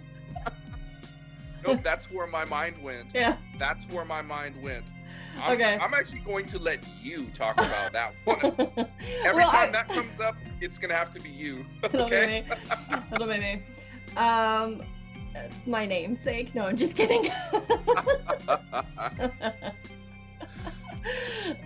[1.66, 3.08] nope, that's where my mind went.
[3.14, 3.36] yeah.
[3.58, 4.86] That's where my mind went.
[5.42, 5.76] I'm, Okay.
[5.78, 8.38] I'm actually going to let you talk about that one.
[9.22, 11.66] Every Well, time I- that comes up, it's gonna have to be you.
[11.82, 12.46] It'll be Okay.
[12.48, 12.56] me.
[13.12, 13.62] It'll be me.
[14.16, 14.82] Um,
[15.34, 16.54] it's my namesake.
[16.54, 17.30] No, I'm just kidding.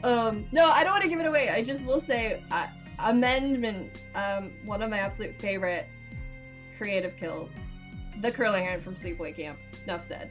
[0.03, 1.49] um, no, I don't want to give it away.
[1.51, 2.67] I just will say, uh,
[2.99, 4.03] amendment.
[4.15, 5.87] Um, one of my absolute favorite
[6.77, 7.51] creative kills,
[8.21, 9.59] the curling iron from Sleepaway Camp.
[9.85, 10.31] Enough said.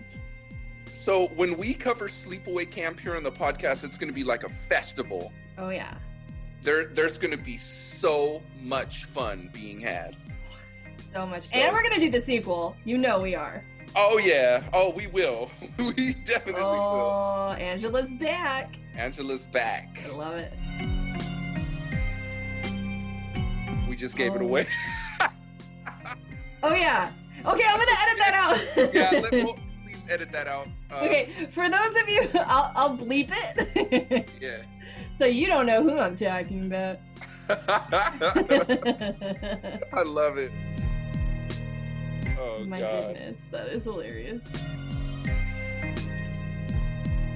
[0.92, 4.50] so when we cover Sleepaway Camp here on the podcast, it's gonna be like a
[4.50, 5.32] festival.
[5.58, 5.96] Oh yeah.
[6.64, 10.18] There, there's gonna be so much fun being had.
[11.18, 11.48] So much.
[11.48, 12.76] So- and we're gonna do the sequel.
[12.86, 13.64] You know we are.
[13.96, 14.62] Oh yeah.
[14.72, 15.50] Oh, we will.
[15.80, 16.70] we definitely will.
[16.70, 18.76] Oh, Angela's back.
[18.96, 19.98] Angela's back.
[20.06, 20.54] I love it.
[23.90, 24.46] We just gave it Oh.
[24.46, 24.68] away.
[26.64, 27.12] Oh yeah.
[27.46, 28.58] Okay, I'm gonna edit that out.
[28.94, 29.12] yeah.
[29.22, 30.68] Let, well, please edit that out.
[30.92, 34.28] Uh, okay, for those of you, I'll, I'll bleep it.
[34.42, 34.64] Yeah.
[35.20, 36.98] so you don't know who I'm talking about.
[39.94, 40.52] I love it.
[42.40, 43.14] Oh My god.
[43.16, 44.44] goodness, that is hilarious.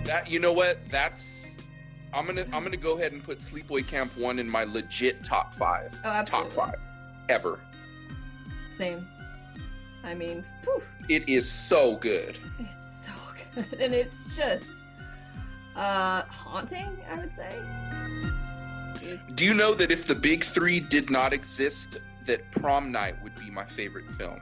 [0.06, 0.78] That you know what?
[0.90, 1.58] That's
[2.14, 5.54] I'm gonna I'm gonna go ahead and put Sleepaway Camp one in my legit top
[5.54, 5.98] five.
[6.04, 6.50] Oh, absolutely.
[6.56, 6.80] Top five
[7.30, 7.60] ever.
[8.78, 9.08] Same.
[10.04, 12.40] I mean, whew, It is so good.
[12.60, 13.12] it's so
[13.56, 14.84] good, and it's just
[15.76, 16.98] uh haunting.
[17.10, 17.62] I would say.
[19.36, 23.34] Do you know that if the big three did not exist, that Prom Night would
[23.36, 24.40] be my favorite film?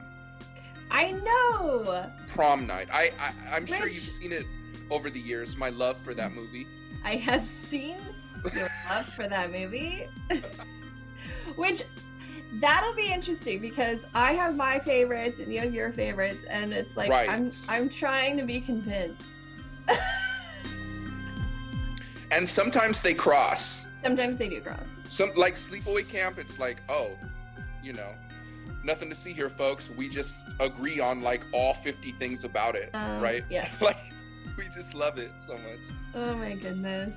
[0.90, 2.10] I know.
[2.28, 2.88] Prom Night.
[2.92, 4.46] I, I I'm sure Which- you've seen it
[4.90, 5.56] over the years.
[5.56, 6.66] My love for that movie.
[7.04, 7.96] I have seen
[8.54, 10.06] your love for that movie.
[11.56, 11.82] Which
[12.60, 16.96] that'll be interesting because I have my favorites and you have your favorites and it's
[16.96, 17.28] like Right.
[17.28, 19.24] I'm I'm trying to be convinced.
[22.32, 23.86] And sometimes they cross.
[24.04, 24.86] Sometimes they do cross.
[25.08, 26.38] Some like Sleepaway Camp.
[26.38, 27.18] It's like oh,
[27.82, 28.14] you know,
[28.84, 29.90] nothing to see here, folks.
[29.90, 33.44] We just agree on like all 50 things about it, Um, right?
[33.50, 33.68] Yeah.
[33.80, 33.98] Like
[34.56, 35.80] we just love it so much.
[36.14, 37.14] Oh my goodness.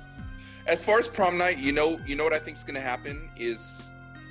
[0.66, 3.28] As far as prom night, you know, you know what I think is gonna happen
[3.36, 3.90] is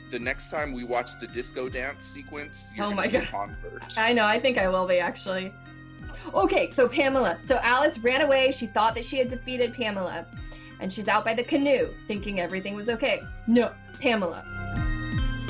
[0.09, 3.21] the next time we watch the disco dance sequence, you're Oh gonna my be a
[3.21, 3.29] God.
[3.29, 3.97] convert.
[3.97, 5.53] I know, I think I will be actually.
[6.33, 7.37] Okay, so Pamela.
[7.45, 8.51] So Alice ran away.
[8.51, 10.25] She thought that she had defeated Pamela.
[10.79, 13.21] And she's out by the canoe, thinking everything was okay.
[13.47, 14.43] No, Pamela.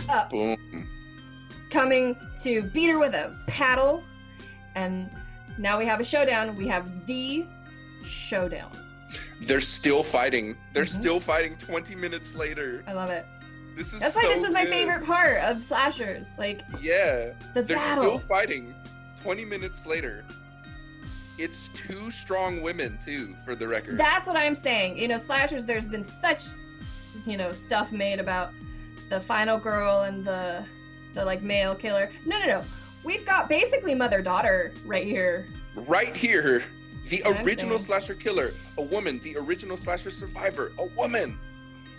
[0.10, 0.88] Up, Boom.
[1.78, 4.04] Coming to beat her with a paddle.
[4.76, 5.10] And
[5.58, 6.56] now we have a showdown.
[6.56, 7.45] We have the
[8.06, 8.72] showdown.
[9.41, 10.56] They're still fighting.
[10.74, 11.00] They're Mhm.
[11.00, 12.84] still fighting 20 minutes later.
[12.88, 13.26] I love it.
[13.76, 14.72] This is That's so why this is my good.
[14.74, 16.28] favorite part of slashers.
[16.38, 17.32] Like Yeah.
[17.56, 18.04] the They're battle.
[18.04, 18.74] still fighting
[19.22, 20.24] 20 minutes later.
[21.40, 23.98] It's two strong women too, for the record.
[23.98, 24.98] That's what I'm saying.
[25.00, 26.44] You know, slashers, there's been such,
[27.26, 28.52] you know, stuff made about
[29.10, 30.64] the final girl and the,
[31.14, 32.10] the like male killer.
[32.26, 32.64] No, no, no.
[33.03, 35.48] We've got basically mother daughter right here.
[35.76, 36.64] right here,
[37.10, 41.38] the original slasher killer, a woman, the original slasher survivor, a woman.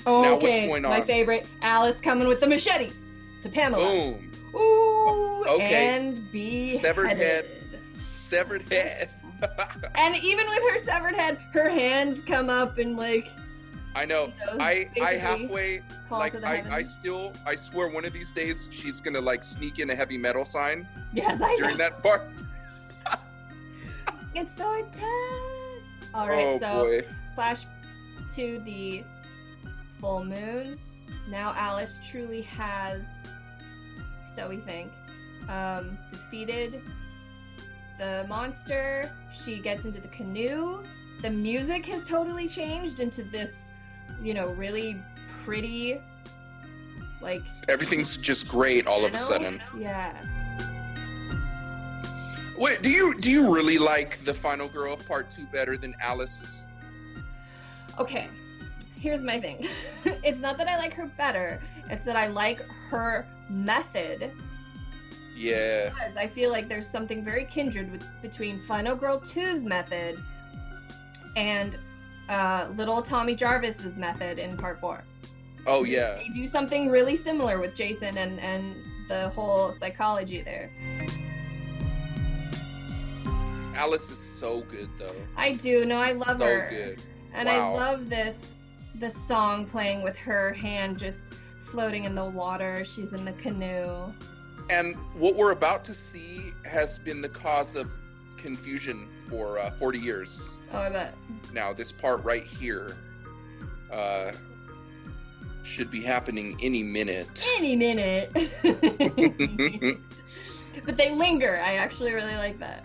[0.06, 2.90] Okay, Now what's going my favorite, Alice coming with the machete
[3.42, 3.84] to Pamela.
[3.90, 4.30] Boom.
[4.54, 5.96] Ooh, Okay.
[5.96, 7.48] and be Severed head.
[8.10, 9.10] Severed head.
[9.96, 13.28] And even with her severed head, her hands come up and like
[13.94, 14.32] I know.
[14.52, 18.68] you know, I I halfway like I, I still I swear one of these days
[18.72, 21.56] she's gonna like sneak in a heavy metal sign yes, I know.
[21.56, 22.42] during that part.
[24.36, 25.04] It's so intense.
[26.12, 27.04] All right, oh so boy.
[27.36, 27.66] flash
[28.34, 29.04] to the
[30.00, 30.76] full moon.
[31.28, 33.04] Now Alice truly has,
[34.26, 34.90] so we think,
[35.48, 36.82] um, defeated
[37.98, 39.08] the monster.
[39.32, 40.82] She gets into the canoe.
[41.22, 43.68] The music has totally changed into this,
[44.22, 45.00] you know, really
[45.44, 46.00] pretty,
[47.20, 49.62] like Everything's just great all of a sudden.
[49.78, 50.14] Yeah.
[52.56, 55.94] Wait, do you do you really like the final girl of part two better than
[56.00, 56.64] Alice?
[57.98, 58.28] Okay,
[58.98, 59.66] here's my thing.
[60.04, 61.60] it's not that I like her better,
[61.90, 62.60] it's that I like
[62.90, 64.30] her method
[65.36, 65.90] Yeah.
[65.90, 70.22] because I feel like there's something very kindred with between Final Girl 2's method
[71.36, 71.76] and
[72.28, 75.04] uh, little Tommy Jarvis's method in part four.
[75.66, 76.16] Oh yeah.
[76.16, 78.76] They do something really similar with Jason and, and
[79.08, 80.70] the whole psychology there.
[83.74, 85.14] Alice is so good though.
[85.36, 86.68] I do, no, I love So her.
[86.70, 87.02] good.
[87.32, 87.74] And Wow.
[87.74, 88.58] I love this
[89.00, 91.26] the song playing with her hand just
[91.64, 92.84] floating in the water.
[92.84, 94.12] She's in the canoe.
[94.70, 97.92] And what we're about to see has been the cause of
[98.36, 101.14] confusion for uh, 40 years Oh, I bet.
[101.52, 101.72] now.
[101.72, 102.96] This part right here
[103.92, 104.32] uh,
[105.62, 107.46] should be happening any minute.
[107.56, 108.30] Any minute.
[110.84, 111.60] but they linger.
[111.64, 112.84] I actually really like that.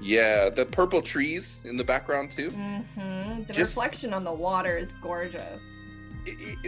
[0.00, 2.50] yeah, the purple trees in the background too.
[2.50, 3.44] Mm-hmm.
[3.44, 5.78] The Just- reflection on the water is gorgeous.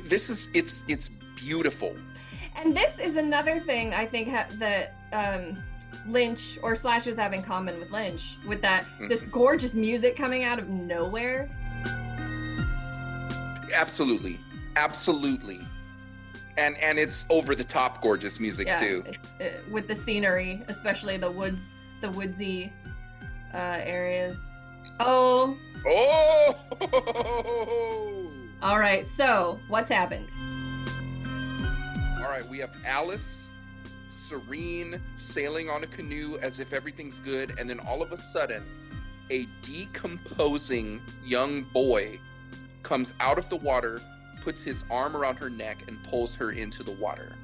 [0.04, 1.94] This is it's it's beautiful.
[2.56, 5.62] And this is another thing I think ha- that um,
[6.06, 10.58] Lynch or slashers have in common with Lynch, with that just gorgeous music coming out
[10.58, 11.48] of nowhere.
[13.74, 14.40] Absolutely,
[14.76, 15.60] absolutely.
[16.56, 19.04] And and it's over the top gorgeous music yeah, too.
[19.06, 21.68] It's, uh, with the scenery, especially the woods,
[22.00, 22.72] the woodsy
[23.52, 24.38] uh, areas.
[25.00, 25.56] Oh,
[25.88, 26.56] Oh!
[28.62, 29.04] all right.
[29.06, 30.30] So what's happened?
[32.18, 33.48] All right, we have Alice,
[34.16, 38.64] serene, sailing on a canoe as if everything's good, and then all of a sudden,
[39.30, 42.18] a decomposing young boy
[42.82, 44.00] comes out of the water,
[44.42, 47.34] puts his arm around her neck, and pulls her into the water.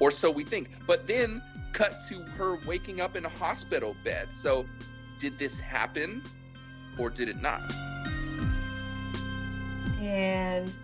[0.00, 0.70] Or so we think.
[0.86, 1.42] But then,
[1.72, 4.28] cut to her waking up in a hospital bed.
[4.32, 4.66] So,
[5.18, 6.22] did this happen
[6.98, 7.62] or did it not?
[10.00, 10.74] And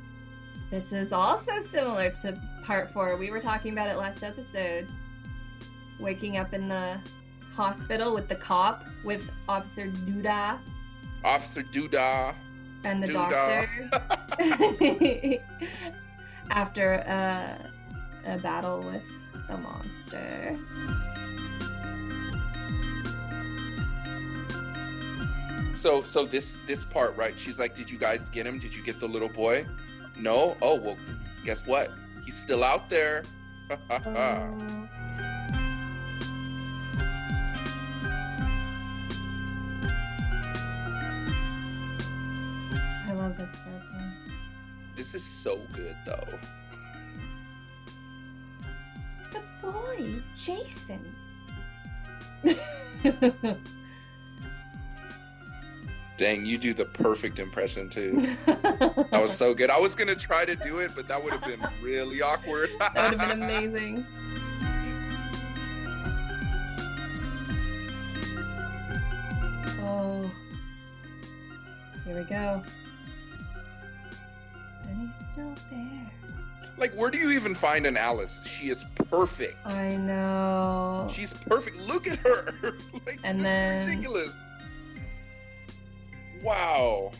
[0.70, 3.16] this is also similar to part four.
[3.16, 4.86] We were talking about it last episode.
[6.00, 6.98] Waking up in the
[7.52, 10.58] hospital with the cop, with Officer Duda
[11.24, 12.34] Officer Duda.
[12.84, 13.68] and the Duda.
[14.38, 15.44] doctor.
[16.50, 17.70] After a,
[18.24, 19.02] a battle with
[19.48, 20.56] the monster.
[25.74, 27.38] So so this this part, right?
[27.38, 28.58] She's like, "Did you guys get him?
[28.58, 29.66] Did you get the little boy?"
[30.16, 30.56] No.
[30.62, 30.96] Oh well,
[31.44, 31.90] guess what?
[32.24, 33.24] He's still out there.
[33.90, 34.88] Oh.
[43.18, 43.50] Love this
[44.98, 46.26] this is so good though.
[49.32, 51.00] The boy, Jason.
[56.16, 58.36] Dang, you do the perfect impression too.
[58.46, 59.70] That was so good.
[59.70, 62.70] I was gonna try to do it, but that would have been really awkward.
[62.80, 64.04] that would have been amazing.
[69.80, 70.30] Oh,
[72.04, 72.62] here we go.
[74.98, 76.10] And he's still there.
[76.76, 78.42] like, where do you even find an Alice?
[78.44, 79.56] She is perfect.
[79.74, 81.06] I know.
[81.10, 81.76] She's perfect.
[81.78, 82.54] Look at her.
[83.06, 84.40] like, And then- ridiculous.
[86.42, 87.12] Wow.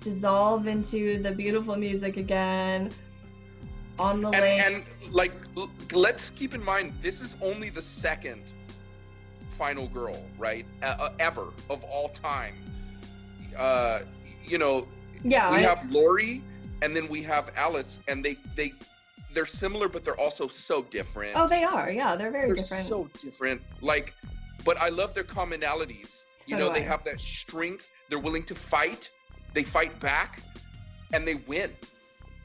[0.00, 2.90] Dissolve into the beautiful music again
[3.98, 4.58] on the lake.
[4.58, 8.42] and, and like l- let's keep in mind this is only the second
[9.50, 12.54] final girl right uh, ever of all time
[13.56, 14.00] uh
[14.46, 14.88] you know
[15.24, 16.42] yeah, we I- have laurie
[16.82, 18.72] and then we have alice and they they
[19.32, 21.90] they're similar but they're also so different oh, they are.
[21.90, 22.84] Yeah, they're very they're different.
[22.84, 24.14] so different like
[24.64, 26.84] but i love their commonalities you know they I.
[26.92, 29.10] have that strength they're willing to fight
[29.54, 30.42] they fight back
[31.14, 31.70] and they win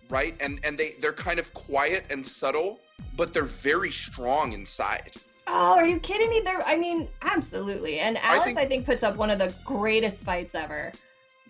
[0.10, 2.80] right and and they they're kind of quiet and subtle
[3.16, 5.12] but they're very strong inside
[5.50, 6.42] Oh, are you kidding me?
[6.44, 8.00] There, I mean, absolutely.
[8.02, 10.92] And Alice, I think- think, puts up one of the greatest fights ever.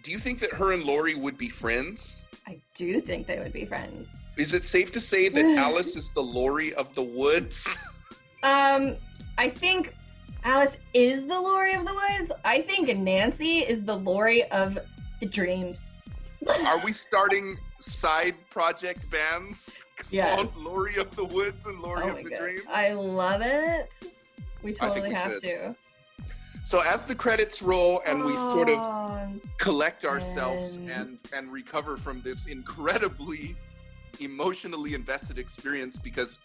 [0.08, 2.28] Do you think that her and Laurie would be friends?
[2.48, 4.14] I do think they would be friends.
[4.38, 7.78] Is it safe to say that Alice is the Laurie of the woods?
[8.42, 8.96] Um,
[9.38, 9.94] I think
[10.46, 12.32] Alice is the Laurie of the woods.
[12.46, 14.80] I think Nancy is the Laurie of
[15.20, 15.92] the dreams.
[16.62, 20.38] Are we starting side project bands Yes.
[20.38, 22.40] called Laurie of the Woods and Laurie Oh of the god.
[22.40, 22.62] Dreams?
[22.70, 23.94] I love it.
[24.64, 25.42] We totally we have should.
[25.42, 25.76] to.
[26.68, 31.96] So as the credits roll and we sort of Oh, collect ourselves And- and recover
[31.96, 33.56] from this incredibly
[34.20, 36.40] emotionally invested experience because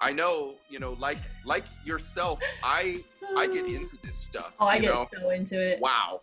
[0.00, 2.98] I know, you know, like like yourself, I
[3.36, 4.56] I get into this stuff.
[4.58, 5.08] Oh, I get know?
[5.16, 5.78] so into it.
[5.78, 6.22] Wow.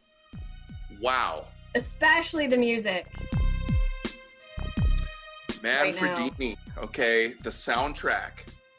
[1.00, 1.46] Wow.
[1.74, 3.08] Especially the music.
[5.64, 5.94] Right.
[5.96, 8.32] Manfredini, okay, the soundtrack.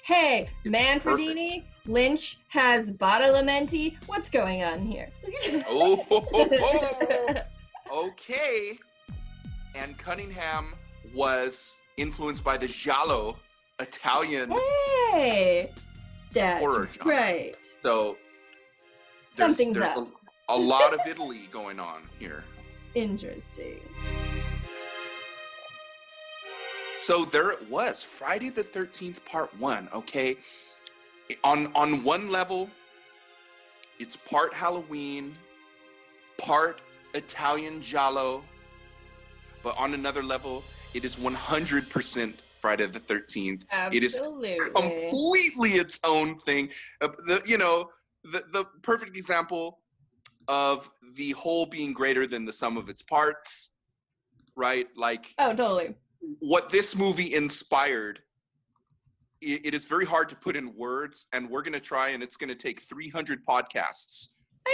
[0.05, 3.97] Hey, It's Manfredini, Lynch has Bada Badalamenti.
[4.07, 5.09] What's going on here?
[5.67, 6.05] Oh,
[7.91, 8.79] okay.
[9.75, 10.75] And Cunningham
[11.15, 13.39] was influenced by the Giallo
[13.81, 14.51] Italian.
[14.51, 15.73] hey,
[16.33, 17.11] that's Horror genre.
[17.11, 17.55] right.
[17.83, 18.17] So there's,
[19.31, 20.09] Something's there's up.
[20.49, 22.45] a, a lot of Italy going on here.
[22.95, 23.81] Interesting.
[26.97, 29.89] So there it was, Friday the 13th, part one.
[29.95, 30.37] Okay.
[31.45, 32.71] On on one level,
[33.99, 35.37] it's part Halloween,
[36.39, 36.81] part
[37.15, 38.45] Italian Giallo,
[39.63, 40.65] but on another level,
[40.95, 43.65] it is 100% Friday the 13th.
[43.71, 44.51] Absolutely.
[44.51, 46.71] It is completely its own thing.
[47.01, 47.91] Uh, the, you know,
[48.25, 49.79] the, the perfect example
[50.49, 53.73] of the whole being greater than the sum of its parts,
[54.57, 54.87] right?
[54.97, 55.95] Like Oh, totally.
[56.41, 58.21] what this movie inspired.
[59.41, 62.37] It is very hard to put in words, and we're going to try, and it's
[62.37, 64.29] going to take 300 podcasts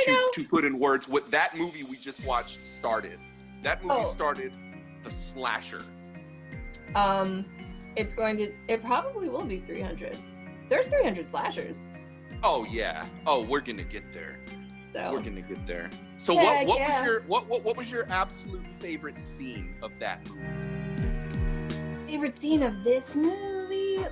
[0.04, 3.18] to, to put in words what that movie we just watched started.
[3.62, 4.04] That movie Oh.
[4.04, 4.52] started
[5.02, 5.82] the slasher.
[6.94, 7.44] Um,
[7.96, 8.52] it's going to.
[8.68, 10.18] It probably will be 300.
[10.68, 11.78] There's 300 slashers.
[12.42, 13.06] Oh yeah.
[13.26, 14.38] Oh, we're gonna get there.
[14.92, 15.90] So We're gonna get there.
[16.18, 16.98] So what what yeah.
[17.00, 22.06] was your what, what what was your absolute favorite scene of that movie?
[22.06, 23.53] favorite scene of this movie.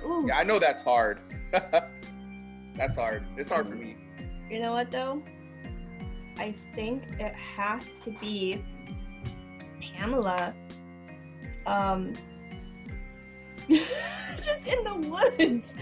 [0.05, 0.25] Ooh.
[0.27, 1.19] Yeah, I know that's hard.
[1.51, 3.25] that's hard.
[3.37, 3.97] It's hard for me.
[4.49, 5.21] You know what though?
[6.37, 8.63] I think it has to be
[9.81, 10.53] Pamela.
[11.65, 12.13] Um
[14.41, 15.73] just in the woods.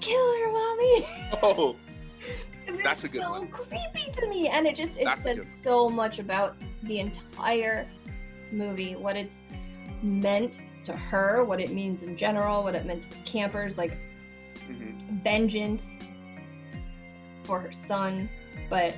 [0.00, 1.08] Kill her, mommy.
[1.42, 1.76] Oh.
[2.82, 3.48] That's it's a good so one.
[3.48, 4.48] creepy to me.
[4.48, 7.88] And it just it That's says so much about the entire
[8.52, 9.42] movie, what it's
[10.02, 13.98] meant to her, what it means in general, what it meant to the campers, like
[14.68, 15.22] mhm.
[15.22, 16.02] vengeance
[17.44, 18.28] for her son,
[18.70, 18.96] but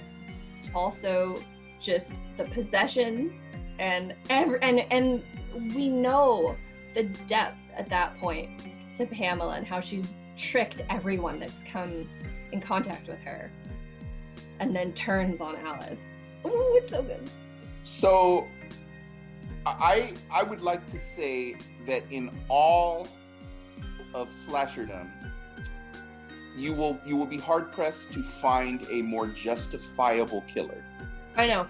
[0.75, 1.43] also
[1.81, 3.33] just the possession
[3.79, 5.23] and every and and
[5.75, 6.57] we know
[6.95, 8.51] the depth at that point
[8.97, 12.09] to Pamela and how she's tricked everyone that's come
[12.53, 13.51] in contact with her
[14.61, 16.03] and then turns on Alice.
[16.47, 17.31] Ooh, it's so good.
[17.85, 18.47] So,
[19.67, 21.57] I I would like to say
[21.87, 23.07] that in all
[24.15, 25.09] of slasherdom,
[26.57, 30.83] you will you will be hard pressed to find a more justifiable killer.
[31.37, 31.67] I know.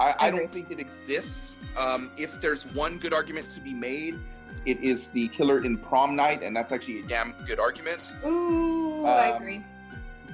[0.00, 0.40] I, I agree.
[0.40, 1.58] don't think it exists.
[1.76, 4.18] Um, if there's one good argument to be made,
[4.66, 8.12] it is the killer in Prom Night, and that's actually a damn good argument.
[8.26, 9.64] Ooh, I Um, agree.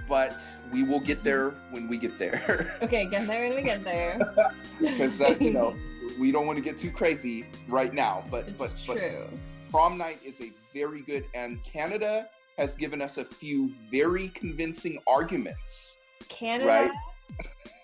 [0.08, 0.40] But
[0.72, 4.18] we will get there when we get there, Okay, get there when we get there.
[4.80, 5.74] because uh, you know
[6.18, 8.24] we don't want to get too crazy right now.
[8.30, 9.28] But it's but but true.
[9.70, 12.28] Prom Night is a very good, and Canada
[12.58, 15.98] has given us a few very convincing arguments.
[16.28, 16.92] Canada.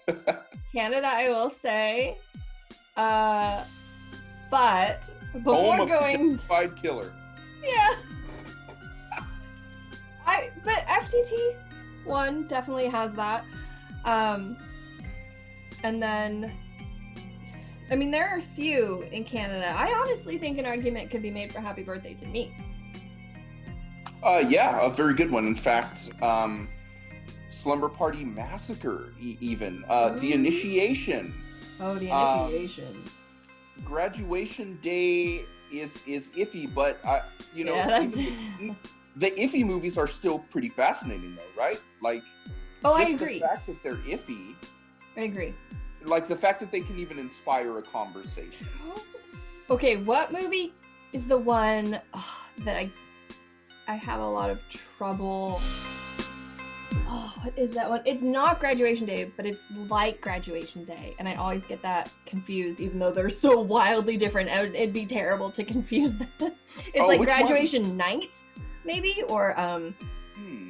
[0.08, 0.38] right?
[0.74, 2.18] Canada, I will say.
[2.96, 3.64] Uh,
[4.50, 7.12] but before Home of going, justified killer.
[7.62, 7.96] yeah.
[10.26, 11.56] I but FTT
[12.04, 13.44] one definitely has that.
[14.04, 14.56] Um,
[15.82, 16.52] and then,
[17.90, 19.72] I mean, there are a few in Canada.
[19.76, 22.54] I honestly think an argument could be made for Happy Birthday to Me.
[24.22, 25.46] Uh, yeah, a very good one.
[25.46, 26.68] In fact, um,
[27.50, 31.32] Slumber Party Massacre, e- even uh, the Initiation,
[31.78, 33.04] Oh, the Um, initiation.
[33.84, 37.20] Graduation Day is is iffy, but uh,
[37.54, 38.16] you know, yeah, that's.
[38.16, 38.74] even the,
[39.16, 41.78] the iffy movies are still pretty fascinating, though, right?
[42.02, 42.22] Like,
[42.84, 43.34] oh, I agree.
[43.40, 44.54] The fact that they're iffy,
[45.18, 45.54] I agree.
[46.06, 48.66] Like the fact that they can even inspire a conversation.
[49.68, 50.72] Okay, what movie
[51.12, 52.24] is the one ugh,
[52.58, 52.88] that I
[53.88, 54.60] I have a lot of
[54.96, 55.60] trouble?
[57.08, 58.00] Oh, what is that one?
[58.04, 62.78] It's not graduation day, but it's like graduation day, and I always get that confused,
[62.80, 64.50] even though they're so wildly different.
[64.50, 66.28] It would, it'd be terrible to confuse them.
[66.38, 66.52] it's
[67.00, 67.38] Oh, like which one?
[67.38, 68.36] graduation night,
[68.84, 69.96] maybe, or um.
[70.36, 70.68] Hmm.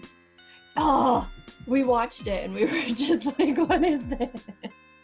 [0.78, 1.28] Oh,
[1.66, 4.46] we watched it and we were just like, "What is this?"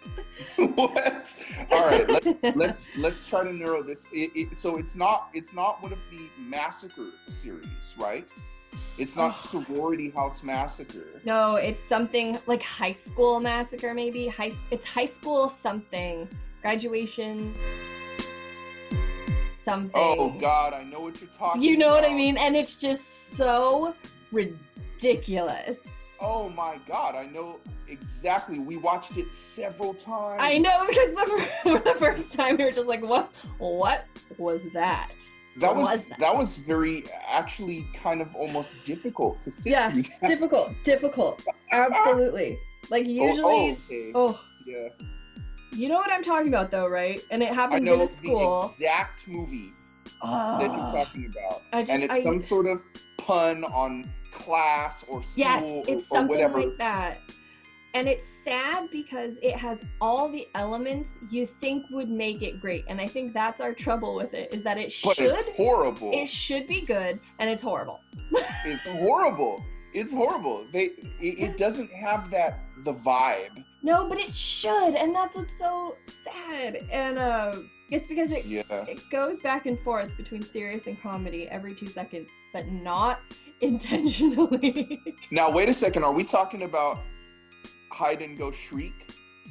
[0.57, 1.27] what?
[1.71, 4.05] All right, let's let's let's try to narrow this.
[4.13, 7.09] It, it, so it's not it's not one of the massacre
[7.43, 7.67] series,
[7.99, 8.27] right?
[8.99, 9.63] It's not Oh.
[9.65, 11.21] sorority house massacre.
[11.25, 14.29] No, it's something like high school massacre, maybe.
[14.29, 16.29] High, it's high school something.
[16.63, 17.55] Graduation
[19.65, 19.93] something.
[19.95, 21.63] Oh God, I know what you're talking.
[21.63, 22.37] You know what I mean?
[22.37, 23.95] And it's just so
[24.31, 25.83] ridiculous.
[26.25, 27.59] Oh my God, I know
[27.89, 28.61] exactly.
[28.61, 30.41] We watched it several times.
[30.43, 33.31] I know because the, the first time we were just like, what?
[33.59, 34.05] What
[34.39, 35.11] was that?
[35.59, 36.19] That What was, was that?
[36.21, 36.37] that?
[36.37, 39.71] was very actually kind of almost difficult to see.
[39.71, 39.93] Yeah,
[40.27, 41.45] Difficult, difficult.
[41.73, 42.57] Absolutely.
[42.91, 44.13] Like Oh, usually, oh, okay.
[44.15, 44.89] oh, yeah.
[45.73, 47.21] you know what I'm talking about though, right?
[47.31, 48.69] And it happens in a school.
[48.79, 49.73] the exact movie
[50.23, 51.63] that you're talking about.
[51.73, 52.81] I just, and it's I, some sort of
[53.19, 56.61] pun on class or school Yes, or, it's or something whatever.
[56.61, 57.19] like that.
[57.95, 62.87] And it's sad because it has all the elements you think would make it great.
[62.89, 66.11] And I think that's our trouble with it is that it but should it's horrible.
[66.15, 68.01] it should be good and it's horrible.
[68.65, 69.63] It's horrible.
[69.93, 70.65] It's horrible.
[70.73, 70.85] They
[71.21, 73.63] it, it doesn't have that the vibe.
[73.83, 76.79] No, but it should, and that's what's so sad.
[76.91, 77.57] And uh
[77.91, 78.63] it's because it Yeah.
[78.89, 83.21] it goes back and forth between serious and comedy every two seconds, but not
[83.63, 85.01] intentionally.
[85.31, 86.05] Now wait a second.
[86.05, 86.99] Are we talking about
[87.91, 88.93] hide and go shriek?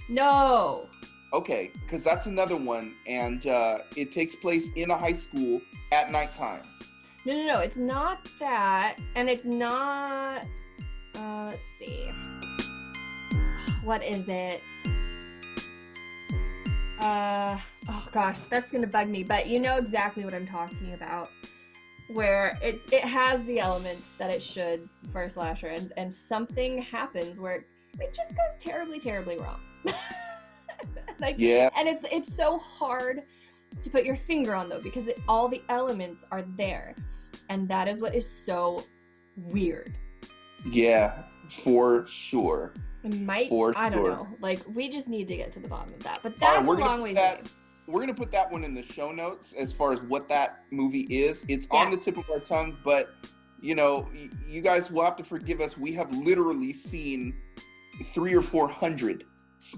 [0.09, 0.87] no.
[1.33, 5.61] Okay, because that's another one, and uh, it takes place in a high school
[5.93, 6.61] at nighttime.
[7.25, 10.43] No, no, no, it's not that, and it's not.
[11.15, 12.11] Uh, let's see.
[13.85, 14.61] What is it?
[16.99, 17.57] Uh,
[17.87, 21.29] oh gosh, that's gonna bug me, but you know exactly what I'm talking about.
[22.13, 26.77] Where it, it has the elements that it should for a slasher, and, and something
[26.79, 27.67] happens where it,
[27.99, 29.59] it just goes terribly, terribly wrong.
[31.19, 31.69] like, Yeah.
[31.77, 33.23] and it's it's so hard
[33.83, 36.93] to put your finger on though because it, all the elements are there
[37.49, 38.83] and that is what is so
[39.37, 39.93] weird
[40.65, 41.23] Yeah,
[41.63, 42.73] for sure.
[43.03, 44.11] it might For i don't sure.
[44.15, 46.75] know like we just need to get to the bottom of that but that's we're
[46.77, 47.39] a long ways away
[47.87, 51.01] We're gonna put that one in the show notes as far as what that movie
[51.09, 51.43] is.
[51.47, 53.09] It's on the tip of our tongue, but
[53.59, 55.77] you know, y- you guys will have to forgive us.
[55.77, 57.33] We have literally seen
[58.13, 59.23] three or four hundred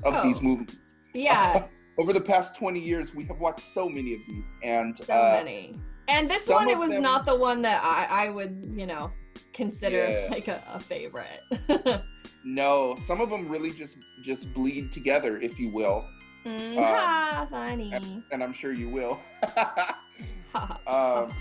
[0.06, 0.24] of Oh.
[0.24, 1.66] these movies yeah
[1.98, 3.14] over the past twenty years.
[3.16, 5.76] We have watched so many of these, and so uh, many
[6.10, 9.10] and this one it was them- not the one that i i would you know
[9.54, 10.28] consider Yeah.
[10.32, 11.40] like a, a favorite
[12.46, 16.04] no, some of them really just just bleed together, if you will,
[16.46, 19.20] mm, Um, ha, funny and I'm sure you will.
[20.86, 21.32] Um,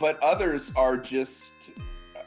[0.00, 1.52] but others are just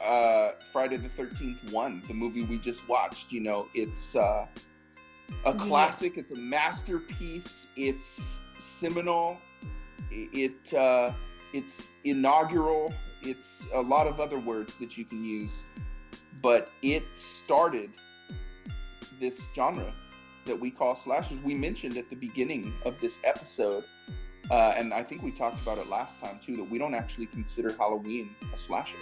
[0.00, 3.32] uh, Friday the Thirteenth One, the movie we just watched.
[3.32, 4.46] You know, it's uh,
[5.44, 6.12] a classic.
[6.14, 6.24] Yes.
[6.26, 7.66] It's a masterpiece.
[7.76, 8.20] It's
[8.78, 9.36] seminal.
[10.10, 11.10] It uh,
[11.52, 12.92] it's inaugural.
[13.22, 15.64] It's a lot of other words that you can use,
[16.40, 17.90] but it started
[19.20, 19.92] this genre
[20.46, 21.38] that we call slashers.
[21.44, 23.84] We mentioned at the beginning of this episode,
[24.50, 27.26] uh, and I think we talked about it last time too, that we don't actually
[27.26, 28.96] consider Halloween a slasher.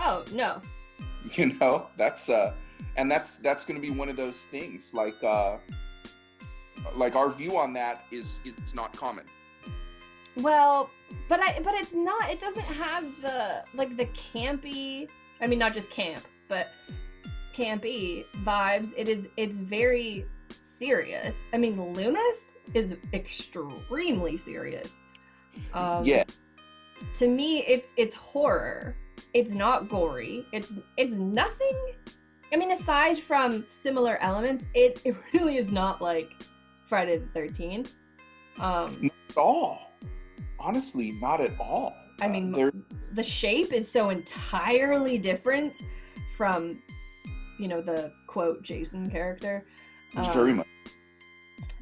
[0.00, 0.60] oh no
[1.34, 2.52] You know, that's uh,
[2.96, 4.94] and that's that's going to be one of those things.
[4.94, 5.56] Like, uh,
[6.94, 9.24] like our view on that is is not common.
[10.36, 10.90] Well,
[11.28, 15.08] but I but it's not it doesn't have the like the campy
[15.40, 16.68] I mean not just camp, but
[17.56, 18.92] campy vibes.
[18.96, 21.42] It is it's very serious.
[21.52, 25.04] I mean Loomis is extremely serious.
[25.72, 26.24] Um yeah,
[27.14, 28.96] to me it's it's horror.
[29.32, 30.46] It's not gory.
[30.52, 31.78] It's it's nothing
[32.52, 36.30] I mean aside from similar elements, it, it really is not like
[36.84, 37.92] Friday the 13th.
[38.60, 39.92] Um at all.
[40.58, 41.94] Honestly, not at all.
[42.20, 42.70] I mean, Uh,
[43.12, 45.82] the shape is so entirely different
[46.36, 46.82] from
[47.58, 49.64] you know the quote jason character
[50.16, 50.66] um, very much.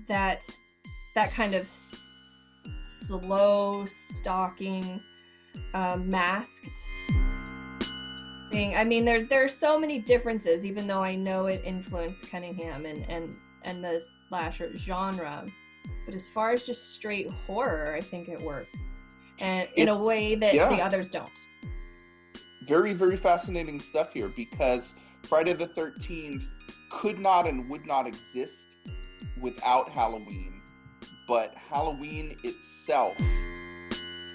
[0.07, 0.45] that
[1.15, 2.15] that kind of s-
[2.85, 5.01] slow stalking
[5.75, 6.67] um, masked
[8.51, 12.29] thing i mean there's there are so many differences even though i know it influenced
[12.31, 15.45] cunningham and and and the slasher genre
[16.07, 18.79] but as far as just straight horror i think it works
[19.41, 20.69] and in It- a way that yeah.
[20.69, 21.31] the others don't
[22.67, 24.93] very very fascinating stuff here because
[25.27, 26.45] Friday the 13th
[26.91, 28.55] could not and would not exist
[29.41, 30.61] without Halloween,
[31.27, 33.17] but Halloween itself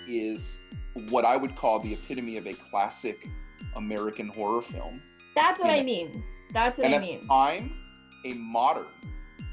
[0.08, 0.58] is
[1.10, 3.28] what I would call the epitome of a classic
[3.76, 5.02] American horror film.
[5.36, 6.24] That's what I mean.
[6.52, 7.22] That's what and I mean.
[7.22, 7.72] the time,
[8.26, 8.86] a modern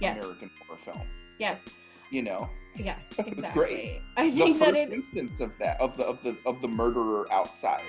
[0.00, 0.18] Yes.
[0.20, 1.06] American horror film.
[1.38, 1.64] Yes.
[2.10, 3.12] You know, Yes.
[3.18, 3.52] Exactly.
[3.52, 4.00] great.
[4.16, 6.68] I the think first that it instance of that of the of the of the
[6.68, 7.82] murderer outside.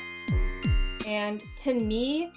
[1.06, 2.32] and to me,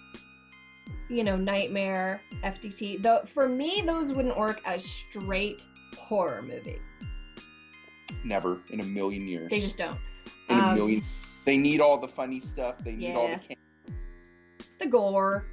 [1.10, 5.60] you know, Nightmare, FDT, though for me those wouldn't work as straight
[5.98, 6.80] horror movies.
[8.24, 9.50] Never in a million years.
[9.50, 9.96] They just don't.
[10.48, 11.02] in a um, million.
[11.44, 12.76] They need all the funny stuff.
[12.84, 13.38] They need all the.
[13.38, 13.56] Can-
[14.78, 15.46] The gore.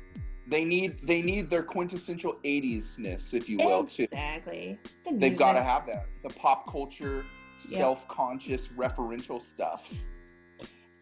[0.47, 4.03] they need they need their quintessential 80s-ness, if you will, too.
[4.03, 4.79] Exactly.
[5.05, 6.05] The They've got to have that.
[6.23, 7.25] The pop culture,
[7.69, 7.79] Yep.
[7.79, 9.91] self-conscious, referential stuff.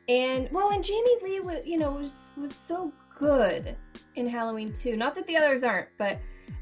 [0.07, 3.75] And well, and Jamie Lee was, you know, was was so good
[4.15, 4.95] in Halloween too.
[4.95, 6.19] Not that the others aren't, but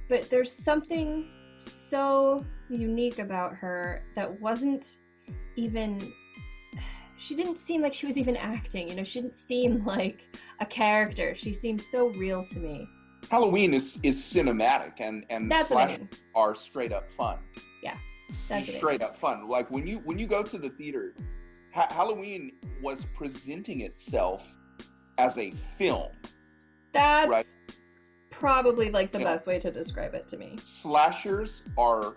[0.10, 4.98] but there's something so unique about her that wasn't
[5.56, 6.00] even
[7.18, 10.26] she didn't seem like she was even acting, you know, she didn't seem like
[10.60, 11.34] a character.
[11.36, 12.88] She seemed so real to me.
[13.32, 16.10] Halloween is is cinematic, and and That's what I mean.
[16.36, 17.40] are straight up fun.
[17.82, 17.96] Yeah.
[18.50, 19.48] That's straight up fun.
[19.48, 21.16] Like when you when you go to the theater,
[21.74, 22.52] ha- Halloween
[22.82, 24.54] was presenting itself
[25.18, 26.10] as a film.
[26.94, 27.46] That's Right.
[28.30, 30.58] probably like the best way to describe it to me.
[30.64, 32.16] Slashers are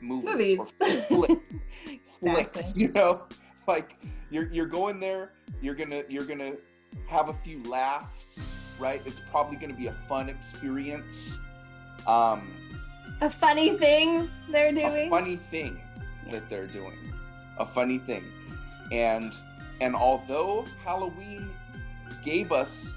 [0.00, 1.04] movies, Movies.
[1.08, 1.42] flicks.
[2.20, 2.82] Exactly.
[2.82, 3.22] You know,
[3.68, 3.96] like
[4.30, 5.30] you're you're going there.
[5.62, 6.54] You're gonna you're gonna
[7.06, 8.40] have a few laughs,
[8.80, 9.00] right?
[9.06, 11.38] It's probably gonna be a fun experience.
[12.08, 12.52] Um,
[13.20, 15.06] A funny thing they're doing.
[15.06, 15.80] a funny thing
[16.32, 16.96] that they're doing
[17.58, 18.22] a funny thing
[18.92, 19.34] and
[19.80, 21.48] and although halloween
[22.24, 22.92] gave us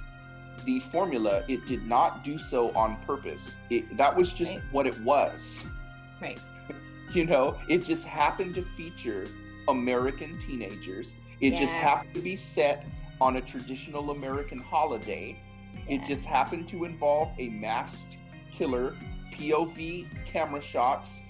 [0.66, 3.56] the formula it did not do so on purpose.
[3.70, 4.64] It, that was just Right.
[4.72, 5.66] what it was.
[6.22, 6.40] Right.
[7.14, 9.28] you know it just happened to feature
[9.68, 11.14] american teenagers.
[11.40, 12.86] It just happened to be set
[13.20, 15.38] on a traditional american holiday.
[15.88, 18.18] It just happened to involve a masked
[18.52, 18.96] killer
[19.34, 21.22] pov camera shots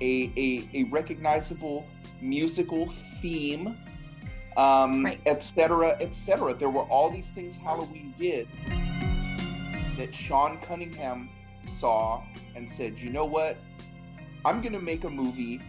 [0.00, 1.86] a, a, a recognizable
[2.20, 3.76] musical theme
[4.60, 5.20] um, Right.
[5.26, 8.46] et cetera et cetera there were all these things halloween did
[9.96, 11.28] that sean cunningham
[11.78, 12.22] saw
[12.56, 13.56] and said you know what
[14.44, 15.60] i'm going to make a movie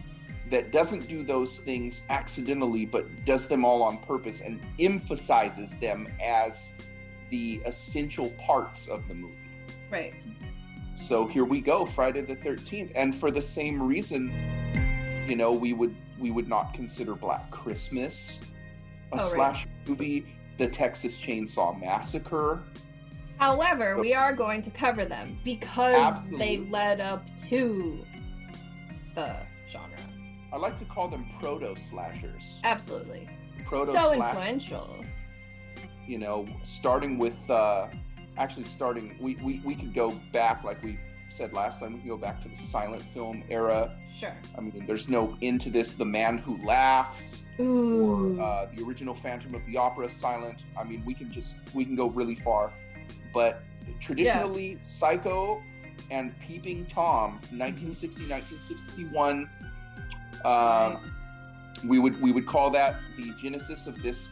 [0.50, 6.06] that doesn't do those things accidentally but does them all on purpose and emphasizes them
[6.22, 6.68] as
[7.30, 9.36] the essential parts of the movie
[9.90, 10.14] Right.
[10.94, 14.32] so here we go friday the 13th and for the same reason
[15.28, 18.38] you know we would we would not consider black christmas
[19.12, 19.32] a Oh, right.
[19.34, 20.26] slash movie
[20.58, 22.62] the texas chainsaw massacre
[23.38, 26.38] However, we are going to cover them because Absolutely.
[26.58, 28.04] they led up to
[29.14, 29.36] the
[29.68, 29.96] genre.
[30.52, 33.28] i like to call them proto slashers Absolutely.
[33.64, 35.04] proto so influential.
[36.06, 37.88] you know starting with uh
[38.38, 40.98] actually starting we, we we could go back like we
[41.28, 44.32] said last time we could go back to the silent film era Sure.
[44.56, 48.36] i mean there's no end to this the man who laughs Ooh.
[48.38, 50.64] or uh, the original Phantom of the Opera, Silent.
[50.76, 52.72] I mean, we can just we can go really far,
[53.32, 53.62] but
[54.00, 55.62] traditionally, Psycho
[56.10, 59.48] and Peeping Tom, 1960, 1961.
[60.44, 61.00] Um, Nice.
[61.84, 64.28] We would we would call that the genesis of this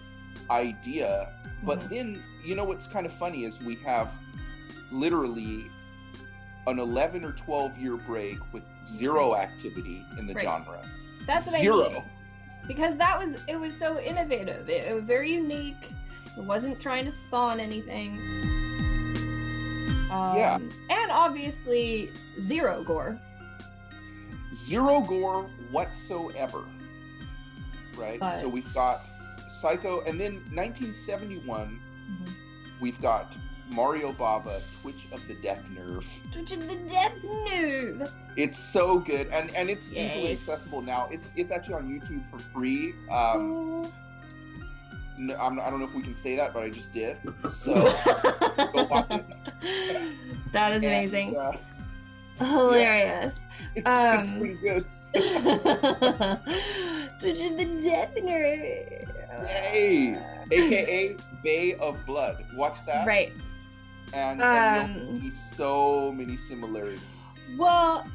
[0.51, 1.33] idea.
[1.65, 1.89] But Mhm.
[1.89, 4.11] then you know what's kind of funny is we have
[4.91, 5.67] literally
[6.67, 10.81] an 11 or 12 year break with zero activity in the genre.
[11.27, 11.87] That's what Zero.
[11.87, 12.03] I mean.
[12.67, 14.69] Because that was it was so innovative.
[14.69, 15.91] It, it was very unique.
[16.37, 18.19] It wasn't trying to spawn anything.
[20.11, 20.59] Um, Yeah.
[20.91, 22.11] And obviously
[22.41, 23.19] zero gore.
[24.55, 26.65] zero gore whatsoever.
[27.97, 28.21] Right?
[28.41, 29.03] So we've got
[29.49, 31.81] Psycho, and then 1971,
[32.81, 33.33] we've got
[33.71, 36.07] Mario Bava, Twitch of the Death Nerve.
[36.33, 37.13] Twitch of the death
[37.51, 38.13] nerve.
[38.37, 41.09] It's so good, and and it's easily accessible now.
[41.13, 42.95] It's it's actually on YouTube for free.
[43.11, 43.93] Um, Ooh.
[45.19, 47.17] n- I'm, I don't know if we can say that, but I just did.
[47.63, 47.75] So
[48.73, 49.27] go watch it.
[50.53, 51.37] that is And, amazing.
[51.37, 51.53] uh,
[52.39, 53.35] Hilarious.
[53.77, 54.85] it's, it's Um, pretty good.
[57.21, 59.49] Twitch of the death nerve.
[59.49, 60.19] Yay.
[60.53, 62.45] AKA Bay of Blood.
[62.55, 63.07] Watch that.
[63.07, 63.33] Right.
[64.13, 67.01] And, and Um, so many similarities.
[67.59, 68.07] Well,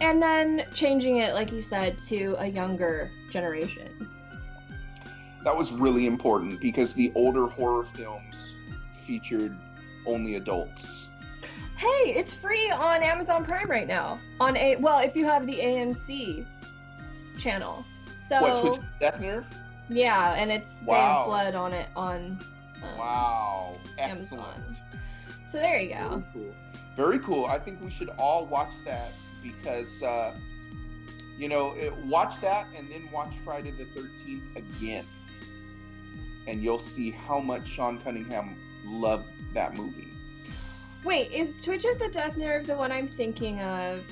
[0.00, 4.10] and then changing it, like you said, to a younger generation.
[5.44, 8.54] That was really important because the older horror films
[9.06, 9.56] featured
[10.06, 11.08] only adults.
[11.76, 11.86] Hey,
[12.16, 14.18] it's free on Amazon Prime right now.
[14.40, 16.46] On a well, if you have the AMC
[17.38, 17.84] channel.
[18.16, 19.44] So what Twitch Death Nerve?
[19.88, 21.18] yeah, and it's they Wow.
[21.18, 22.38] have blood on it on
[22.82, 24.42] um, Wow, excellent.
[24.42, 24.76] Amazon.
[25.46, 26.08] So there you go.
[26.08, 26.54] Very cool.
[26.96, 27.46] Very cool.
[27.46, 29.12] I think we should all watch that
[29.42, 30.34] because, uh,
[31.38, 35.04] you know, it, watch that and then watch Friday the 13th again.
[36.48, 40.08] And you'll see how much Sean Cunningham loved that movie.
[41.04, 44.04] Wait, is Twitch of the Death Nerve the one I'm thinking of?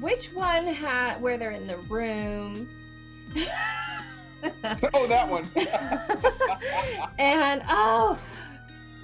[0.00, 2.68] Which one had where they're in the room?
[4.94, 5.50] oh, that one.
[7.18, 8.16] and oh,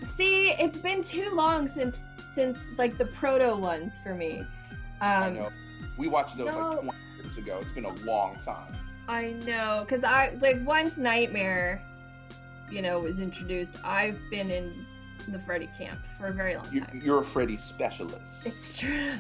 [0.05, 1.99] see, it's been too long since
[2.35, 4.45] since like the proto ones for me.
[5.01, 5.51] I Um, know.
[5.97, 6.71] We watched those no.
[6.71, 7.59] like 20 years ago.
[7.63, 8.75] It's been a long time.
[9.07, 11.83] I know, cause I like once Nightmare,
[12.71, 13.77] you know, was introduced.
[13.85, 14.85] I've been in
[15.29, 17.01] the Freddy camp for a very long time.
[17.05, 18.47] you're a Freddy specialist.
[18.47, 19.13] It's true,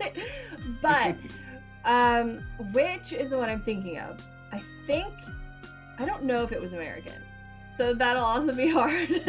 [0.82, 1.14] but
[1.84, 2.42] um,
[2.72, 4.24] which is the one I'm thinking of?
[4.52, 5.12] I think
[5.98, 7.22] I don't know if it was American,
[7.76, 9.22] so that'll also be hard.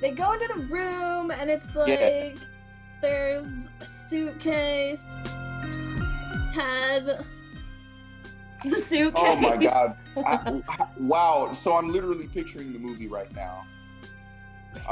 [0.00, 2.30] They go into the room and it's like Yeah.
[3.00, 3.46] there's
[3.80, 5.04] a suitcase,
[6.52, 7.24] Ted,
[8.64, 9.12] the suitcase.
[9.24, 9.96] oh my god.
[10.16, 11.52] I- wow.
[11.54, 13.64] So I'm literally picturing the movie right now.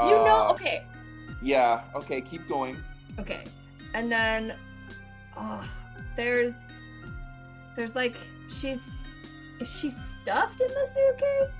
[0.03, 0.83] You know, Uh, okay,
[1.41, 1.83] Yeah.
[1.95, 2.21] Okay.
[2.21, 2.77] Keep going.
[3.19, 3.43] okay,
[3.93, 4.55] and then
[5.37, 5.63] oh,
[6.15, 6.53] there's
[7.75, 8.15] there's like
[8.49, 9.07] she's
[9.59, 11.57] is she stuffed in the suitcase,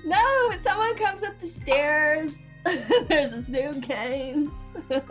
[0.06, 2.36] no, someone comes up the stairs.
[3.08, 4.48] There's a suitcase.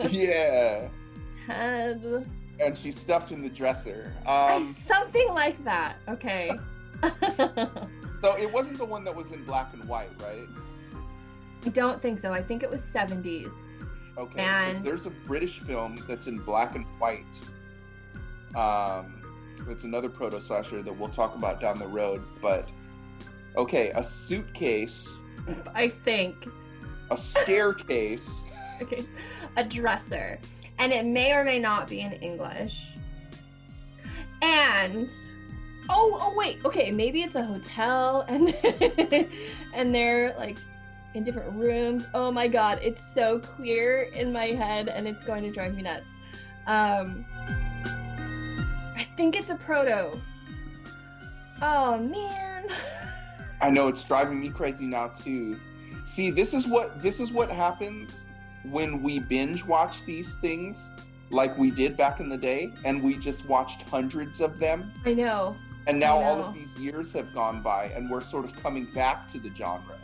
[0.09, 0.87] yeah.
[1.47, 2.25] Ted.
[2.59, 4.13] And she's stuffed in the dresser.
[4.25, 5.95] Um, Something like that.
[6.07, 6.51] Okay.
[8.21, 10.47] so it wasn't the one that was in black and white, right?
[11.65, 12.31] I don't think so.
[12.33, 13.51] I think it was 70s.
[14.19, 14.41] Okay.
[14.41, 17.25] And- there's a British film that's in black and white.
[18.55, 19.21] Um,
[19.69, 22.23] it's another proto slasher that we'll talk about down the road.
[22.41, 22.69] But
[23.55, 25.15] okay, a suitcase,
[25.73, 26.47] I think.
[27.11, 28.29] a staircase.
[28.81, 29.03] Okay.
[29.57, 30.39] A dresser.
[30.77, 32.93] And it may or may not be in English.
[34.41, 35.11] And
[35.89, 36.59] oh, oh wait.
[36.63, 38.55] Okay, maybe it's a hotel and
[39.73, 40.55] and they're like
[41.13, 42.07] in different rooms.
[42.13, 45.81] Oh my god, it's so clear in my head and it's going to drive me
[45.81, 46.13] nuts.
[46.67, 47.25] Um
[48.95, 50.19] I think it's a proto.
[51.61, 52.67] Oh man.
[53.61, 55.59] I know it's driving me crazy now too.
[56.05, 58.25] See, this is what this is what happens
[58.63, 60.91] when we binge watch these things
[61.29, 65.13] like we did back in the day and we just watched hundreds of them I
[65.13, 65.55] know.
[65.87, 69.27] and now all of these years have gone by and we're sort of coming back
[69.29, 69.95] to the genre.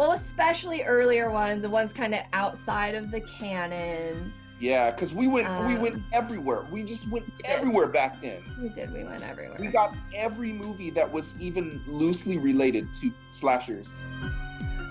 [0.00, 4.32] Well, especially earlier ones, the ones kind of outside of the canon.
[4.58, 6.62] Yeah, cuz we went we Um, went everywhere.
[6.70, 8.42] We just went everywhere back then.
[8.58, 8.94] We did.
[8.94, 9.58] We went everywhere.
[9.60, 13.90] We got every movie that was even loosely related to slashers.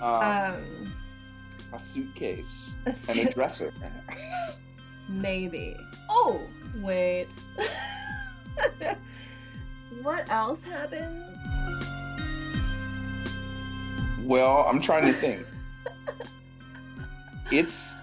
[0.00, 0.94] um,
[1.72, 3.72] a suitcase a and a dresser.
[5.08, 5.76] maybe.
[6.08, 6.40] Oh,
[6.76, 7.30] wait.
[10.02, 11.99] what else happens?
[14.30, 15.44] Well, I'm trying to think.
[17.52, 17.96] It's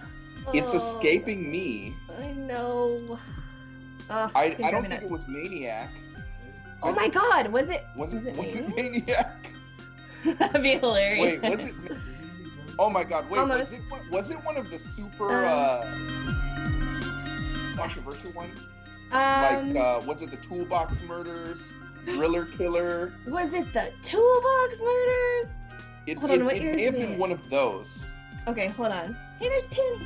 [0.53, 1.95] it's Oh, escaping me.
[2.19, 3.17] I know.
[4.09, 5.89] Ugh, I, I don't think it was Maniac.
[6.83, 7.85] Oh my god, was it?
[7.95, 8.75] Was it was it Maniac?
[8.75, 9.47] Maniac?
[10.39, 11.41] That'd be hilarious.
[11.41, 11.73] Wait, was it
[12.77, 13.59] Oh my god, wait, Almost.
[13.59, 13.81] was it
[14.11, 15.85] was it one of the super Um, uh
[17.77, 18.59] controversial ones?
[19.13, 21.59] Um, like uh was it the Toolbox Murders?
[22.05, 23.13] Driller Killer?
[23.27, 25.55] was it the toolbox murders?
[26.07, 27.99] It, Hold on, it, what it year may have been one of those.
[28.47, 29.13] Okay, hold on.
[29.39, 29.99] Hey, there's Penny.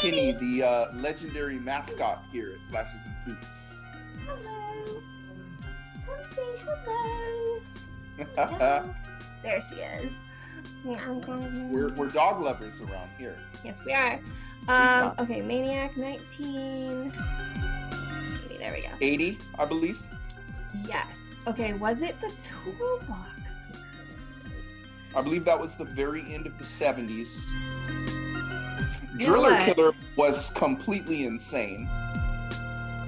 [0.00, 3.80] Penny, the uh, legendary mascot here at Slashes and Suits.
[4.24, 5.02] Hello.
[6.06, 7.60] Come say hello.
[9.42, 10.10] There she is.
[10.84, 13.36] we're, we're dog lovers around here.
[13.64, 14.18] Yes, we are.
[14.66, 17.12] Um, okay, Maniac 19.
[18.58, 18.88] There we go.
[19.00, 20.00] 80, I believe.
[20.84, 21.25] Yes.
[21.46, 23.30] Okay, was it the toolbox?
[25.14, 27.38] I believe that was the very end of the 70s.
[29.18, 29.62] You Driller what?
[29.74, 31.86] Killer was completely insane.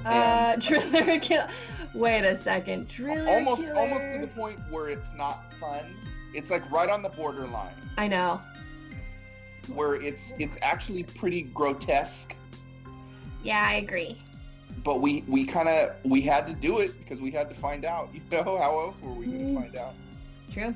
[0.06, 1.46] Uh, Driller Kill.
[1.94, 2.88] Wait a second.
[2.88, 3.74] Driller almost Killer.
[3.76, 5.84] almost to the point where it's not fun.
[6.32, 7.74] It's like right on the borderline.
[7.98, 8.40] I know.
[9.74, 12.34] where it's it's actually pretty grotesque,
[13.42, 14.22] Yeah, I agree.
[14.84, 17.84] But we we kind of we had to do it because we had to find
[17.84, 18.10] out.
[18.14, 19.54] You know, how else were we going to Mm.
[19.62, 19.94] find out?
[20.50, 20.74] True.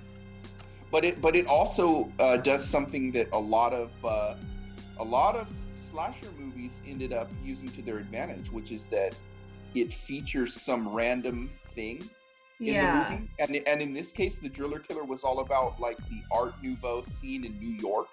[0.91, 4.35] But it but it also uh, does something that a lot of uh,
[4.99, 9.17] a lot of slasher movies ended up using to their advantage, which is that
[9.75, 11.99] it features some random thing
[12.61, 12.87] in Yeah.
[12.93, 13.29] the movie.
[13.39, 17.03] And and in this case, the Driller Killer was all about like the Art Nouveau
[17.05, 18.09] scene in New York,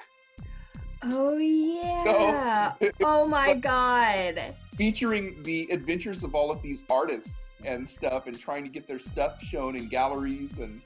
[1.01, 2.73] Oh yeah.
[3.01, 4.55] oh my god.
[4.75, 7.31] featuring the adventures of all of these artists
[7.63, 10.81] and stuff, and trying to get their stuff shown in galleries and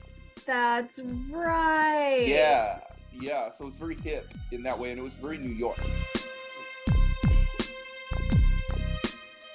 [0.46, 1.00] That's
[1.30, 2.26] right.
[2.28, 2.80] yeah,
[3.12, 3.52] yeah.
[3.52, 5.80] So it was very hip in that way, and it was very New York.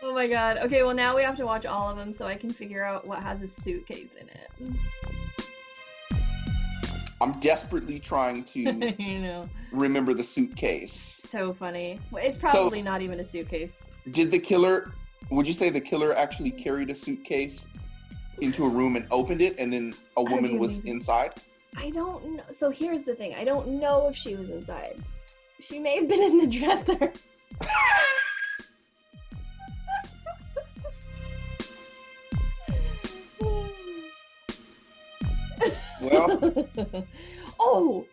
[0.02, 0.58] Oh my god.
[0.58, 3.06] Okay, well now we have to watch all of them so I can figure out
[3.06, 4.48] what has a suitcase in it.
[7.20, 8.60] I'm desperately trying to
[8.98, 9.48] you know.
[9.72, 11.20] remember the suitcase.
[11.24, 11.98] So funny.
[12.10, 13.72] Well, It's probably not even a suitcase.
[14.12, 14.92] Did the killer?
[15.30, 17.66] Would you say the killer actually carried a suitcase
[18.40, 21.34] into a room and opened it, and then a woman was maybe- inside?
[21.76, 22.42] I don't know.
[22.50, 23.34] So here's the thing.
[23.34, 25.02] I don't know if she was inside.
[25.60, 27.12] She may have been in the dresser.
[36.00, 36.66] Well,
[37.60, 38.06] oh.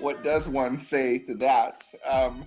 [0.00, 1.82] what does one say to that?
[2.08, 2.44] Um,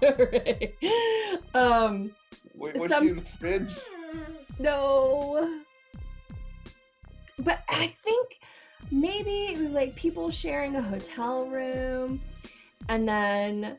[0.00, 0.74] Right.
[1.54, 2.12] Um
[2.54, 3.74] wait, was Some- she in the fridge?
[4.58, 5.60] no.
[7.38, 8.40] But I think
[8.90, 12.20] maybe it was like people sharing a hotel room
[12.88, 13.78] and then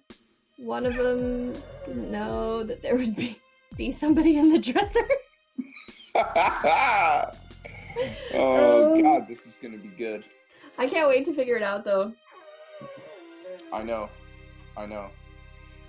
[0.57, 1.53] one of them
[1.85, 3.39] didn't know that there would be
[3.77, 5.07] be somebody in the dresser.
[8.33, 10.23] oh Um, God, this is gonna be good.
[10.77, 12.13] I can't wait to figure it out though.
[13.73, 14.09] I know,
[14.77, 15.09] I know.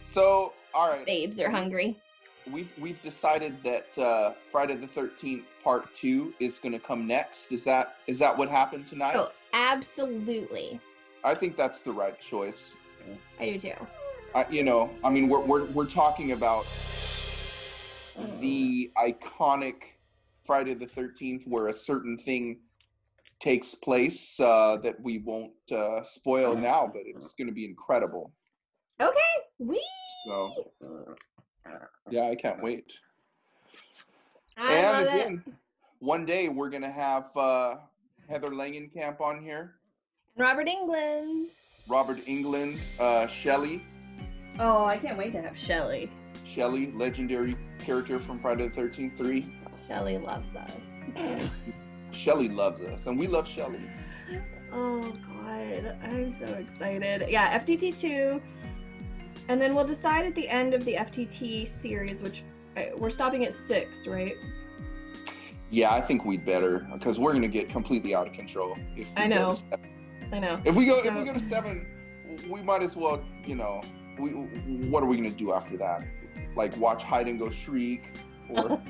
[0.05, 1.99] So, all right, Babes are hungry.
[2.51, 7.53] we've we've decided that uh, Friday the Thirteenth Part Two is gonna come next.
[7.53, 9.15] Is that is that what happened tonight?
[9.17, 10.81] Oh, absolutely.
[11.25, 12.77] I think that's the right choice.
[13.41, 13.87] I do too.
[14.35, 16.67] I, you know, I mean, we're, we're, we're talking about
[18.41, 19.75] the iconic
[20.49, 22.59] Friday the 13th where a certain thing
[23.39, 28.33] takes place uh, that we won't uh, spoil now, but it's going to be incredible.
[28.99, 29.33] Okay.
[29.59, 29.81] We
[30.27, 30.65] So,
[32.11, 32.91] yeah, I can't wait.
[34.57, 35.53] I and love again, it.
[35.99, 37.75] one day we're going to have uh,
[38.29, 39.75] Heather Langenkamp on here,
[40.39, 41.49] Robert Englund.
[41.89, 43.83] Robert Englund, uh, Shelly.
[44.59, 46.11] Oh, I can't wait to have Shelly.
[46.47, 49.47] Shelley, legendary character from Friday the 13th 3.
[49.89, 50.73] Shelly loves us.
[52.11, 53.81] Shelly loves us, and we love Shelly.
[54.71, 57.29] Oh god, I'm so excited.
[57.29, 58.43] Yeah, FTT 2.
[59.49, 62.43] And then we'll decide at the end of the FTT series, which
[62.77, 64.37] uh, we're stopping at 6, right?
[65.71, 68.77] Yeah, I think we'd better because we're gonna get completely out of control.
[68.97, 69.59] If I know.
[70.33, 70.61] I know.
[70.65, 71.87] If we go, if we go to seven,
[72.49, 73.83] we might as well, you know,
[74.19, 76.05] we what are we gonna do after that?
[76.57, 78.05] Like watch Hide and Go Shriek
[78.57, 78.81] oh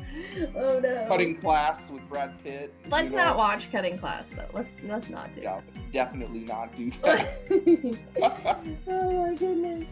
[0.82, 1.05] no.
[1.09, 2.72] Cutting Class with Brad Pitt.
[2.90, 3.24] Let's know?
[3.24, 4.48] not watch Cutting Class though.
[4.52, 5.60] Let's let's not do Yeah,
[5.93, 8.59] definitely not do that.
[8.86, 9.86] oh my goodness.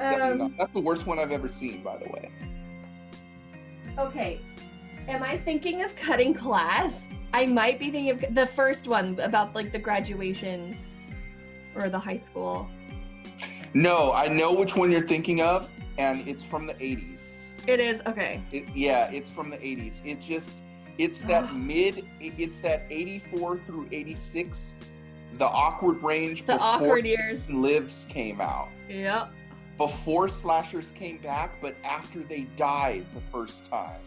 [0.00, 0.58] Um, not.
[0.58, 2.30] That's the worst one I've ever seen, by the way.
[3.98, 4.40] Okay.
[5.08, 7.02] Am I thinking of cutting class?
[7.32, 10.76] I might be thinking of the first one about like the graduation
[11.74, 12.68] or the high school.
[13.72, 17.09] No, I know which one you're thinking of, and it's from the '80s.
[17.70, 18.42] It is okay.
[18.50, 19.94] It, yeah, it's from the 80s.
[20.04, 20.50] It just,
[20.98, 24.74] it's that mid, it's that 84 through 86,
[25.38, 27.48] the awkward range The before awkward years.
[27.48, 28.70] Lives came out.
[28.88, 29.30] Yep.
[29.78, 34.00] Before slashers came back, but after they died the first time.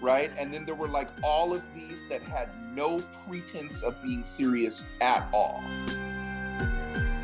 [0.00, 0.30] Right?
[0.38, 4.84] And then there were like all of these that had no pretense of being serious
[5.00, 5.60] at all.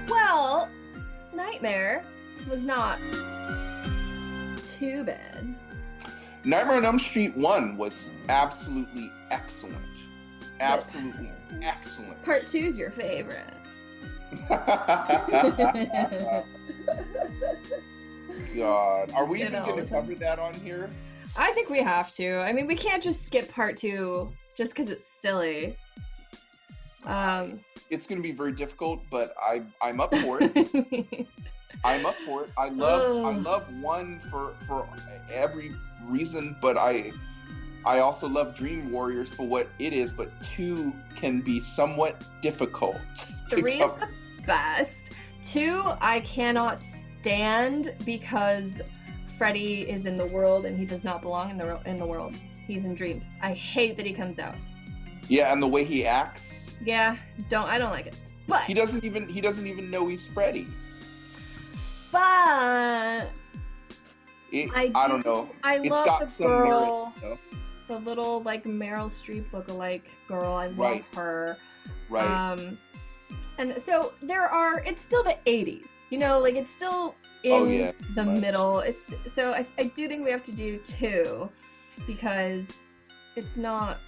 [0.09, 0.68] Well,
[1.32, 2.02] Nightmare
[2.51, 2.98] was not
[4.82, 5.54] too bad.
[6.44, 9.76] Nightmare on Elm Street 1 was absolutely excellent.
[10.59, 11.30] Absolutely
[11.62, 12.20] excellent.
[12.24, 13.44] Part 2 is your favorite.
[18.56, 20.90] God, are we even going to cover that on here?
[21.36, 22.38] I think we have to.
[22.38, 25.76] I mean, we can't just skip part two just because it's silly.
[27.04, 31.26] Um, It's going to be very difficult, but I I'm up for it.
[31.85, 32.51] I'm up for it.
[32.57, 34.89] I love I love one for for
[35.31, 35.74] every
[36.07, 37.12] reason, but I
[37.85, 42.97] I also love Dream Warriors for what it is, but two can be somewhat difficult.
[43.51, 44.09] Three is the
[44.47, 45.03] best
[45.43, 46.78] Two, I cannot
[47.20, 48.81] stand because
[49.36, 52.07] Freddy is in the world and he does not belong in the ro- in the
[52.07, 52.36] world.
[52.66, 53.31] He's in dreams.
[53.43, 54.55] I hate that he comes out.
[55.28, 57.16] Yeah, and the way he acts, Yeah,
[57.49, 58.16] don't I don't like it.
[58.47, 60.69] But he doesn't even he doesn't even know he's Freddy.
[62.12, 63.30] But
[64.52, 65.48] It, I, do, I don't know.
[65.64, 67.39] I It's love got the girl, merit,
[67.89, 70.52] the little like Meryl Streep lookalike girl.
[70.55, 71.05] I love Right.
[71.14, 71.56] her.
[72.10, 72.52] right?
[72.52, 72.78] Um,
[73.59, 74.80] and so there are.
[74.80, 77.14] It's still the '80s, you know, like it's still
[77.44, 78.80] in Oh, yeah, the middle.
[78.80, 81.48] It's so I, I do think we have to do two
[82.06, 82.66] because
[83.36, 83.98] it's not.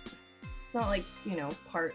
[0.59, 1.95] It's not like you know part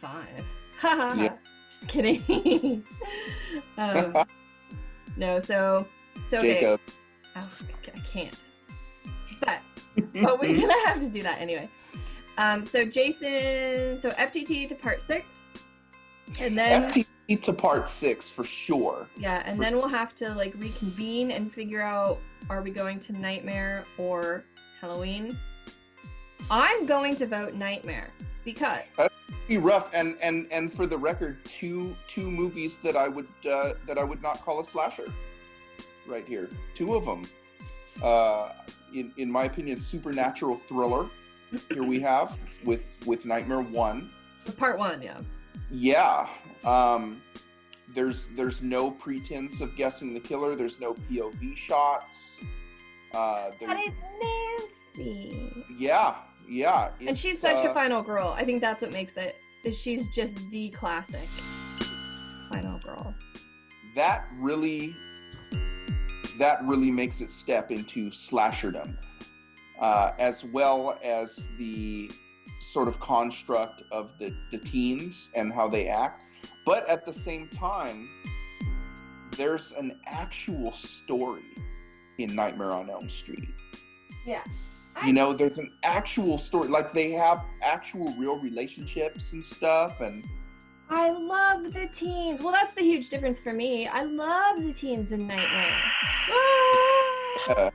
[0.00, 0.44] five.
[0.82, 1.32] Yeah.
[1.70, 2.84] Just kidding.
[3.78, 4.14] um,
[5.16, 5.86] no, so
[6.28, 6.54] so okay.
[6.54, 6.80] Jacob.
[7.36, 7.48] Oh,
[7.94, 8.48] I can't.
[9.40, 9.60] But
[9.96, 11.68] but we're gonna have to do that anyway.
[12.36, 15.26] Um, so Jason, so FTT to part six,
[16.40, 19.06] and then FTP to part six for sure.
[19.16, 22.18] yeah, and then we'll have to like reconvene and figure out
[22.50, 24.44] are we going to Nightmare or
[24.80, 25.38] Halloween.
[26.50, 28.10] I'm going to vote Nightmare
[28.44, 29.12] because That'd
[29.48, 33.74] Be rough, and and and for the record, two two movies that I would uh,
[33.86, 35.06] that I would not call a slasher,
[36.06, 36.48] right here.
[36.74, 37.24] Two of them,
[38.02, 38.50] uh,
[38.94, 41.06] in in my opinion, supernatural thriller.
[41.70, 44.10] Here we have with with Nightmare One.
[44.56, 45.20] part one, yeah.
[45.70, 46.28] Yeah.
[46.64, 47.22] Um,
[47.94, 50.56] there's there's no pretense of guessing the killer.
[50.56, 52.40] There's no POV shots.
[53.12, 54.00] Uh, But it's
[54.96, 56.16] Nancy, yeah,
[56.48, 56.90] yeah.
[57.06, 58.34] and she's such uh, a final girl.
[58.36, 59.34] I think that's what makes it.
[59.64, 61.28] Is she's just the classic
[62.50, 63.14] final girl.
[63.94, 64.94] that really
[66.38, 68.96] that really makes it step into slasherdom
[69.80, 72.10] uh, as well as the
[72.60, 76.24] sort of construct of the, the teens and how they act
[76.66, 78.08] but at the same time
[79.36, 81.42] there's an actual story
[82.18, 83.48] in nightmare on elm street
[84.26, 84.42] Yeah.
[85.04, 90.24] You know there's an actual story like they have actual real relationships and stuff and
[90.90, 92.42] I love the teens.
[92.42, 93.88] Well, that's the huge difference for me.
[93.88, 95.80] I love the teens in Nightmare.
[97.48, 97.70] Ah!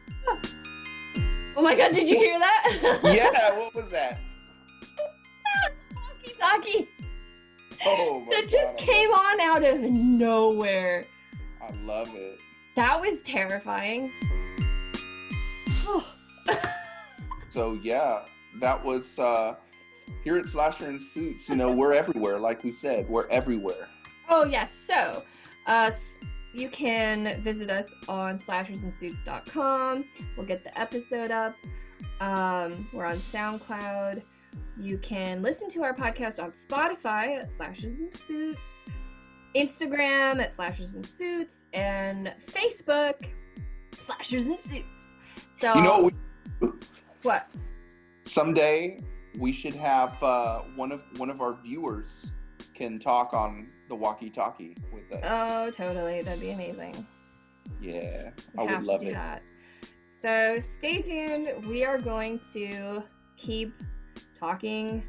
[1.58, 3.00] Oh my god, did you hear that?
[3.04, 4.20] yeah what was that
[5.94, 6.88] Talkie talkie.
[7.86, 11.06] oh That just God, I came on out of nowhere.
[11.62, 12.40] I love it.
[12.76, 14.12] That was terrifying.
[17.52, 18.22] So yeah,
[18.60, 19.56] that was uh
[20.24, 23.88] here at Slasher and Suits, you know, we're everywhere, like we said, we're everywhere.
[24.30, 25.24] Oh yes, so
[25.68, 25.92] uh,
[26.54, 30.06] you can visit us on slashersandsuits.com.
[30.36, 31.56] We'll get the episode up.
[32.22, 34.22] Um, we're on SoundCloud.
[34.78, 38.62] You can listen to our podcast on Spotify at Slashers and Suits,
[39.56, 43.30] Instagram at Slashers and Suits, and Facebook
[43.94, 45.04] Slashers and Suits.
[45.60, 46.12] So You know,
[47.24, 47.48] what?
[48.26, 49.00] someday
[49.40, 52.32] we should have uh one of one of our viewers
[52.76, 55.20] can talk on the walkie-talkie with us.
[55.28, 56.22] Oh, totally.
[56.22, 57.06] That'd be amazing.
[57.82, 59.16] yeah, We I would love to do it.
[59.16, 59.42] that.
[60.22, 61.66] So stay tuned.
[61.68, 63.04] We are going to
[63.38, 63.74] keep
[64.40, 65.04] talking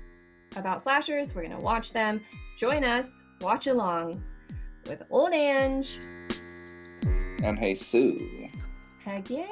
[0.56, 1.34] about slashers.
[1.34, 2.20] We're going to watch them.
[2.58, 3.22] Join us.
[3.40, 4.22] Watch along
[4.86, 6.00] with Old Ange.
[7.42, 8.48] And hey Sue,
[9.04, 9.46] Heck yeah.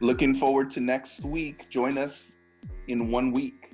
[0.00, 1.68] Looking forward to next week.
[1.70, 2.32] Join us
[2.88, 3.72] in one week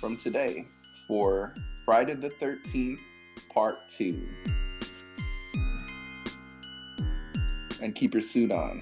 [0.00, 0.66] from today
[1.08, 1.54] for
[1.84, 2.98] Friday the 13th,
[3.52, 4.26] part two.
[7.82, 8.80] And keep your suit on.